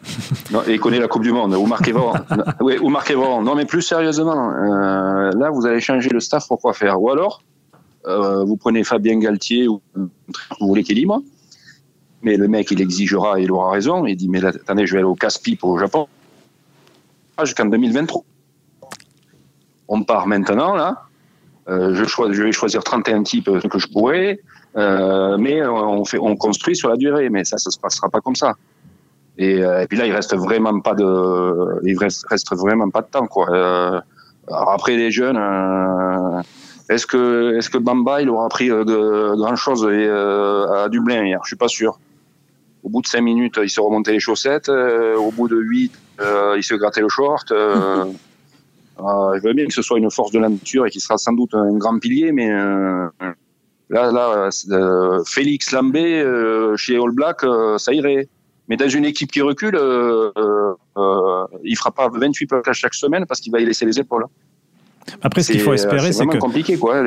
non, 0.50 0.62
Et 0.66 0.74
il 0.74 0.80
connaît 0.80 0.98
la 0.98 1.06
Coupe 1.06 1.22
du 1.22 1.32
Monde, 1.32 1.54
ou 1.54 1.66
Marc 1.66 1.88
oui, 2.60 2.78
ou 2.78 2.88
Marc 2.88 3.12
Non, 3.12 3.54
mais 3.54 3.64
plus 3.64 3.82
sérieusement, 3.82 4.50
euh, 4.50 5.30
là, 5.32 5.50
vous 5.50 5.66
allez 5.66 5.80
changer 5.80 6.10
le 6.10 6.18
staff 6.18 6.48
pour 6.48 6.60
quoi 6.60 6.72
faire? 6.72 7.00
Ou 7.00 7.10
alors, 7.10 7.42
euh, 8.06 8.42
vous 8.44 8.56
prenez 8.56 8.82
Fabien 8.82 9.18
Galtier, 9.18 9.68
ou 9.68 9.80
vous 9.94 10.66
voulez 10.66 10.82
qu'il 10.82 10.98
est 10.98 11.02
libre, 11.02 11.22
mais 12.22 12.36
le 12.36 12.48
mec, 12.48 12.70
il 12.72 12.80
exigera, 12.80 13.40
il 13.40 13.52
aura 13.52 13.70
raison, 13.70 14.04
il 14.06 14.16
dit, 14.16 14.28
mais 14.28 14.40
là, 14.40 14.48
attendez, 14.48 14.86
je 14.86 14.92
vais 14.92 14.98
aller 14.98 15.08
au 15.08 15.14
casse-pipe 15.14 15.62
au 15.62 15.78
Japon, 15.78 16.08
jusqu'en 17.40 17.66
2023. 17.66 18.24
On 19.88 20.02
part 20.02 20.26
maintenant, 20.26 20.74
là, 20.74 21.04
euh, 21.68 21.94
je, 21.94 22.04
je, 22.04 22.42
vais 22.42 22.52
choisir 22.52 22.82
31 22.82 23.22
types 23.22 23.50
que 23.68 23.78
je 23.78 23.86
pourrais, 23.86 24.40
euh, 24.76 25.36
mais 25.38 25.64
on, 25.66 26.04
fait, 26.04 26.18
on 26.18 26.36
construit 26.36 26.76
sur 26.76 26.88
la 26.88 26.96
durée, 26.96 27.28
mais 27.28 27.44
ça, 27.44 27.58
ça 27.58 27.70
se 27.70 27.78
passera 27.78 28.08
pas 28.08 28.20
comme 28.20 28.36
ça. 28.36 28.54
Et, 29.38 29.62
euh, 29.62 29.82
et 29.82 29.86
puis 29.86 29.98
là, 29.98 30.06
il 30.06 30.12
reste 30.12 30.36
vraiment 30.36 30.78
pas 30.80 30.94
de, 30.94 31.86
il 31.86 31.96
reste, 31.98 32.26
reste 32.28 32.54
vraiment 32.54 32.90
pas 32.90 33.02
de 33.02 33.06
temps, 33.06 33.26
quoi. 33.26 33.50
Euh, 33.50 34.00
après 34.50 34.96
les 34.96 35.10
jeunes, 35.10 35.38
euh, 35.38 36.42
est-ce 36.88 37.06
que, 37.06 37.56
est-ce 37.56 37.70
que 37.70 37.78
Bamba, 37.78 38.20
il 38.20 38.28
aura 38.28 38.48
pris 38.48 38.68
de, 38.68 39.34
grand 39.36 39.56
chose 39.56 39.86
à 39.86 40.88
Dublin 40.88 41.24
hier? 41.24 41.40
Je 41.44 41.48
suis 41.48 41.56
pas 41.56 41.68
sûr. 41.68 41.98
Au 42.82 42.88
bout 42.88 43.00
de 43.00 43.06
cinq 43.06 43.22
minutes, 43.22 43.58
il 43.62 43.70
se 43.70 43.80
remontait 43.80 44.12
les 44.12 44.20
chaussettes. 44.20 44.68
au 44.68 45.30
bout 45.30 45.48
de 45.48 45.56
huit, 45.56 45.92
il 46.20 46.62
se 46.62 46.74
grattait 46.74 47.00
le 47.00 47.08
short. 47.08 47.48
je 48.98 49.46
veux 49.46 49.52
bien 49.54 49.66
que 49.66 49.72
ce 49.72 49.82
soit 49.82 49.98
une 49.98 50.10
force 50.10 50.32
de 50.32 50.40
la 50.40 50.48
nature 50.48 50.84
et 50.86 50.90
qu'il 50.90 51.00
sera 51.00 51.16
sans 51.16 51.32
doute 51.32 51.54
un 51.54 51.76
grand 51.76 51.98
pilier, 52.00 52.32
mais 52.32 52.50
Là, 53.92 54.10
là 54.10 54.48
euh, 54.70 55.22
Félix 55.26 55.70
Lambé 55.70 56.20
euh, 56.20 56.76
chez 56.76 56.96
All 56.96 57.12
Black, 57.12 57.44
euh, 57.44 57.78
ça 57.78 57.92
irait. 57.92 58.28
Mais 58.68 58.76
dans 58.76 58.88
une 58.88 59.04
équipe 59.04 59.30
qui 59.30 59.42
recule, 59.42 59.74
il 59.74 61.76
fera 61.76 61.90
pas 61.90 62.08
28 62.08 62.46
plaquages 62.46 62.78
chaque 62.78 62.94
semaine 62.94 63.26
parce 63.26 63.40
qu'il 63.40 63.52
va 63.52 63.60
y 63.60 63.66
laisser 63.66 63.84
les 63.84 64.00
épaules. 64.00 64.24
Après, 65.20 65.42
ce 65.42 65.52
qu'il 65.52 65.60
faut 65.60 65.74
espérer, 65.74 66.12
c'est 66.12 66.26
que. 66.26 66.38
compliqué, 66.38 66.78
quoi. 66.78 67.04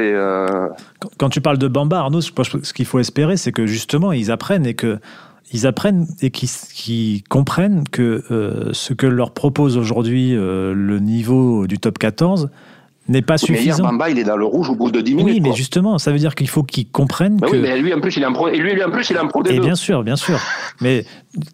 Quand 1.17 1.29
tu 1.29 1.41
parles 1.41 1.57
de 1.57 1.67
Bamba, 1.67 1.99
Arnaud, 1.99 2.21
ce 2.21 2.73
qu'il 2.73 2.85
faut 2.85 2.99
espérer, 2.99 3.37
c'est 3.37 3.51
que 3.51 3.65
justement, 3.65 4.11
ils 4.11 4.31
apprennent 4.31 4.65
et 4.65 4.75
que. 4.75 4.99
Ils 5.53 5.67
apprennent 5.67 6.07
et 6.21 6.31
qu'ils 6.31 7.23
comprennent 7.29 7.87
que 7.87 8.23
ce 8.73 8.93
que 8.93 9.07
leur 9.07 9.31
propose 9.31 9.77
aujourd'hui 9.77 10.33
le 10.35 10.99
niveau 10.99 11.67
du 11.67 11.79
top 11.79 11.97
14, 11.97 12.49
n'est 13.07 13.21
pas 13.21 13.37
suffisant. 13.37 13.83
Mais 13.83 13.89
Bamba, 13.89 14.09
il 14.09 14.19
est 14.19 14.23
dans 14.23 14.37
le 14.37 14.45
rouge 14.45 14.69
au 14.69 14.75
bout 14.75 14.91
de 14.91 15.01
10 15.01 15.15
minutes. 15.15 15.33
Oui, 15.33 15.41
mais 15.41 15.53
justement, 15.53 15.97
ça 15.97 16.11
veut 16.11 16.17
dire 16.17 16.35
qu'il 16.35 16.49
faut 16.49 16.63
qu'il 16.63 16.89
comprenne 16.89 17.37
bah 17.37 17.47
que. 17.47 17.55
Oui, 17.55 17.61
mais 17.61 17.79
lui 17.79 17.93
en 17.93 18.01
plus, 18.01 18.17
il 18.17 18.23
est 18.23 18.25
un 18.25 18.33
pro. 18.33 18.47
Et 18.47 18.57
lui, 18.57 18.83
en 18.83 18.89
plus, 18.89 19.09
il 19.09 19.15
est 19.15 19.19
un 19.19 19.27
pro 19.27 19.43
des 19.43 19.53
Et 19.53 19.59
bien 19.59 19.75
sûr, 19.75 20.03
bien 20.03 20.15
sûr. 20.15 20.39
mais 20.81 21.05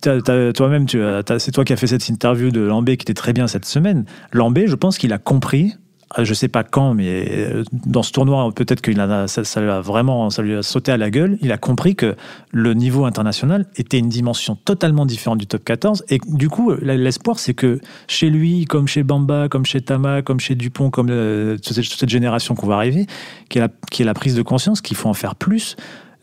toi-même, 0.02 0.88
c'est 0.88 1.52
toi 1.52 1.66
qui 1.66 1.74
as 1.74 1.78
fait 1.78 1.88
cette 1.88 2.08
interview 2.10 2.52
de 2.52 2.62
Lambé 2.62 2.98
qui 2.98 3.04
était 3.04 3.14
très 3.14 3.34
bien 3.34 3.48
cette 3.48 3.66
semaine. 3.66 4.06
Lambé, 4.32 4.68
je 4.68 4.76
pense 4.76 4.98
qu'il 4.98 5.14
a 5.14 5.18
compris 5.18 5.74
je 6.17 6.34
sais 6.34 6.47
pas 6.47 6.63
quand, 6.63 6.93
mais 6.93 7.26
euh, 7.30 7.63
dans 7.86 8.04
ce 8.04 8.12
tournoi, 8.12 8.52
peut-être 8.54 8.82
qu'il 8.82 9.00
a, 9.00 9.28
ça, 9.28 9.43
ça, 9.43 9.62
lui 9.62 9.69
a 9.69 9.82
vraiment, 9.82 10.30
ça 10.30 10.41
lui 10.41 10.56
a 10.56 10.63
sauté 10.63 10.91
à 10.91 10.97
la 10.97 11.10
gueule. 11.10 11.38
Il 11.41 11.52
a 11.52 11.58
compris 11.58 11.95
que 11.95 12.15
le 12.52 12.74
niveau 12.74 13.06
international 13.06 13.65
était 13.76 13.97
une 13.97 14.10
dimension 14.10 14.56
totalement 14.56 15.06
différente 15.06 15.39
du 15.39 15.47
top 15.47 15.63
14. 15.63 16.04
Et 16.10 16.19
du 16.28 16.50
coup, 16.50 16.74
l'espoir, 16.82 17.39
c'est 17.39 17.54
que 17.54 17.80
chez 18.08 18.30
lui, 18.30 18.65
comme 18.65 18.88
chez 18.88 19.04
Bamba, 19.04 19.47
comme 19.50 19.65
chez 19.65 19.82
Tama, 19.82 20.21
comme 20.21 20.39
chez 20.39 20.56
Dupont, 20.56 20.89
comme 20.89 21.10
euh, 21.10 21.58
cette, 21.62 21.84
cette, 21.84 22.10
génération 22.10 22.56
qu'on 22.56 22.67
va 22.67 22.76
arriver, 22.76 23.06
qui 23.50 23.60
est, 23.60 23.62
la, 23.62 23.69
qui 23.89 24.02
est 24.02 24.06
la 24.06 24.13
prise 24.13 24.36
de 24.36 24.41
conscience 24.41 24.82
qu'il 24.82 24.97
faut 24.97 25.10
en 25.10 25.13
faire 25.13 25.36
plus. 25.36 25.78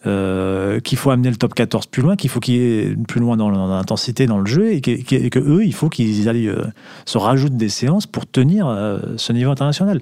Euh, 0.06 0.78
qu'il 0.78 0.96
faut 0.96 1.10
amener 1.10 1.28
le 1.28 1.34
top 1.34 1.54
14 1.54 1.86
plus 1.86 2.02
loin, 2.02 2.14
qu'il 2.14 2.30
faut 2.30 2.38
qu'il 2.38 2.54
y 2.54 2.58
ait 2.58 2.96
plus 3.08 3.18
loin 3.18 3.36
dans 3.36 3.50
l'intensité 3.50 4.26
dans 4.26 4.38
le 4.38 4.46
jeu 4.46 4.70
et 4.70 4.80
que, 4.80 5.38
eux, 5.40 5.64
il 5.64 5.74
faut 5.74 5.88
qu'ils 5.88 6.28
aillent 6.28 6.46
euh, 6.46 6.66
se 7.04 7.18
rajoutent 7.18 7.56
des 7.56 7.68
séances 7.68 8.06
pour 8.06 8.24
tenir 8.24 8.68
euh, 8.68 9.00
ce 9.16 9.32
niveau 9.32 9.50
international. 9.50 10.00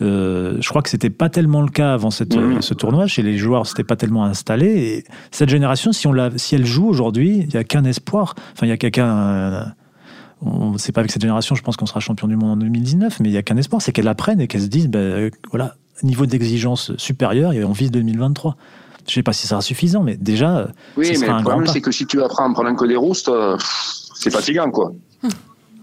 je 0.00 0.68
crois 0.68 0.80
que 0.80 0.88
c'était 0.88 1.10
pas 1.10 1.28
tellement 1.28 1.60
le 1.60 1.70
cas 1.70 1.92
avant 1.92 2.12
cette, 2.12 2.36
ce 2.60 2.72
tournoi. 2.74 3.08
Chez 3.08 3.22
les 3.22 3.36
joueurs, 3.36 3.66
c'était 3.66 3.82
pas 3.82 3.96
tellement 3.96 4.24
installé. 4.24 4.66
Et 4.66 5.04
cette 5.32 5.48
génération, 5.48 5.90
si, 5.90 6.06
on 6.06 6.12
la, 6.12 6.30
si 6.36 6.54
elle 6.54 6.66
joue 6.66 6.86
aujourd'hui, 6.86 7.38
il 7.38 7.48
n'y 7.48 7.56
a 7.56 7.64
qu'un 7.64 7.84
espoir. 7.84 8.36
Enfin, 8.52 8.66
il 8.66 8.68
y 8.68 9.00
a 9.00 9.74
on 10.40 10.78
c'est 10.78 10.92
pas 10.92 11.00
avec 11.00 11.10
cette 11.10 11.22
génération, 11.22 11.56
je 11.56 11.62
pense 11.62 11.76
qu'on 11.76 11.86
sera 11.86 11.98
champion 11.98 12.28
du 12.28 12.36
monde 12.36 12.50
en 12.50 12.56
2019, 12.56 13.18
mais 13.20 13.28
il 13.28 13.32
y 13.32 13.36
a 13.36 13.42
qu'un 13.42 13.56
espoir, 13.56 13.82
c'est 13.82 13.92
qu'elle 13.92 14.08
apprenne 14.08 14.40
et 14.40 14.46
qu'elle 14.46 14.62
se 14.62 14.66
dise, 14.66 14.88
ben, 14.88 15.30
voilà, 15.50 15.74
niveau 16.02 16.26
d'exigence 16.26 16.96
supérieur, 16.96 17.52
et 17.52 17.64
on 17.64 17.72
vise 17.72 17.90
2023. 17.90 18.56
Je 19.06 19.14
sais 19.14 19.22
pas 19.22 19.32
si 19.32 19.42
ça 19.42 19.50
sera 19.50 19.62
suffisant, 19.62 20.02
mais 20.02 20.16
déjà. 20.16 20.68
Oui, 20.96 21.12
mais 21.20 21.26
le 21.26 21.42
problème, 21.42 21.66
c'est 21.66 21.80
que 21.80 21.90
si 21.90 22.06
tu 22.06 22.22
apprends 22.22 22.46
en 22.46 22.52
prenant 22.52 22.74
que 22.74 22.86
des 22.86 22.96
roustes, 22.96 23.28
euh, 23.28 23.56
c'est 24.14 24.30
fatigant, 24.30 24.70
quoi. 24.70 24.92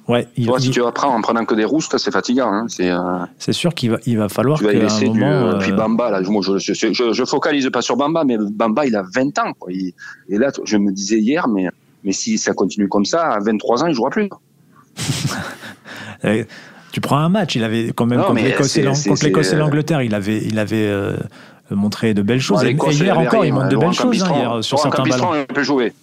Ouais, 0.10 0.27
il, 0.36 0.47
Toi, 0.47 0.60
si 0.60 0.71
tu 0.71 0.84
apprends 0.84 1.15
en 1.15 1.21
prenant 1.21 1.45
que 1.45 1.53
des 1.53 1.65
roustes, 1.65 1.95
c'est 1.99 2.10
fatigant. 2.10 2.51
Hein. 2.51 2.65
C'est 2.67 2.89
euh... 2.89 3.25
sûr 3.51 3.75
qu'il 3.75 3.91
va, 3.91 3.97
il 4.08 4.17
va 4.17 4.27
falloir. 4.27 4.58
Tu 4.58 4.63
vas 4.63 4.73
y 4.73 4.79
laisser 4.79 5.08
du. 5.08 5.23
Euh, 5.23 5.60
puis 5.60 5.71
Bamba, 5.71 6.10
là, 6.10 6.23
je, 6.23 6.58
je, 6.58 6.73
je, 6.73 7.13
je, 7.13 7.25
focalise 7.25 7.69
pas 7.69 7.84
sur 7.84 7.95
Bamba, 7.95 8.23
mais 8.23 8.38
Bamba, 8.39 8.88
il 8.88 8.95
a 8.95 9.03
20 9.03 9.38
ans. 9.38 9.53
Quoi. 9.53 9.71
et 9.71 9.93
là, 10.29 10.51
je 10.63 10.77
me 10.77 10.91
disais 10.91 11.19
hier, 11.19 11.47
mais, 11.47 11.67
mais 12.03 12.12
si 12.12 12.39
ça 12.39 12.53
continue 12.53 12.89
comme 12.89 13.05
ça, 13.05 13.34
à 13.34 13.39
23 13.39 13.84
ans, 13.84 13.88
il 13.88 13.93
jouera 13.93 14.10
plus. 14.10 14.29
tu 16.91 17.01
prends 17.01 17.19
un 17.19 17.29
match, 17.29 17.55
il 17.55 17.63
avait 17.63 17.91
quand 17.95 18.08
même 18.08 18.23
contre 18.23 18.41
l'Écosse 18.41 19.53
et 19.53 19.55
l'Angleterre, 19.55 20.01
il 20.01 20.15
avait, 20.15 20.43
il 20.43 20.58
avait 20.58 20.88
euh, 20.88 21.17
montrer 21.75 22.13
de 22.13 22.21
belles 22.21 22.41
choses. 22.41 22.63
et, 22.63 22.71
hier 22.71 23.17
encore, 23.17 23.45
il 23.45 23.53
montre 23.53 23.69
de 23.69 23.77
belles 23.77 23.93
choses 23.93 24.23
hein, 24.23 24.32
hier, 24.36 24.63
sur 24.63 24.79
certains 24.79 25.03
ballons. 25.03 25.36
Il 25.36 25.53
peut 25.53 25.63
jouer. 25.63 25.93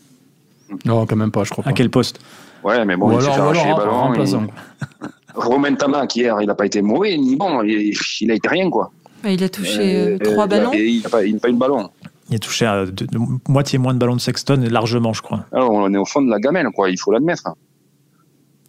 Non, 0.85 1.07
quand 1.07 1.17
même 1.17 1.31
pas, 1.31 1.45
je 1.45 1.51
crois. 1.51 1.65
Pas. 1.65 1.71
À 1.71 1.73
quel 1.73 1.91
poste 1.91 2.21
Ouais, 2.65 2.85
mais 2.85 2.97
bon, 2.97 3.09
ou 3.09 3.21
il 3.21 3.25
alors, 3.25 3.51
alors, 3.51 3.77
ballons, 3.77 3.93
remplaçant. 3.93 4.43
Il... 4.43 5.09
Romain 5.37 5.75
Tamac 5.75 6.17
hier, 6.17 6.41
il 6.41 6.47
n'a 6.47 6.55
pas 6.55 6.67
été 6.67 6.81
mauvais 6.81 7.17
ni 7.19 7.37
bon, 7.37 7.63
il, 7.63 7.95
il 8.21 8.31
a 8.31 8.35
été 8.35 8.49
rien 8.49 8.71
quoi. 8.71 8.91
Il 9.25 9.43
a 9.43 9.49
touché 9.49 9.97
euh, 9.97 10.19
trois 10.19 10.47
ballons. 10.47 10.73
Il 10.73 11.03
n'a 11.03 11.09
pas, 11.09 11.25
eu 11.25 11.33
de 11.33 11.59
ballon. 11.59 11.91
Il 12.31 12.37
a 12.37 12.39
touché 12.39 12.67
à 12.67 12.87
de, 12.87 12.91
de, 12.91 13.19
moitié 13.49 13.79
moins 13.79 13.95
de 13.95 13.99
ballons 13.99 14.17
de 14.17 14.21
Sexton, 14.21 14.65
largement, 14.71 15.13
je 15.13 15.23
crois. 15.23 15.45
Alors, 15.53 15.71
on 15.71 15.93
est 15.93 15.99
au 15.99 16.05
fond 16.05 16.23
de 16.23 16.31
la 16.31 16.39
gamelle, 16.39 16.69
quoi. 16.75 16.91
Il 16.91 16.99
faut 16.99 17.13
l'admettre. 17.13 17.49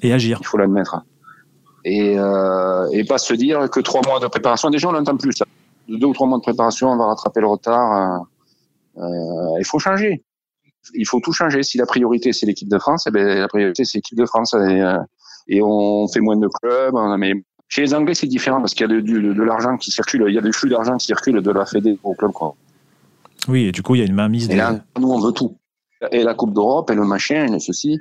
Et 0.02 0.14
agir. 0.14 0.38
Il 0.42 0.46
faut 0.46 0.58
l'admettre. 0.58 1.02
Et, 1.86 2.18
euh, 2.18 2.88
et 2.92 3.04
pas 3.06 3.18
se 3.18 3.34
dire 3.34 3.70
que 3.70 3.80
trois 3.80 4.02
mois 4.06 4.20
de 4.20 4.28
préparation, 4.28 4.70
déjà 4.70 4.90
on 4.90 4.92
l'entend 4.92 5.16
plus. 5.16 5.32
Ça 5.34 5.46
deux 5.88 6.08
ou 6.08 6.14
trois 6.14 6.28
mois 6.28 6.38
de 6.38 6.44
préparation, 6.44 6.90
on 6.90 6.98
va 6.98 7.06
rattraper 7.06 7.42
le 7.42 7.48
retard. 7.48 8.26
Euh, 8.98 9.02
euh, 9.02 9.60
il 9.60 9.66
faut 9.66 9.80
changer. 9.80 10.24
Il 10.94 11.08
faut 11.08 11.20
tout 11.20 11.34
changer. 11.34 11.64
Si 11.64 11.78
la 11.78 11.86
priorité 11.86 12.34
c'est 12.34 12.46
l'équipe 12.46 12.70
de 12.70 12.80
France, 12.80 13.06
eh 13.08 13.12
ben, 13.12 13.26
la 13.40 13.48
priorité 13.48 13.86
c'est 13.86 14.00
l'équipe 14.00 14.18
de 14.18 14.26
France 14.26 14.54
et, 14.54 14.58
euh, 14.58 14.98
et, 15.48 15.62
on 15.62 16.08
fait 16.08 16.20
moins 16.20 16.38
de 16.38 16.48
clubs, 16.48 16.94
met 17.18 17.34
Chez 17.68 17.82
les 17.82 17.94
Anglais, 17.94 18.14
c'est 18.14 18.28
différent 18.28 18.60
parce 18.60 18.74
qu'il 18.74 18.90
y 18.90 18.92
a 18.92 19.02
de, 19.02 19.02
de, 19.02 19.44
l'argent 19.44 19.78
qui 19.78 19.92
circule, 19.92 20.26
il 20.28 20.34
y 20.34 20.38
a 20.38 20.42
des 20.42 20.52
flux 20.52 20.70
d'argent 20.70 20.98
qui 20.98 21.08
circulent 21.08 21.42
de 21.42 21.52
la 21.52 21.66
Fédé 21.66 21.98
au 22.04 22.14
club. 22.14 22.32
Quoi. 22.32 22.56
Oui, 23.48 23.66
et 23.66 23.72
du 23.72 23.82
coup, 23.82 23.96
il 23.96 24.00
y 24.00 24.02
a 24.02 24.06
une 24.06 24.14
mainmise. 24.14 24.50
Et 24.50 24.56
là, 24.56 24.80
nous, 25.00 25.10
on 25.10 25.20
veut 25.20 25.32
tout. 25.32 25.58
Et 26.12 26.24
la 26.24 26.34
Coupe 26.34 26.54
d'Europe, 26.54 26.90
et 26.92 26.96
le 26.96 27.06
machin, 27.06 27.54
et 27.54 27.60
ceci. 27.60 28.00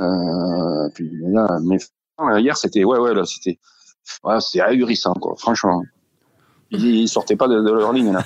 Euh, 0.00 0.88
puis 0.94 1.10
là, 1.22 1.58
mais 1.60 1.78
hier, 2.40 2.56
c'était, 2.56 2.84
ouais, 2.84 2.98
ouais, 2.98 3.14
là, 3.14 3.24
c'était, 3.24 3.58
ouais, 4.24 4.40
c'est 4.40 4.60
ahurissant, 4.60 5.14
quoi, 5.14 5.34
franchement. 5.36 5.82
Ils, 6.70 7.08
sortaient 7.08 7.36
pas 7.36 7.48
de, 7.48 7.54
leur 7.54 7.92
ligne, 7.92 8.12
là. 8.12 8.24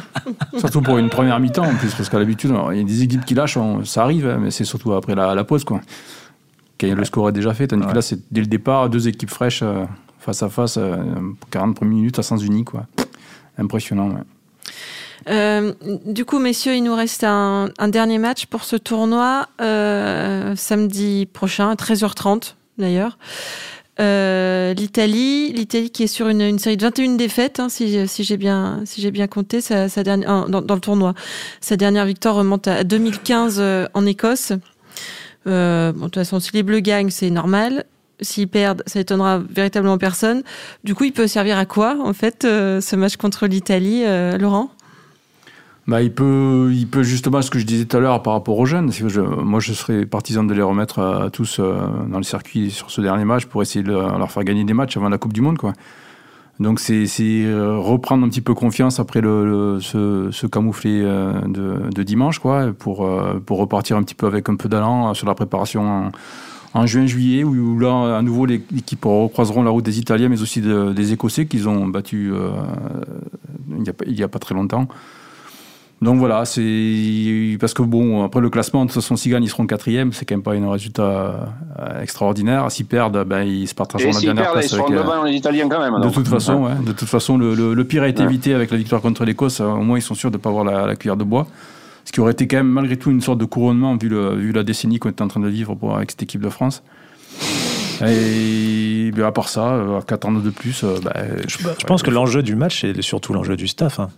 surtout 0.58 0.82
pour 0.82 0.98
une 0.98 1.08
première 1.08 1.40
mi-temps, 1.40 1.64
en 1.64 1.74
plus, 1.74 1.94
parce 1.94 2.10
qu'à 2.10 2.18
l'habitude, 2.18 2.52
il 2.72 2.76
y 2.76 2.80
a 2.80 2.84
des 2.84 3.02
équipes 3.02 3.24
qui 3.24 3.34
lachent, 3.34 3.58
ça 3.84 4.02
arrive, 4.02 4.26
hein, 4.26 4.38
mais 4.40 4.50
c'est 4.50 4.64
surtout 4.64 4.92
après 4.92 5.14
la, 5.14 5.34
la, 5.34 5.44
pause, 5.44 5.64
quoi. 5.64 5.80
Quand 6.78 6.94
le 6.94 7.04
score 7.04 7.30
est 7.30 7.32
déjà 7.32 7.54
fait, 7.54 7.68
tandis 7.68 7.86
que 7.86 7.94
là, 7.94 8.02
c'est 8.02 8.20
dès 8.30 8.42
le 8.42 8.46
départ, 8.46 8.90
deux 8.90 9.08
équipes 9.08 9.30
fraîches, 9.30 9.62
euh, 9.62 9.84
face 10.18 10.42
à 10.42 10.48
face, 10.48 10.78
40 11.50 11.70
euh, 11.70 11.74
premières 11.74 11.94
minutes 11.94 12.18
à 12.18 12.22
sens 12.22 12.44
unique, 12.44 12.70
quoi. 12.70 12.86
Impressionnant, 13.56 14.10
ouais. 14.10 14.22
Euh, 15.28 15.72
du 16.06 16.24
coup, 16.24 16.38
messieurs, 16.38 16.74
il 16.74 16.82
nous 16.82 16.94
reste 16.94 17.24
un, 17.24 17.68
dernier 17.88 18.18
match 18.18 18.46
pour 18.46 18.64
ce 18.64 18.76
tournoi 18.76 19.46
euh, 19.60 20.54
samedi 20.56 21.26
prochain, 21.26 21.70
à 21.70 21.74
13h30 21.74 22.54
d'ailleurs. 22.78 23.18
Euh, 24.00 24.74
L'Italie, 24.74 25.52
l'Italie 25.52 25.90
qui 25.90 26.04
est 26.04 26.08
sur 26.08 26.28
une, 26.28 26.58
série 26.58 26.76
de 26.76 26.82
21 26.82 27.16
défaites, 27.16 27.58
hein, 27.58 27.68
si, 27.68 28.06
j'ai 28.06 28.36
bien, 28.36 28.82
si 28.84 29.10
bien 29.10 29.26
compté, 29.26 29.60
sa, 29.60 29.88
dernière, 30.02 30.48
dans, 30.48 30.74
le 30.74 30.80
tournoi. 30.80 31.14
Sa 31.60 31.76
dernière 31.76 32.06
victoire 32.06 32.36
remonte 32.36 32.68
à 32.68 32.84
2015 32.84 33.62
en 33.94 34.06
Écosse. 34.06 34.52
de 35.46 35.92
toute 36.00 36.14
façon, 36.14 36.38
si 36.38 36.50
les 36.52 36.62
Bleus 36.62 36.80
gagnent, 36.80 37.10
c'est 37.10 37.30
normal. 37.30 37.84
S'ils 38.20 38.48
perdent, 38.48 38.82
ça 38.86 39.00
étonnera 39.00 39.38
véritablement 39.38 39.98
personne. 39.98 40.42
Du 40.84 40.94
coup, 40.94 41.04
il 41.04 41.12
peut 41.12 41.26
servir 41.26 41.58
à 41.58 41.66
quoi, 41.66 41.96
en 42.00 42.12
fait, 42.12 42.42
ce 42.42 42.96
match 42.96 43.16
contre 43.16 43.46
l'Italie, 43.46 44.04
Laurent? 44.38 44.70
Bah, 45.88 46.02
il, 46.02 46.12
peut, 46.12 46.70
il 46.70 46.86
peut 46.86 47.02
justement, 47.02 47.40
ce 47.40 47.50
que 47.50 47.58
je 47.58 47.64
disais 47.64 47.86
tout 47.86 47.96
à 47.96 48.00
l'heure 48.00 48.22
par 48.22 48.34
rapport 48.34 48.58
aux 48.58 48.66
jeunes, 48.66 48.90
moi 49.42 49.58
je 49.58 49.72
serais 49.72 50.04
partisan 50.04 50.44
de 50.44 50.52
les 50.52 50.60
remettre 50.60 50.98
à, 50.98 51.30
tous 51.30 51.60
euh, 51.60 51.80
dans 52.10 52.18
le 52.18 52.24
circuit 52.24 52.70
sur 52.70 52.90
ce 52.90 53.00
dernier 53.00 53.24
match 53.24 53.46
pour 53.46 53.62
essayer 53.62 53.82
de 53.82 53.92
leur 53.92 54.30
faire 54.30 54.44
gagner 54.44 54.64
des 54.64 54.74
matchs 54.74 54.98
avant 54.98 55.08
la 55.08 55.16
Coupe 55.16 55.32
du 55.32 55.40
Monde. 55.40 55.56
Quoi. 55.56 55.72
Donc 56.60 56.78
c'est 56.78 57.06
euh, 57.18 57.78
reprendre 57.78 58.26
un 58.26 58.28
petit 58.28 58.42
peu 58.42 58.52
confiance 58.52 59.00
après 59.00 59.22
ce, 59.22 60.28
ce, 60.30 60.46
camouflet 60.46 61.00
euh, 61.02 61.32
de, 61.46 62.02
dimanche 62.02 62.38
quoi, 62.38 62.70
pour, 62.78 62.98
repartir 63.48 63.96
un 63.96 64.02
petit 64.02 64.14
peu 64.14 64.26
avec 64.26 64.50
un 64.50 64.56
peu 64.56 64.68
d'allant 64.68 65.14
sur 65.14 65.26
la 65.26 65.34
préparation 65.34 66.10
en, 66.74 66.86
juin-juillet, 66.86 67.44
où, 67.44 67.78
là, 67.78 68.18
à 68.18 68.20
nouveau, 68.20 68.44
les 68.44 68.62
équipes 68.76 69.06
recroiseront 69.06 69.62
la 69.62 69.70
route 69.70 69.86
des 69.86 69.98
Italiens, 69.98 70.28
mais 70.28 70.42
aussi 70.42 70.60
des 70.60 71.12
Écossais 71.14 71.46
qu'ils 71.46 71.66
ont 71.66 71.86
battus 71.86 72.30
il 73.74 74.14
n'y 74.14 74.22
a, 74.22 74.28
pas 74.28 74.38
très 74.38 74.54
longtemps. 74.54 74.86
Donc 76.00 76.18
voilà, 76.18 76.44
c'est 76.44 77.56
parce 77.58 77.74
que 77.74 77.82
bon, 77.82 78.24
après 78.24 78.40
le 78.40 78.50
classement, 78.50 78.84
de 78.84 78.90
toute 78.90 79.02
façon, 79.02 79.16
s'ils 79.16 79.32
gagnent, 79.32 79.42
ils 79.42 79.48
seront 79.48 79.66
quatrième, 79.66 80.12
c'est 80.12 80.24
quand 80.24 80.36
même 80.36 80.44
pas 80.44 80.52
un 80.52 80.70
résultat 80.70 81.02
euh, 81.02 82.00
extraordinaire. 82.00 82.70
S'ils 82.70 82.86
perdent, 82.86 83.24
ben, 83.24 83.42
ils 83.42 83.66
se 83.66 83.74
partageront 83.74 84.12
la 84.12 84.20
dernière 84.20 84.52
place. 84.52 84.66
Ils 84.66 84.68
seront 84.68 84.86
avec, 84.86 84.98
devant 84.98 85.24
les 85.24 85.32
Italiens 85.34 85.68
quand 85.68 85.80
même. 85.80 86.00
De 86.00 86.10
toute 86.10 86.28
façon, 86.28 86.66
ouais, 86.66 86.86
de 86.86 86.92
toute 86.92 87.08
façon, 87.08 87.36
le, 87.36 87.74
le, 87.74 87.84
pire 87.84 88.04
a 88.04 88.08
été 88.08 88.22
évité 88.22 88.54
avec 88.54 88.70
la 88.70 88.76
victoire 88.76 89.00
contre 89.00 89.24
l'Écosse. 89.24 89.60
Au 89.60 89.78
moins, 89.78 89.98
ils 89.98 90.02
sont 90.02 90.14
sûrs 90.14 90.30
de 90.30 90.36
ne 90.36 90.40
pas 90.40 90.50
avoir 90.50 90.64
la, 90.64 90.86
la, 90.86 90.94
cuillère 90.94 91.16
de 91.16 91.24
bois. 91.24 91.48
Ce 92.04 92.12
qui 92.12 92.20
aurait 92.20 92.32
été 92.32 92.46
quand 92.46 92.58
même 92.58 92.68
malgré 92.68 92.96
tout 92.96 93.10
une 93.10 93.20
sorte 93.20 93.38
de 93.38 93.44
couronnement 93.44 93.96
vu, 93.96 94.08
le, 94.08 94.36
vu 94.36 94.52
la 94.52 94.62
décennie 94.62 95.00
qu'on 95.00 95.10
était 95.10 95.22
en 95.22 95.28
train 95.28 95.40
de 95.40 95.48
vivre 95.48 95.74
pour, 95.74 95.96
avec 95.96 96.12
cette 96.12 96.22
équipe 96.22 96.40
de 96.40 96.48
France. 96.48 96.84
Et 98.06 99.10
ben, 99.16 99.24
à 99.24 99.32
part 99.32 99.48
ça, 99.48 99.72
euh, 99.72 100.00
qu'attendre 100.02 100.40
de 100.40 100.50
plus 100.50 100.84
euh, 100.84 100.94
ben, 101.02 101.12
je, 101.48 101.58
je, 101.58 101.84
pense 101.84 102.04
que 102.04 102.10
l'enjeu 102.10 102.44
du 102.44 102.54
match, 102.54 102.82
c'est 102.82 103.02
surtout 103.02 103.32
l'enjeu 103.32 103.56
du 103.56 103.66
staff. 103.66 103.98
Hein 103.98 104.10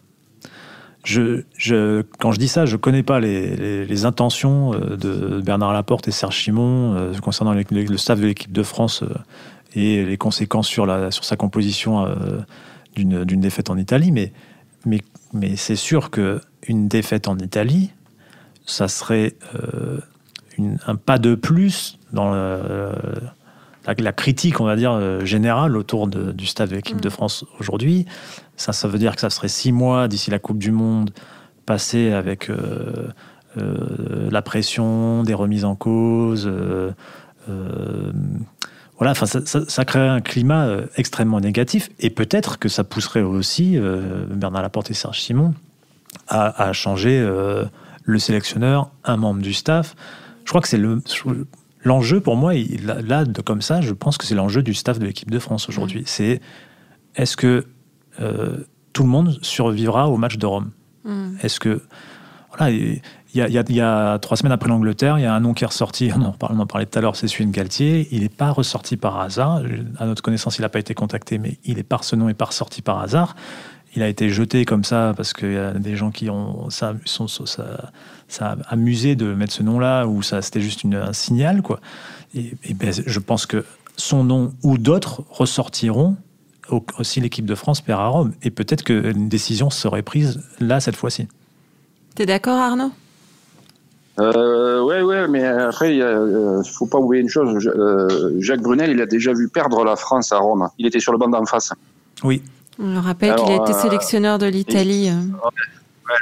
quand 1.05 2.33
je 2.33 2.39
dis 2.39 2.49
ça, 2.49 2.67
je 2.67 2.73
ne 2.73 2.77
connais 2.81 3.03
pas 3.03 3.21
les, 3.21 4.05
intentions 4.05 4.75
euh, 4.75 4.97
de 4.97 5.41
Bernard 5.41 5.73
Laporte 5.73 6.09
et 6.09 6.11
Serge 6.11 6.37
Chimon 6.37 6.95
euh, 6.95 7.15
concernant 7.19 7.55
le 7.55 7.97
staff 7.97 8.21
de 8.21 8.27
l'équipe 8.27 8.53
de 8.53 8.63
France 8.63 9.03
euh, 9.03 9.15
et 9.75 10.05
les 10.05 10.17
conséquences 10.17 10.69
sur, 10.69 10.87
sa 11.11 11.37
composition 11.37 12.07
d'une 12.97 13.41
défaite 13.41 13.71
en 13.71 13.77
Italie. 13.77 14.11
Mais, 14.11 14.33
c'est 15.57 15.77
sûr 15.77 16.11
qu'une 16.11 16.89
défaite 16.89 17.29
en 17.29 17.39
Italie, 17.39 17.91
ça 18.67 18.89
serait 18.89 19.35
un 20.59 20.97
pas 20.97 21.19
de 21.19 21.37
plus 21.37 21.99
dans 22.13 22.33
la, 23.87 23.95
la, 23.99 24.13
critique, 24.13 24.61
on 24.61 24.65
va 24.65 24.77
dire, 24.77 25.25
générale 25.25 25.77
autour 25.77 26.07
de, 26.07 26.33
du 26.33 26.47
staff 26.47 26.69
de 26.71 26.77
l'équipe 26.77 26.99
mm. 26.99 27.01
de 27.01 27.09
France 27.09 27.45
aujourd'hui. 27.59 28.07
Ça, 28.57 28.73
ça 28.73 28.89
veut 28.89 28.99
dire 28.99 29.15
que 29.15 29.21
ça 29.21 29.31
serait 29.31 29.49
six 29.49 29.73
mois 29.73 30.07
d'ici 30.07 30.31
la 30.31 30.39
Coupe 30.39 30.59
du 30.59 30.71
Monde, 30.71 31.11
passé 31.71 32.11
avec 32.11 32.51
euh, 32.51 33.09
euh, 33.57 34.29
la 34.31 34.43
pression, 34.43 35.23
des 35.23 35.35
remises 35.35 35.65
en 35.65 35.77
cause. 35.77 36.47
Euh, 36.47 36.93
voilà, 38.99 39.13
enfin, 39.13 39.27
ça, 39.27 39.41
ça, 39.45 39.85
créerait 39.85 40.09
un 40.09 40.21
climat 40.21 40.69
extrêmement 40.97 41.41
négatif. 41.41 41.89
Et 42.01 42.11
peut-être 42.11 42.59
que 42.59 42.69
ça 42.69 42.85
pousserait 42.85 43.23
aussi 43.23 43.79
Bernard 44.29 44.63
Laporte 44.63 44.91
et 44.91 44.95
Serge 44.95 45.21
Simon 45.21 45.55
à, 46.29 46.73
changer 46.73 47.19
le 48.05 48.19
sélectionneur, 48.19 48.91
un 49.05 49.17
membre 49.17 49.41
du 49.41 49.55
staff. 49.55 49.97
Je 50.45 50.51
crois 50.51 50.61
que 50.61 50.69
c'est 50.69 50.77
le. 50.77 51.03
L'enjeu 51.83 52.21
pour 52.21 52.37
moi, 52.37 52.53
là, 52.83 53.25
de, 53.25 53.41
comme 53.41 53.63
ça, 53.63 53.81
je 53.81 53.93
pense 53.93 54.19
que 54.19 54.27
c'est 54.27 54.35
l'enjeu 54.35 54.63
du 54.63 54.75
staff 54.75 54.99
de 54.99 55.07
l'équipe 55.07 55.31
de 55.31 55.39
France 55.39 55.69
aujourd'hui. 55.69 56.03
C'est 56.07 56.41
est-ce 57.17 57.37
que 57.37 57.67
euh, 58.21 58.59
tout 58.93 59.03
le 59.03 59.09
monde 59.09 59.39
survivra 59.43 60.09
au 60.09 60.17
match 60.17 60.37
de 60.37 60.47
Rome? 60.47 60.71
Hmm. 61.05 61.37
Est-ce 61.43 61.59
que. 61.59 61.83
Voilà, 62.57 62.71
il 62.73 63.01
y, 63.33 63.81
a, 63.81 64.19
trois 64.19 64.37
semaines 64.37 64.53
après 64.53 64.69
l'Angleterre, 64.69 65.17
il 65.19 65.23
y 65.23 65.25
a 65.25 65.33
un 65.33 65.39
nom 65.39 65.55
qui 65.55 65.63
est 65.63 65.67
ressorti, 65.69 66.11
on 66.17 66.23
en, 66.25 66.67
parlait 66.67 66.85
tout 66.85 66.99
à 66.99 67.01
l'heure, 67.01 67.15
c'est 67.15 67.29
celui 67.29 67.47
de 67.47 67.53
Galtier. 67.53 68.09
Il 68.11 68.23
n'est 68.23 68.29
pas 68.29 68.51
ressorti 68.51 68.97
par 68.97 69.21
hasard. 69.21 69.63
À 69.99 70.07
notre 70.07 70.21
connaissance, 70.21 70.59
il 70.59 70.63
n'a 70.63 70.69
pas 70.69 70.81
été 70.81 70.93
contacté, 70.95 71.39
mais 71.39 71.59
il 71.65 71.79
est 71.79 71.85
par 71.85 72.03
ce 72.03 72.17
nom 72.17 72.29
et 72.29 72.35
pas 72.35 72.47
ressorti 72.47 72.83
par 72.83 72.99
hasard. 72.99 73.37
Il 73.97 74.03
a 74.03 74.09
été 74.09 74.31
jeté 74.31 74.65
comme 74.65 74.85
ça 74.85 75.15
parce 75.17 75.33
qu'il 75.33 75.53
y 75.53 75.57
a 75.57 75.73
des 75.73 75.97
gens 75.97 76.11
qui 76.11 76.31
ont 76.31 76.71
ça, 76.71 76.95
sont, 77.05 77.27
ça, 77.27 77.91
ça 78.29 78.53
a 78.53 78.73
amusé 78.73 79.17
de 79.17 79.35
mettre 79.35 79.53
ce 79.53 79.63
nom-là 79.63 80.07
ou 80.07 80.23
ça 80.23 80.43
c'était 80.43 80.61
juste 80.61 80.85
une, 80.85 80.95
un 80.95 81.13
signal 81.13 81.63
quoi. 81.63 81.81
Et, 82.35 82.55
ben, 82.75 82.93
je 82.93 83.19
pense 83.19 83.47
que 83.47 83.65
son 83.97 84.23
nom 84.23 84.53
ou 84.63 84.79
d'autres 84.79 85.25
ressortiront 85.31 86.17
aussi 86.99 87.21
l'équipe 87.21 87.47
de 87.47 87.55
France 87.55 87.81
perd 87.81 88.01
à 88.01 88.07
Rome. 88.07 88.33
Et 88.43 88.51
peut-être 88.51 88.85
qu'une 88.85 89.29
décision 89.29 89.71
serait 89.71 90.03
prise 90.03 90.41
là, 90.61 90.81
cette 90.81 90.97
fois-ci. 90.97 91.27
T'es 92.15 92.27
d'accord, 92.27 92.59
Arnaud? 92.59 92.93
Euh, 94.19 94.83
ouais, 94.83 95.03
ouais, 95.03 95.29
mais 95.29 95.45
après, 95.45 95.95
il 95.95 96.01
ne 96.01 96.05
euh, 96.05 96.63
faut 96.63 96.87
pas 96.87 96.99
oublier 96.99 97.23
une 97.23 97.29
chose. 97.29 97.67
Euh, 97.67 98.37
Jacques 98.41 98.61
Brunel, 98.61 98.91
il 98.91 99.01
a 99.01 99.07
déjà 99.07 99.33
vu 99.33 99.49
perdre 99.49 99.85
la 99.85 99.97
France 99.97 100.33
à 100.33 100.39
Rome. 100.39 100.69
Il 100.79 100.87
était 100.87 101.01
sur 101.01 101.13
le 101.13 101.19
banc 101.19 101.29
d'en 101.29 101.47
face. 101.47 101.73
Oui. 102.23 102.43
On 102.81 102.95
le 102.95 102.99
rappelle 102.99 103.35
qu'il 103.35 103.51
a 103.51 103.57
été 103.57 103.73
euh, 103.73 103.79
sélectionneur 103.79 104.39
de 104.39 104.47
l'Italie 104.47 105.11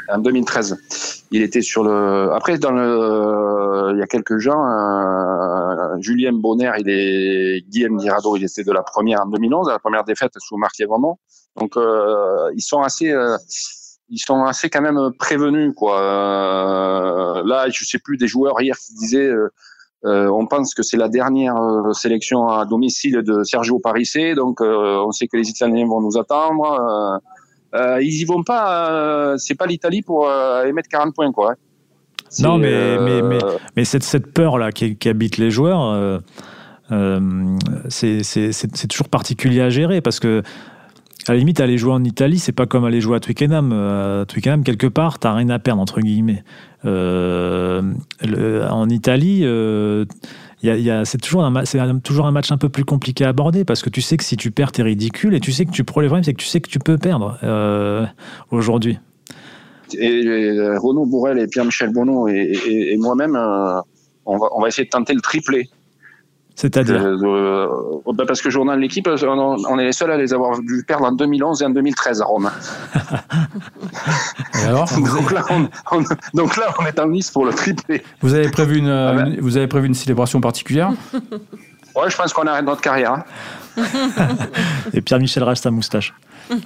en 0.08 0.18
2013. 0.18 1.24
Il 1.30 1.42
était 1.42 1.62
sur 1.62 1.84
le. 1.84 2.32
Après, 2.32 2.58
dans 2.58 2.72
le, 2.72 3.92
il 3.92 3.98
y 3.98 4.02
a 4.02 4.06
quelques 4.06 4.38
gens, 4.38 4.64
euh, 4.64 5.96
Julien 6.00 6.32
Bonner, 6.32 6.72
il 6.78 6.88
est 6.88 7.64
Guillaume 7.68 7.98
Dirado, 7.98 8.36
il 8.36 8.44
était 8.44 8.64
de 8.64 8.72
la 8.72 8.82
première 8.82 9.22
en 9.22 9.26
2011, 9.26 9.68
la 9.68 9.78
première 9.78 10.04
défaite 10.04 10.32
sous 10.38 10.56
Marc 10.56 10.80
Vraiment. 10.86 11.18
Donc, 11.56 11.76
euh, 11.76 12.50
ils 12.54 12.62
sont 12.62 12.82
assez, 12.82 13.10
euh, 13.10 13.36
ils 14.08 14.18
sont 14.18 14.44
assez 14.44 14.70
quand 14.70 14.80
même 14.80 15.10
prévenus, 15.18 15.72
quoi. 15.76 16.00
Euh, 16.00 17.42
là, 17.44 17.68
je 17.68 17.84
sais 17.84 17.98
plus 17.98 18.16
des 18.16 18.28
joueurs 18.28 18.60
hier 18.60 18.76
qui 18.76 18.94
disaient. 18.94 19.30
On 20.04 20.46
pense 20.46 20.74
que 20.74 20.82
c'est 20.82 20.96
la 20.96 21.08
dernière 21.08 21.56
sélection 21.92 22.48
à 22.48 22.64
domicile 22.64 23.22
de 23.22 23.42
Sergio 23.42 23.78
Parissé, 23.78 24.34
donc 24.34 24.60
on 24.60 25.10
sait 25.12 25.26
que 25.26 25.36
les 25.36 25.48
Italiens 25.48 25.86
vont 25.86 26.00
nous 26.00 26.16
attendre. 26.18 27.20
Euh, 27.74 28.02
ils 28.02 28.22
y 28.22 28.24
vont 28.24 28.42
pas. 28.42 28.90
Euh, 28.90 29.36
c'est 29.36 29.54
pas 29.54 29.66
l'Italie 29.66 30.02
pour 30.02 30.28
euh, 30.28 30.64
émettre 30.64 30.88
40 30.88 31.14
points, 31.14 31.32
quoi. 31.32 31.52
Hein. 31.52 31.56
Non, 32.40 32.58
mais, 32.58 32.98
mais, 32.98 33.22
mais, 33.22 33.38
mais, 33.74 33.84
cette, 33.84 34.02
cette 34.02 34.32
peur-là 34.32 34.70
qui, 34.70 34.96
qui, 34.96 35.08
habite 35.08 35.38
les 35.38 35.50
joueurs, 35.50 36.20
c'est 37.88 38.88
toujours 38.88 39.08
particulier 39.08 39.62
à 39.62 39.70
gérer 39.70 40.02
parce 40.02 40.20
que 40.20 40.42
à 41.28 41.34
la 41.34 41.38
limite, 41.38 41.60
aller 41.60 41.78
jouer 41.78 41.92
en 41.92 42.04
Italie, 42.04 42.38
c'est 42.38 42.52
pas 42.52 42.66
comme 42.66 42.84
aller 42.84 43.00
jouer 43.00 43.16
à 43.16 43.20
Twickenham. 43.20 43.72
À 43.72 44.24
Twickenham, 44.26 44.64
quelque 44.64 44.86
part, 44.86 45.18
t'as 45.18 45.34
rien 45.34 45.48
à 45.50 45.58
perdre, 45.58 45.82
entre 45.82 46.00
guillemets. 46.00 46.42
Euh, 46.84 47.82
en 48.70 48.88
Italie, 48.88 49.40
euh, 49.44 50.04
c'est 51.04 51.20
toujours, 51.20 51.44
un, 51.44 51.50
match 51.50 52.52
un 52.52 52.56
peu 52.56 52.68
plus 52.68 52.84
compliqué 52.84 53.24
à 53.24 53.28
aborder 53.28 53.64
parce 53.64 53.82
que 53.82 53.90
tu 53.90 54.00
sais 54.00 54.16
que 54.16 54.24
si 54.24 54.36
tu 54.36 54.50
perds, 54.50 54.72
t'es 54.72 54.82
ridicule 54.82 55.34
et 55.34 55.40
tu 55.40 55.52
sais 55.52 55.64
que 55.64 55.70
tu, 55.70 55.82
le 55.82 55.86
problème, 55.86 56.22
c'est 56.22 56.32
que 56.32 56.40
tu 56.40 56.46
sais 56.46 56.60
que 56.60 56.68
tu 56.68 56.78
peux 56.78 56.98
perdre 56.98 57.38
euh, 57.42 58.04
aujourd'hui. 58.50 58.98
Et, 59.94 60.26
euh, 60.26 60.78
Renaud 60.78 61.06
Bourrel 61.06 61.38
et 61.38 61.46
Pierre-Michel 61.46 61.92
Bonneau 61.92 62.28
et, 62.28 62.96
moi-même, 62.98 63.36
euh, 63.36 63.80
on, 64.26 64.36
va, 64.36 64.46
on 64.54 64.60
va 64.60 64.68
essayer 64.68 64.84
de 64.84 64.90
tenter 64.90 65.14
le 65.14 65.20
triplé. 65.20 65.68
C'est-à-dire 66.58 67.00
ben, 67.00 68.26
Parce 68.26 68.42
que 68.42 68.50
journal 68.50 68.80
l'équipe, 68.80 69.08
on, 69.08 69.78
est 69.78 69.84
les 69.84 69.92
seuls 69.92 70.10
à 70.10 70.16
les 70.16 70.34
avoir 70.34 70.60
vu 70.60 70.82
perdre 70.82 71.04
en 71.04 71.12
2011 71.12 71.62
et 71.62 71.66
en 71.66 71.70
2013 71.70 72.20
à 72.20 72.24
Rome. 72.24 72.50
donc, 74.66 75.30
là, 75.30 75.44
on, 75.50 75.68
donc, 76.34 76.56
là, 76.56 76.74
on, 76.80 76.84
est 76.84 76.98
en 76.98 77.06
lice 77.06 77.30
pour 77.30 77.46
le 77.46 77.52
triplé. 77.52 78.02
Vous 78.22 78.34
avez 78.34 78.50
prévu 78.50 78.78
une, 78.78 78.88
ah 78.88 79.12
ben. 79.12 79.36
vous 79.40 79.56
avez 79.56 79.68
prévu 79.68 79.86
une 79.86 79.94
célébration 79.94 80.40
particulière 80.40 80.90
Ouais, 81.94 82.10
je 82.10 82.16
pense 82.16 82.32
qu'on 82.32 82.48
arrête 82.48 82.64
notre 82.64 82.80
carrière. 82.80 83.12
Hein. 83.12 83.24
et 84.92 85.00
Pierre-Michel 85.00 85.44
reste 85.44 85.64
à 85.64 85.70
moustache. 85.70 86.12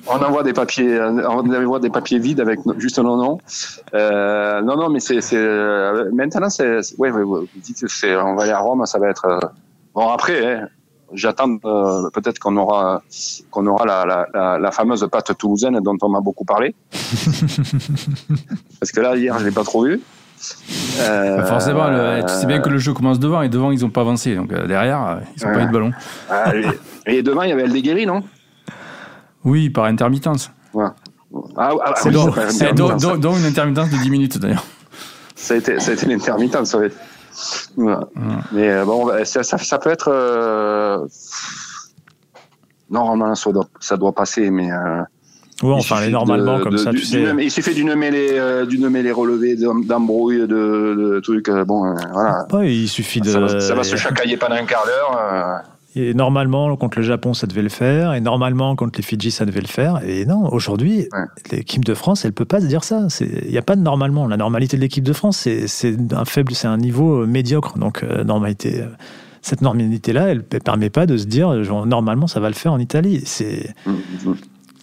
On 0.07 0.17
envoie 0.23 0.43
des 0.43 0.55
papiers, 0.55 0.99
on 1.01 1.53
envoie 1.55 1.81
des 1.81 1.91
papiers 1.91 2.19
vides 2.19 2.41
avec 2.41 2.61
juste 2.79 2.99
un 2.99 3.03
nom. 3.03 3.39
Euh, 3.95 4.63
non, 4.63 4.77
non, 4.77 4.89
mais 4.89 5.01
c'est 5.01 5.21
euh, 5.35 6.11
maintenant, 6.13 6.49
c'est 6.49 6.79
ouais, 6.97 7.11
ouais, 7.11 7.23
vous 7.23 7.47
dites, 7.57 7.85
on 8.05 8.35
va 8.35 8.43
aller 8.45 8.53
à 8.53 8.61
Rome, 8.61 8.87
ça 8.87 8.99
va 8.99 9.09
être 9.09 9.27
euh, 9.27 9.41
bon 9.95 10.09
après. 10.09 10.55
Hein, 10.55 10.69
J'attends 11.15 11.59
euh, 11.67 12.09
peut-être 12.11 12.39
qu'on 12.39 12.57
aura 12.57 13.03
qu'on 13.51 13.67
aura 13.67 13.85
la, 13.85 14.27
la, 14.33 14.59
la, 14.59 14.71
fameuse 14.71 15.07
pâte 15.13 15.37
toulousaine 15.37 15.79
dont 15.81 15.97
on 16.01 16.09
m'a 16.09 16.21
beaucoup 16.21 16.47
parlé. 16.47 16.75
Parce 18.81 18.93
que 18.93 19.01
là 19.01 19.15
hier 19.15 19.39
je 19.39 19.45
l'ai 19.45 19.51
pas 19.51 19.65
trop 19.65 19.85
vu. 19.85 20.01
Euh, 21.01 21.45
forcément, 21.45 21.87
tu 22.27 22.33
sais 22.33 22.47
bien 22.47 22.61
que 22.61 22.71
le 22.71 22.79
jeu 22.79 22.95
commence 22.95 23.21
devant 23.21 23.43
et 23.43 23.51
devant 23.51 23.71
ils 23.71 23.83
n'ont 23.83 23.91
pas 23.91 24.01
avancé 24.01 24.35
donc 24.35 24.49
derrière 24.49 25.21
ils 25.37 25.47
n'ont 25.47 25.53
pas 25.53 25.63
eu 25.63 25.67
de 25.67 25.73
ballon. 25.73 25.93
Ah, 26.31 26.53
et, 27.07 27.23
devant 27.23 27.43
il 27.43 27.51
y 27.51 27.53
avait 27.53 27.65
El 27.65 27.73
Deguerri, 27.73 28.07
non? 28.07 28.23
Oui, 29.45 29.69
par 29.71 29.85
intermittence. 29.85 30.51
Ouais. 30.73 30.87
Ah, 31.57 31.73
ah, 31.85 31.95
c'est 31.97 32.11
donc, 32.11 32.37
une 32.37 33.45
intermittence 33.45 33.91
de 33.91 33.97
10 33.97 34.11
minutes 34.11 34.39
d'ailleurs. 34.39 34.65
Ça 35.35 35.55
a 35.55 35.57
été, 35.57 35.81
ça 35.81 35.91
a 35.91 35.95
été 35.95 36.07
l'intermittence, 36.07 36.77
ouais. 37.77 37.95
ouais. 37.95 38.03
Mais 38.53 38.71
euh, 38.71 38.85
bon, 38.85 39.11
ça, 39.25 39.43
ça, 39.43 39.79
peut 39.79 39.91
être. 39.91 40.09
Euh... 40.09 41.07
Normalement, 42.91 43.35
ça 43.35 43.53
doit, 43.53 43.67
ça 43.81 43.97
doit 43.97 44.13
passer, 44.13 44.51
mais. 44.51 44.71
Euh... 44.71 45.03
Ouais, 45.63 45.75
enfin, 45.75 46.09
normalement, 46.09 46.61
comme 46.61 46.77
ça, 46.77 46.91
tu 46.91 47.05
sais. 47.05 47.23
il 47.39 47.51
suffit 47.51 47.75
d'une 47.75 47.95
mêlée, 47.95 48.31
euh, 48.33 48.67
d'une 48.67 48.89
mêlée 48.89 49.13
relevée, 49.13 49.57
d'embrouille, 49.57 50.41
de, 50.41 50.47
de, 50.47 51.21
trucs. 51.21 51.49
Bon, 51.51 51.87
euh, 51.87 51.95
voilà. 52.13 52.47
Ouais, 52.53 52.75
il 52.75 52.89
suffit 52.89 53.21
de. 53.21 53.31
Ça 53.31 53.41
va, 53.41 53.61
ça 53.61 53.75
va 53.75 53.85
se 53.85 53.97
chacailler 53.97 54.37
pendant 54.37 54.57
un 54.57 54.65
quart 54.65 54.85
d'heure. 54.85 55.63
Et 55.95 56.15
normalement, 56.15 56.75
contre 56.77 56.99
le 56.99 57.05
Japon, 57.05 57.35
ça 57.35 57.47
devait 57.47 57.63
le 57.63 57.69
faire. 57.69 58.15
Et 58.15 58.21
normalement, 58.21 58.75
contre 58.77 58.99
les 58.99 59.03
Fidji, 59.03 59.31
ça 59.31 59.45
devait 59.45 59.61
le 59.61 59.67
faire. 59.67 60.01
Et 60.07 60.25
non, 60.25 60.51
aujourd'hui, 60.51 61.09
l'équipe 61.51 61.85
de 61.85 61.95
France, 61.95 62.25
elle 62.25 62.33
peut 62.33 62.47
pas 62.47 62.61
se 62.61 62.67
dire 62.67 62.83
ça. 62.83 63.07
Il 63.21 63.51
n'y 63.51 63.59
a 63.59 63.63
pas 63.63 63.77
de 63.77 63.83
normalement. 63.83 64.27
La 64.27 64.39
normalité 64.39 64.77
de 64.77 64.83
l'équipe 64.83 65.05
de 65.05 65.13
France, 65.13 65.47
c'est 65.67 66.13
un 66.13 66.25
faible, 66.25 66.55
c'est 66.55 66.69
un 66.69 66.79
niveau 66.79 67.23
euh, 67.23 67.27
médiocre. 67.27 67.77
Donc, 67.79 68.03
euh, 68.03 68.25
normalité, 68.25 68.81
euh, 68.81 68.87
cette 69.43 69.61
normalité-là, 69.61 70.29
elle 70.29 70.45
ne 70.51 70.59
permet 70.59 70.89
pas 70.89 71.05
de 71.05 71.19
se 71.19 71.27
dire, 71.27 71.63
genre, 71.63 71.85
normalement, 71.85 72.27
ça 72.27 72.41
va 72.41 72.49
le 72.49 72.55
faire 72.55 72.73
en 72.73 72.79
Italie. 72.79 73.21
C'est. 73.25 73.75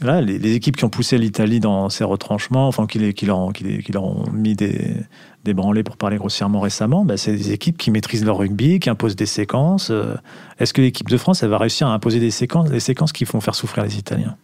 Là, 0.02 0.22
les, 0.22 0.54
équipes 0.54 0.78
qui 0.78 0.86
ont 0.86 0.90
poussé 0.90 1.18
l'Italie 1.18 1.60
dans 1.60 1.90
ses 1.90 2.06
retranchements, 2.06 2.68
enfin, 2.68 2.88
qui, 2.88 3.14
qui, 3.14 3.26
leur, 3.26 3.52
qui, 3.52 3.80
qui 3.80 3.92
leur 3.92 4.06
ont 4.06 4.32
mis 4.32 4.56
des, 4.56 4.96
débranlés 5.44 5.84
pour 5.84 5.98
parler 5.98 6.18
grossièrement 6.18 6.60
récemment, 6.62 7.06
bah, 7.06 7.18
c'est 7.18 7.34
des 7.34 7.52
équipes 7.52 7.78
qui 7.78 7.92
maîtrisent 7.92 8.26
leur 8.26 8.38
rugby, 8.38 8.80
qui 8.80 8.90
imposent 8.90 9.16
des 9.16 9.26
séquences. 9.26 9.90
Euh, 9.92 10.16
est-ce 10.60 10.74
que 10.74 10.82
l'équipe 10.82 11.10
de 11.10 11.18
France, 11.18 11.44
elle 11.44 11.50
va 11.50 11.58
réussir 11.58 11.88
à 11.88 11.94
imposer 11.94 12.20
des 12.20 12.32
séquences, 12.32 12.70
des 12.70 12.80
séquences 12.80 13.12
qui 13.12 13.26
font 13.26 13.42
faire 13.42 13.56
souffrir 13.56 13.84
les 13.84 13.98
Italiens? 13.98 14.38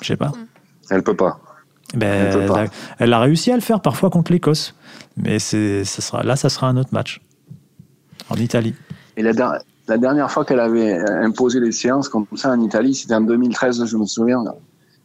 Je 0.00 0.06
sais 0.06 0.16
pas. 0.16 0.32
Elle 0.90 1.02
peut 1.02 1.16
pas. 1.16 1.40
Ben, 1.94 2.32
peut 2.32 2.46
pas. 2.46 2.66
Elle, 2.98 3.12
a 3.12 3.20
réussi 3.20 3.52
à 3.52 3.54
le 3.54 3.60
faire 3.60 3.80
parfois 3.80 4.10
contre 4.10 4.32
l'Écosse, 4.32 4.74
mais 5.16 5.38
ça 5.38 5.84
sera, 5.84 6.22
là, 6.22 6.36
ça 6.36 6.48
sera 6.48 6.68
un 6.68 6.76
autre 6.76 6.90
match 6.92 7.20
en 8.30 8.36
Italie. 8.36 8.74
Et 9.16 9.22
la, 9.22 9.32
la 9.92 9.98
dernière 9.98 10.30
fois 10.30 10.44
qu'elle 10.46 10.60
avait 10.60 10.98
imposé 10.98 11.60
les 11.60 11.72
séances 11.72 12.08
comme 12.08 12.26
ça 12.34 12.50
en 12.50 12.60
Italie, 12.60 12.94
c'était 12.94 13.14
en 13.14 13.20
2013, 13.20 13.84
je 13.84 13.96
me 13.96 14.06
souviens 14.06 14.42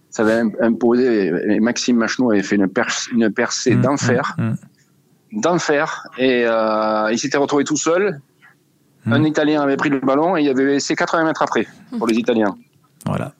ça 0.10 0.23
avait 0.23 0.41
imposé, 0.62 1.28
et 1.28 1.60
Maxime 1.60 1.97
Macheneau 1.97 2.32
avait 2.32 2.41
fait 2.41 2.56
une, 2.56 2.69
une 3.12 3.30
percée 3.32 3.76
mmh, 3.76 3.82
d'enfer, 3.82 4.36
mmh, 4.38 4.43
mmh. 4.43 5.41
d'enfer, 5.41 6.08
et 6.17 6.45
euh, 6.45 7.12
il 7.12 7.19
s'était 7.19 7.38
retrouvé 7.38 7.63
tout 7.63 7.78
seul. 7.78 8.19
Un 9.06 9.23
Italien 9.23 9.62
avait 9.62 9.78
pris 9.78 9.89
le 9.89 10.00
ballon 10.02 10.36
et 10.36 10.41
il 10.41 10.50
avait 10.50 10.65
laissé 10.65 10.93
80 10.93 11.23
mètres 11.23 11.41
après 11.41 11.65
pour 11.97 12.08
les 12.08 12.15
Italiens. 12.15 12.56
Voilà. 13.06 13.32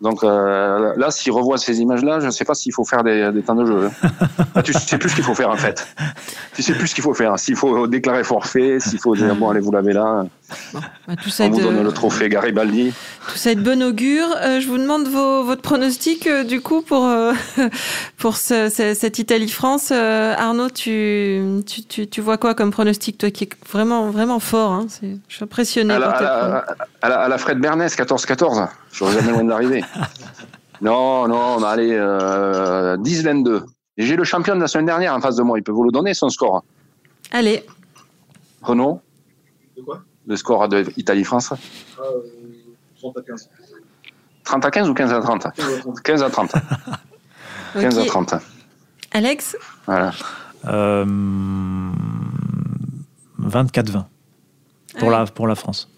Donc 0.00 0.22
euh, 0.22 0.92
là, 0.96 1.10
s'il 1.10 1.32
revoit 1.32 1.58
ces 1.58 1.80
images-là, 1.80 2.20
je 2.20 2.26
ne 2.26 2.30
sais 2.30 2.44
pas 2.44 2.54
s'il 2.54 2.72
faut 2.72 2.84
faire 2.84 3.02
des, 3.02 3.42
temps 3.44 3.56
de 3.56 3.66
jeu. 3.66 3.90
Tu 4.00 4.06
hein. 4.06 4.62
tu 4.64 4.72
sais 4.72 4.98
plus 4.98 5.10
ce 5.10 5.14
qu'il 5.16 5.24
faut 5.24 5.34
faire 5.34 5.50
en 5.50 5.56
fait. 5.56 5.86
Tu 6.54 6.62
sais 6.62 6.74
plus 6.74 6.86
ce 6.86 6.94
qu'il 6.94 7.02
faut 7.02 7.14
faire. 7.14 7.36
S'il 7.38 7.56
faut 7.56 7.86
déclarer 7.88 8.22
forfait, 8.22 8.78
s'il 8.78 9.00
faut 9.00 9.16
dire 9.16 9.34
bon 9.34 9.50
allez 9.50 9.60
vous 9.60 9.72
l'avez 9.72 9.92
là. 9.92 10.24
Bah, 10.72 11.14
tout 11.22 11.30
ça 11.30 11.44
On 11.44 11.50
vous 11.50 11.60
donne 11.60 11.82
le 11.82 11.92
trophée 11.92 12.28
Garibaldi. 12.28 12.94
Tout 13.28 13.36
ça 13.36 13.50
est 13.50 13.54
de 13.56 13.60
bon 13.60 13.82
augure. 13.82 14.28
Euh, 14.36 14.60
je 14.60 14.68
vous 14.68 14.78
demande 14.78 15.08
votre 15.08 15.62
pronostic 15.62 16.26
euh, 16.26 16.44
du 16.44 16.60
coup 16.60 16.80
pour 16.80 17.10
pour 18.18 18.36
cette 18.36 19.18
Italie-France. 19.18 19.90
Arnaud, 19.90 20.70
tu, 20.70 21.42
tu, 21.66 22.06
tu, 22.06 22.20
vois 22.20 22.38
quoi 22.38 22.54
comme 22.54 22.70
pronostic 22.70 23.18
toi 23.18 23.30
qui 23.32 23.44
est 23.44 23.50
vraiment 23.68 24.10
vraiment 24.10 24.38
fort. 24.38 24.72
Hein? 24.72 24.86
Je 25.02 25.34
suis 25.34 25.44
impressionné. 25.44 25.92
À 25.94 25.98
la, 25.98 26.64
à 27.02 27.28
la, 27.28 27.38
Fred 27.38 27.58
Bernès, 27.58 27.96
14-14. 27.96 28.68
Je 28.98 29.04
serais 29.04 29.20
jamais 29.20 29.30
loin 29.30 29.44
d'arriver. 29.44 29.84
non, 30.80 31.28
non, 31.28 31.62
allez, 31.62 31.92
euh, 31.92 32.96
10-22. 32.96 33.62
J'ai 33.96 34.16
le 34.16 34.24
champion 34.24 34.56
de 34.56 34.60
la 34.60 34.66
semaine 34.66 34.86
dernière 34.86 35.14
en 35.14 35.20
face 35.20 35.36
de 35.36 35.42
moi. 35.44 35.56
Il 35.56 35.62
peut 35.62 35.70
vous 35.70 35.84
le 35.84 35.92
donner, 35.92 36.14
son 36.14 36.28
score. 36.30 36.64
Allez. 37.30 37.64
Renaud 38.60 39.00
De 39.76 39.82
quoi? 39.82 40.02
Le 40.26 40.34
score 40.34 40.68
de 40.68 40.84
Italie-France 40.96 41.52
ah, 41.96 42.02
30 43.00 43.18
à 43.18 43.22
15. 43.22 43.50
30 44.42 44.64
à 44.64 44.70
15 44.72 44.88
ou 44.88 44.94
15 44.94 45.12
à 45.12 45.20
30 45.20 45.46
15 46.02 46.22
à 46.24 46.30
30. 46.30 46.52
15 47.74 47.98
à 48.00 48.04
30. 48.04 48.34
Alex? 49.12 49.56
Voilà. 49.86 50.10
Euh, 50.64 51.04
24-20 53.40 54.04
pour, 54.98 55.10
la, 55.10 55.24
pour 55.26 55.46
la 55.46 55.54
France. 55.54 55.88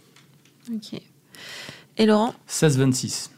Ok. 0.71 1.01
Et 1.97 2.07
Laurent 2.07 2.35
16-26. 2.49 3.31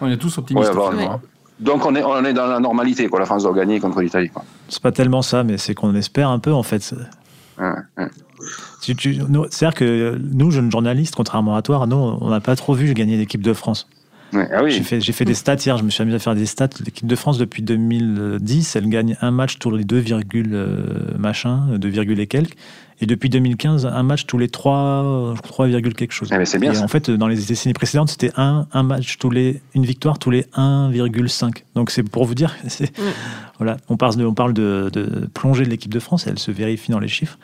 On 0.00 0.08
est 0.08 0.16
tous 0.16 0.38
optimistes. 0.38 0.70
Hein. 0.76 1.20
Donc 1.58 1.84
on 1.84 1.94
est, 1.94 2.02
on 2.02 2.24
est 2.24 2.32
dans 2.32 2.46
la 2.46 2.60
normalité, 2.60 3.08
quoi. 3.08 3.20
La 3.20 3.26
France 3.26 3.42
doit 3.42 3.52
gagner 3.52 3.80
contre 3.80 4.00
l'Italie. 4.00 4.30
C'est 4.68 4.82
pas 4.82 4.92
tellement 4.92 5.22
ça, 5.22 5.44
mais 5.44 5.58
c'est 5.58 5.74
qu'on 5.74 5.94
espère 5.94 6.30
un 6.30 6.38
peu 6.38 6.52
en 6.52 6.62
fait. 6.62 6.94
C'est-à-dire 8.80 9.74
que 9.74 10.18
nous, 10.18 10.50
jeunes 10.50 10.70
journalistes, 10.70 11.14
contrairement 11.14 11.56
à 11.56 11.62
toi, 11.62 11.86
nous, 11.86 11.96
on 11.96 12.30
n'a 12.30 12.40
pas 12.40 12.56
trop 12.56 12.72
vu 12.74 12.94
gagner 12.94 13.18
l'équipe 13.18 13.42
de 13.42 13.52
France. 13.52 13.88
Ah 14.32 14.62
oui. 14.62 14.72
J'ai 14.72 14.82
fait, 14.82 15.00
fait, 15.00 15.24
des 15.24 15.34
stats 15.34 15.56
hier, 15.56 15.76
je 15.76 15.84
me 15.84 15.90
suis 15.90 16.02
amusé 16.02 16.16
à 16.16 16.18
faire 16.18 16.34
des 16.34 16.46
stats. 16.46 16.68
L'équipe 16.84 17.06
de 17.06 17.16
France, 17.16 17.38
depuis 17.38 17.62
2010, 17.62 18.76
elle 18.76 18.88
gagne 18.88 19.16
un 19.20 19.30
match 19.30 19.58
tous 19.58 19.70
les 19.70 19.84
2, 19.84 20.04
euh, 20.52 21.18
machin, 21.18 21.78
2, 21.78 21.88
et 22.20 22.26
quelques. 22.26 22.56
Et 23.02 23.06
depuis 23.06 23.30
2015, 23.30 23.86
un 23.86 24.02
match 24.02 24.26
tous 24.26 24.36
les 24.36 24.48
3, 24.48 25.34
3, 25.42 25.68
quelque 25.80 26.12
chose. 26.12 26.28
Eh 26.32 26.44
c'est 26.44 26.58
bien. 26.58 26.74
Et 26.74 26.78
en 26.78 26.88
fait, 26.88 27.10
dans 27.10 27.28
les 27.28 27.36
décennies 27.36 27.72
précédentes, 27.72 28.10
c'était 28.10 28.30
un, 28.36 28.66
un 28.72 28.82
match 28.82 29.16
tous 29.18 29.30
les, 29.30 29.62
une 29.74 29.86
victoire 29.86 30.18
tous 30.18 30.30
les 30.30 30.42
1,5. 30.56 31.62
Donc 31.74 31.90
c'est 31.90 32.02
pour 32.02 32.26
vous 32.26 32.34
dire, 32.34 32.54
voilà, 33.58 33.78
on 33.88 33.96
parle 33.96 34.16
de, 34.16 34.26
on 34.26 34.34
parle 34.34 34.52
de, 34.52 34.90
de 34.92 35.26
plongée 35.32 35.64
de 35.64 35.70
l'équipe 35.70 35.92
de 35.92 36.00
France, 36.00 36.26
elle 36.26 36.38
se 36.38 36.50
vérifie 36.50 36.92
dans 36.92 37.00
les 37.00 37.08
chiffres. 37.08 37.38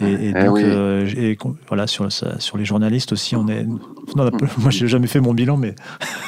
Et, 0.00 0.04
et 0.04 0.32
eh 0.36 0.44
donc, 0.44 0.58
euh, 0.58 1.06
et, 1.16 1.38
voilà, 1.68 1.86
sur, 1.86 2.06
sur 2.12 2.58
les 2.58 2.64
journalistes 2.64 3.12
aussi, 3.12 3.34
on 3.34 3.48
est. 3.48 3.64
Non, 4.14 4.30
moi, 4.58 4.70
j'ai 4.70 4.88
jamais 4.88 5.06
fait 5.06 5.20
mon 5.20 5.32
bilan, 5.32 5.56
mais 5.56 5.74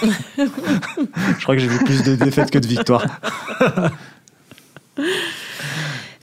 je 0.38 1.42
crois 1.42 1.54
que 1.54 1.60
j'ai 1.60 1.68
vu 1.68 1.84
plus 1.84 2.02
de 2.02 2.14
défaites 2.16 2.50
que 2.50 2.58
de 2.58 2.66
victoires. 2.66 3.04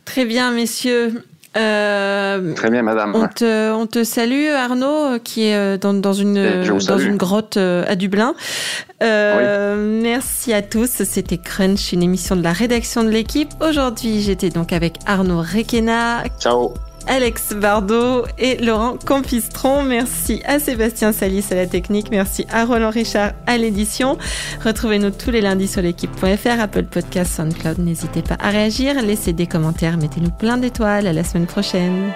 Très 0.05 0.25
bien, 0.25 0.51
messieurs. 0.51 1.23
Euh, 1.58 2.53
Très 2.53 2.69
bien, 2.69 2.81
madame. 2.81 3.15
On 3.15 3.27
te, 3.27 3.71
on 3.71 3.88
te, 3.88 4.03
salue, 4.03 4.49
Arnaud, 4.49 5.19
qui 5.23 5.43
est 5.43 5.55
euh, 5.55 5.77
dans, 5.77 5.93
dans 5.93 6.13
une, 6.13 6.63
dans 6.88 6.97
une 6.97 7.15
grotte 7.15 7.58
à 7.58 7.95
Dublin. 7.95 8.36
Euh, 9.03 10.01
Merci 10.01 10.53
à 10.53 10.62
tous. 10.62 11.03
C'était 11.03 11.38
Crunch, 11.38 11.93
une 11.93 12.03
émission 12.03 12.36
de 12.36 12.43
la 12.43 12.53
rédaction 12.53 13.03
de 13.03 13.10
l'équipe. 13.10 13.49
Aujourd'hui, 13.62 14.21
j'étais 14.21 14.49
donc 14.49 14.73
avec 14.73 14.97
Arnaud 15.05 15.41
Requena. 15.41 16.23
Ciao. 16.39 16.73
Alex 17.07 17.53
Bardot 17.53 18.25
et 18.37 18.57
Laurent 18.57 18.97
Campistron. 18.97 19.83
Merci 19.83 20.41
à 20.45 20.59
Sébastien 20.59 21.11
Salis 21.11 21.45
à 21.51 21.55
la 21.55 21.67
technique. 21.67 22.11
Merci 22.11 22.45
à 22.51 22.65
Roland 22.65 22.89
Richard 22.89 23.31
à 23.47 23.57
l'édition. 23.57 24.17
Retrouvez-nous 24.63 25.11
tous 25.11 25.31
les 25.31 25.41
lundis 25.41 25.67
sur 25.67 25.81
l'équipe.fr, 25.81 26.59
Apple 26.59 26.85
Podcast, 26.85 27.35
SoundCloud. 27.35 27.79
N'hésitez 27.79 28.21
pas 28.21 28.37
à 28.39 28.49
réagir, 28.49 29.01
laissez 29.01 29.33
des 29.33 29.47
commentaires, 29.47 29.97
mettez-nous 29.97 30.31
plein 30.31 30.57
d'étoiles. 30.57 31.07
À 31.07 31.13
la 31.13 31.23
semaine 31.23 31.47
prochaine. 31.47 32.13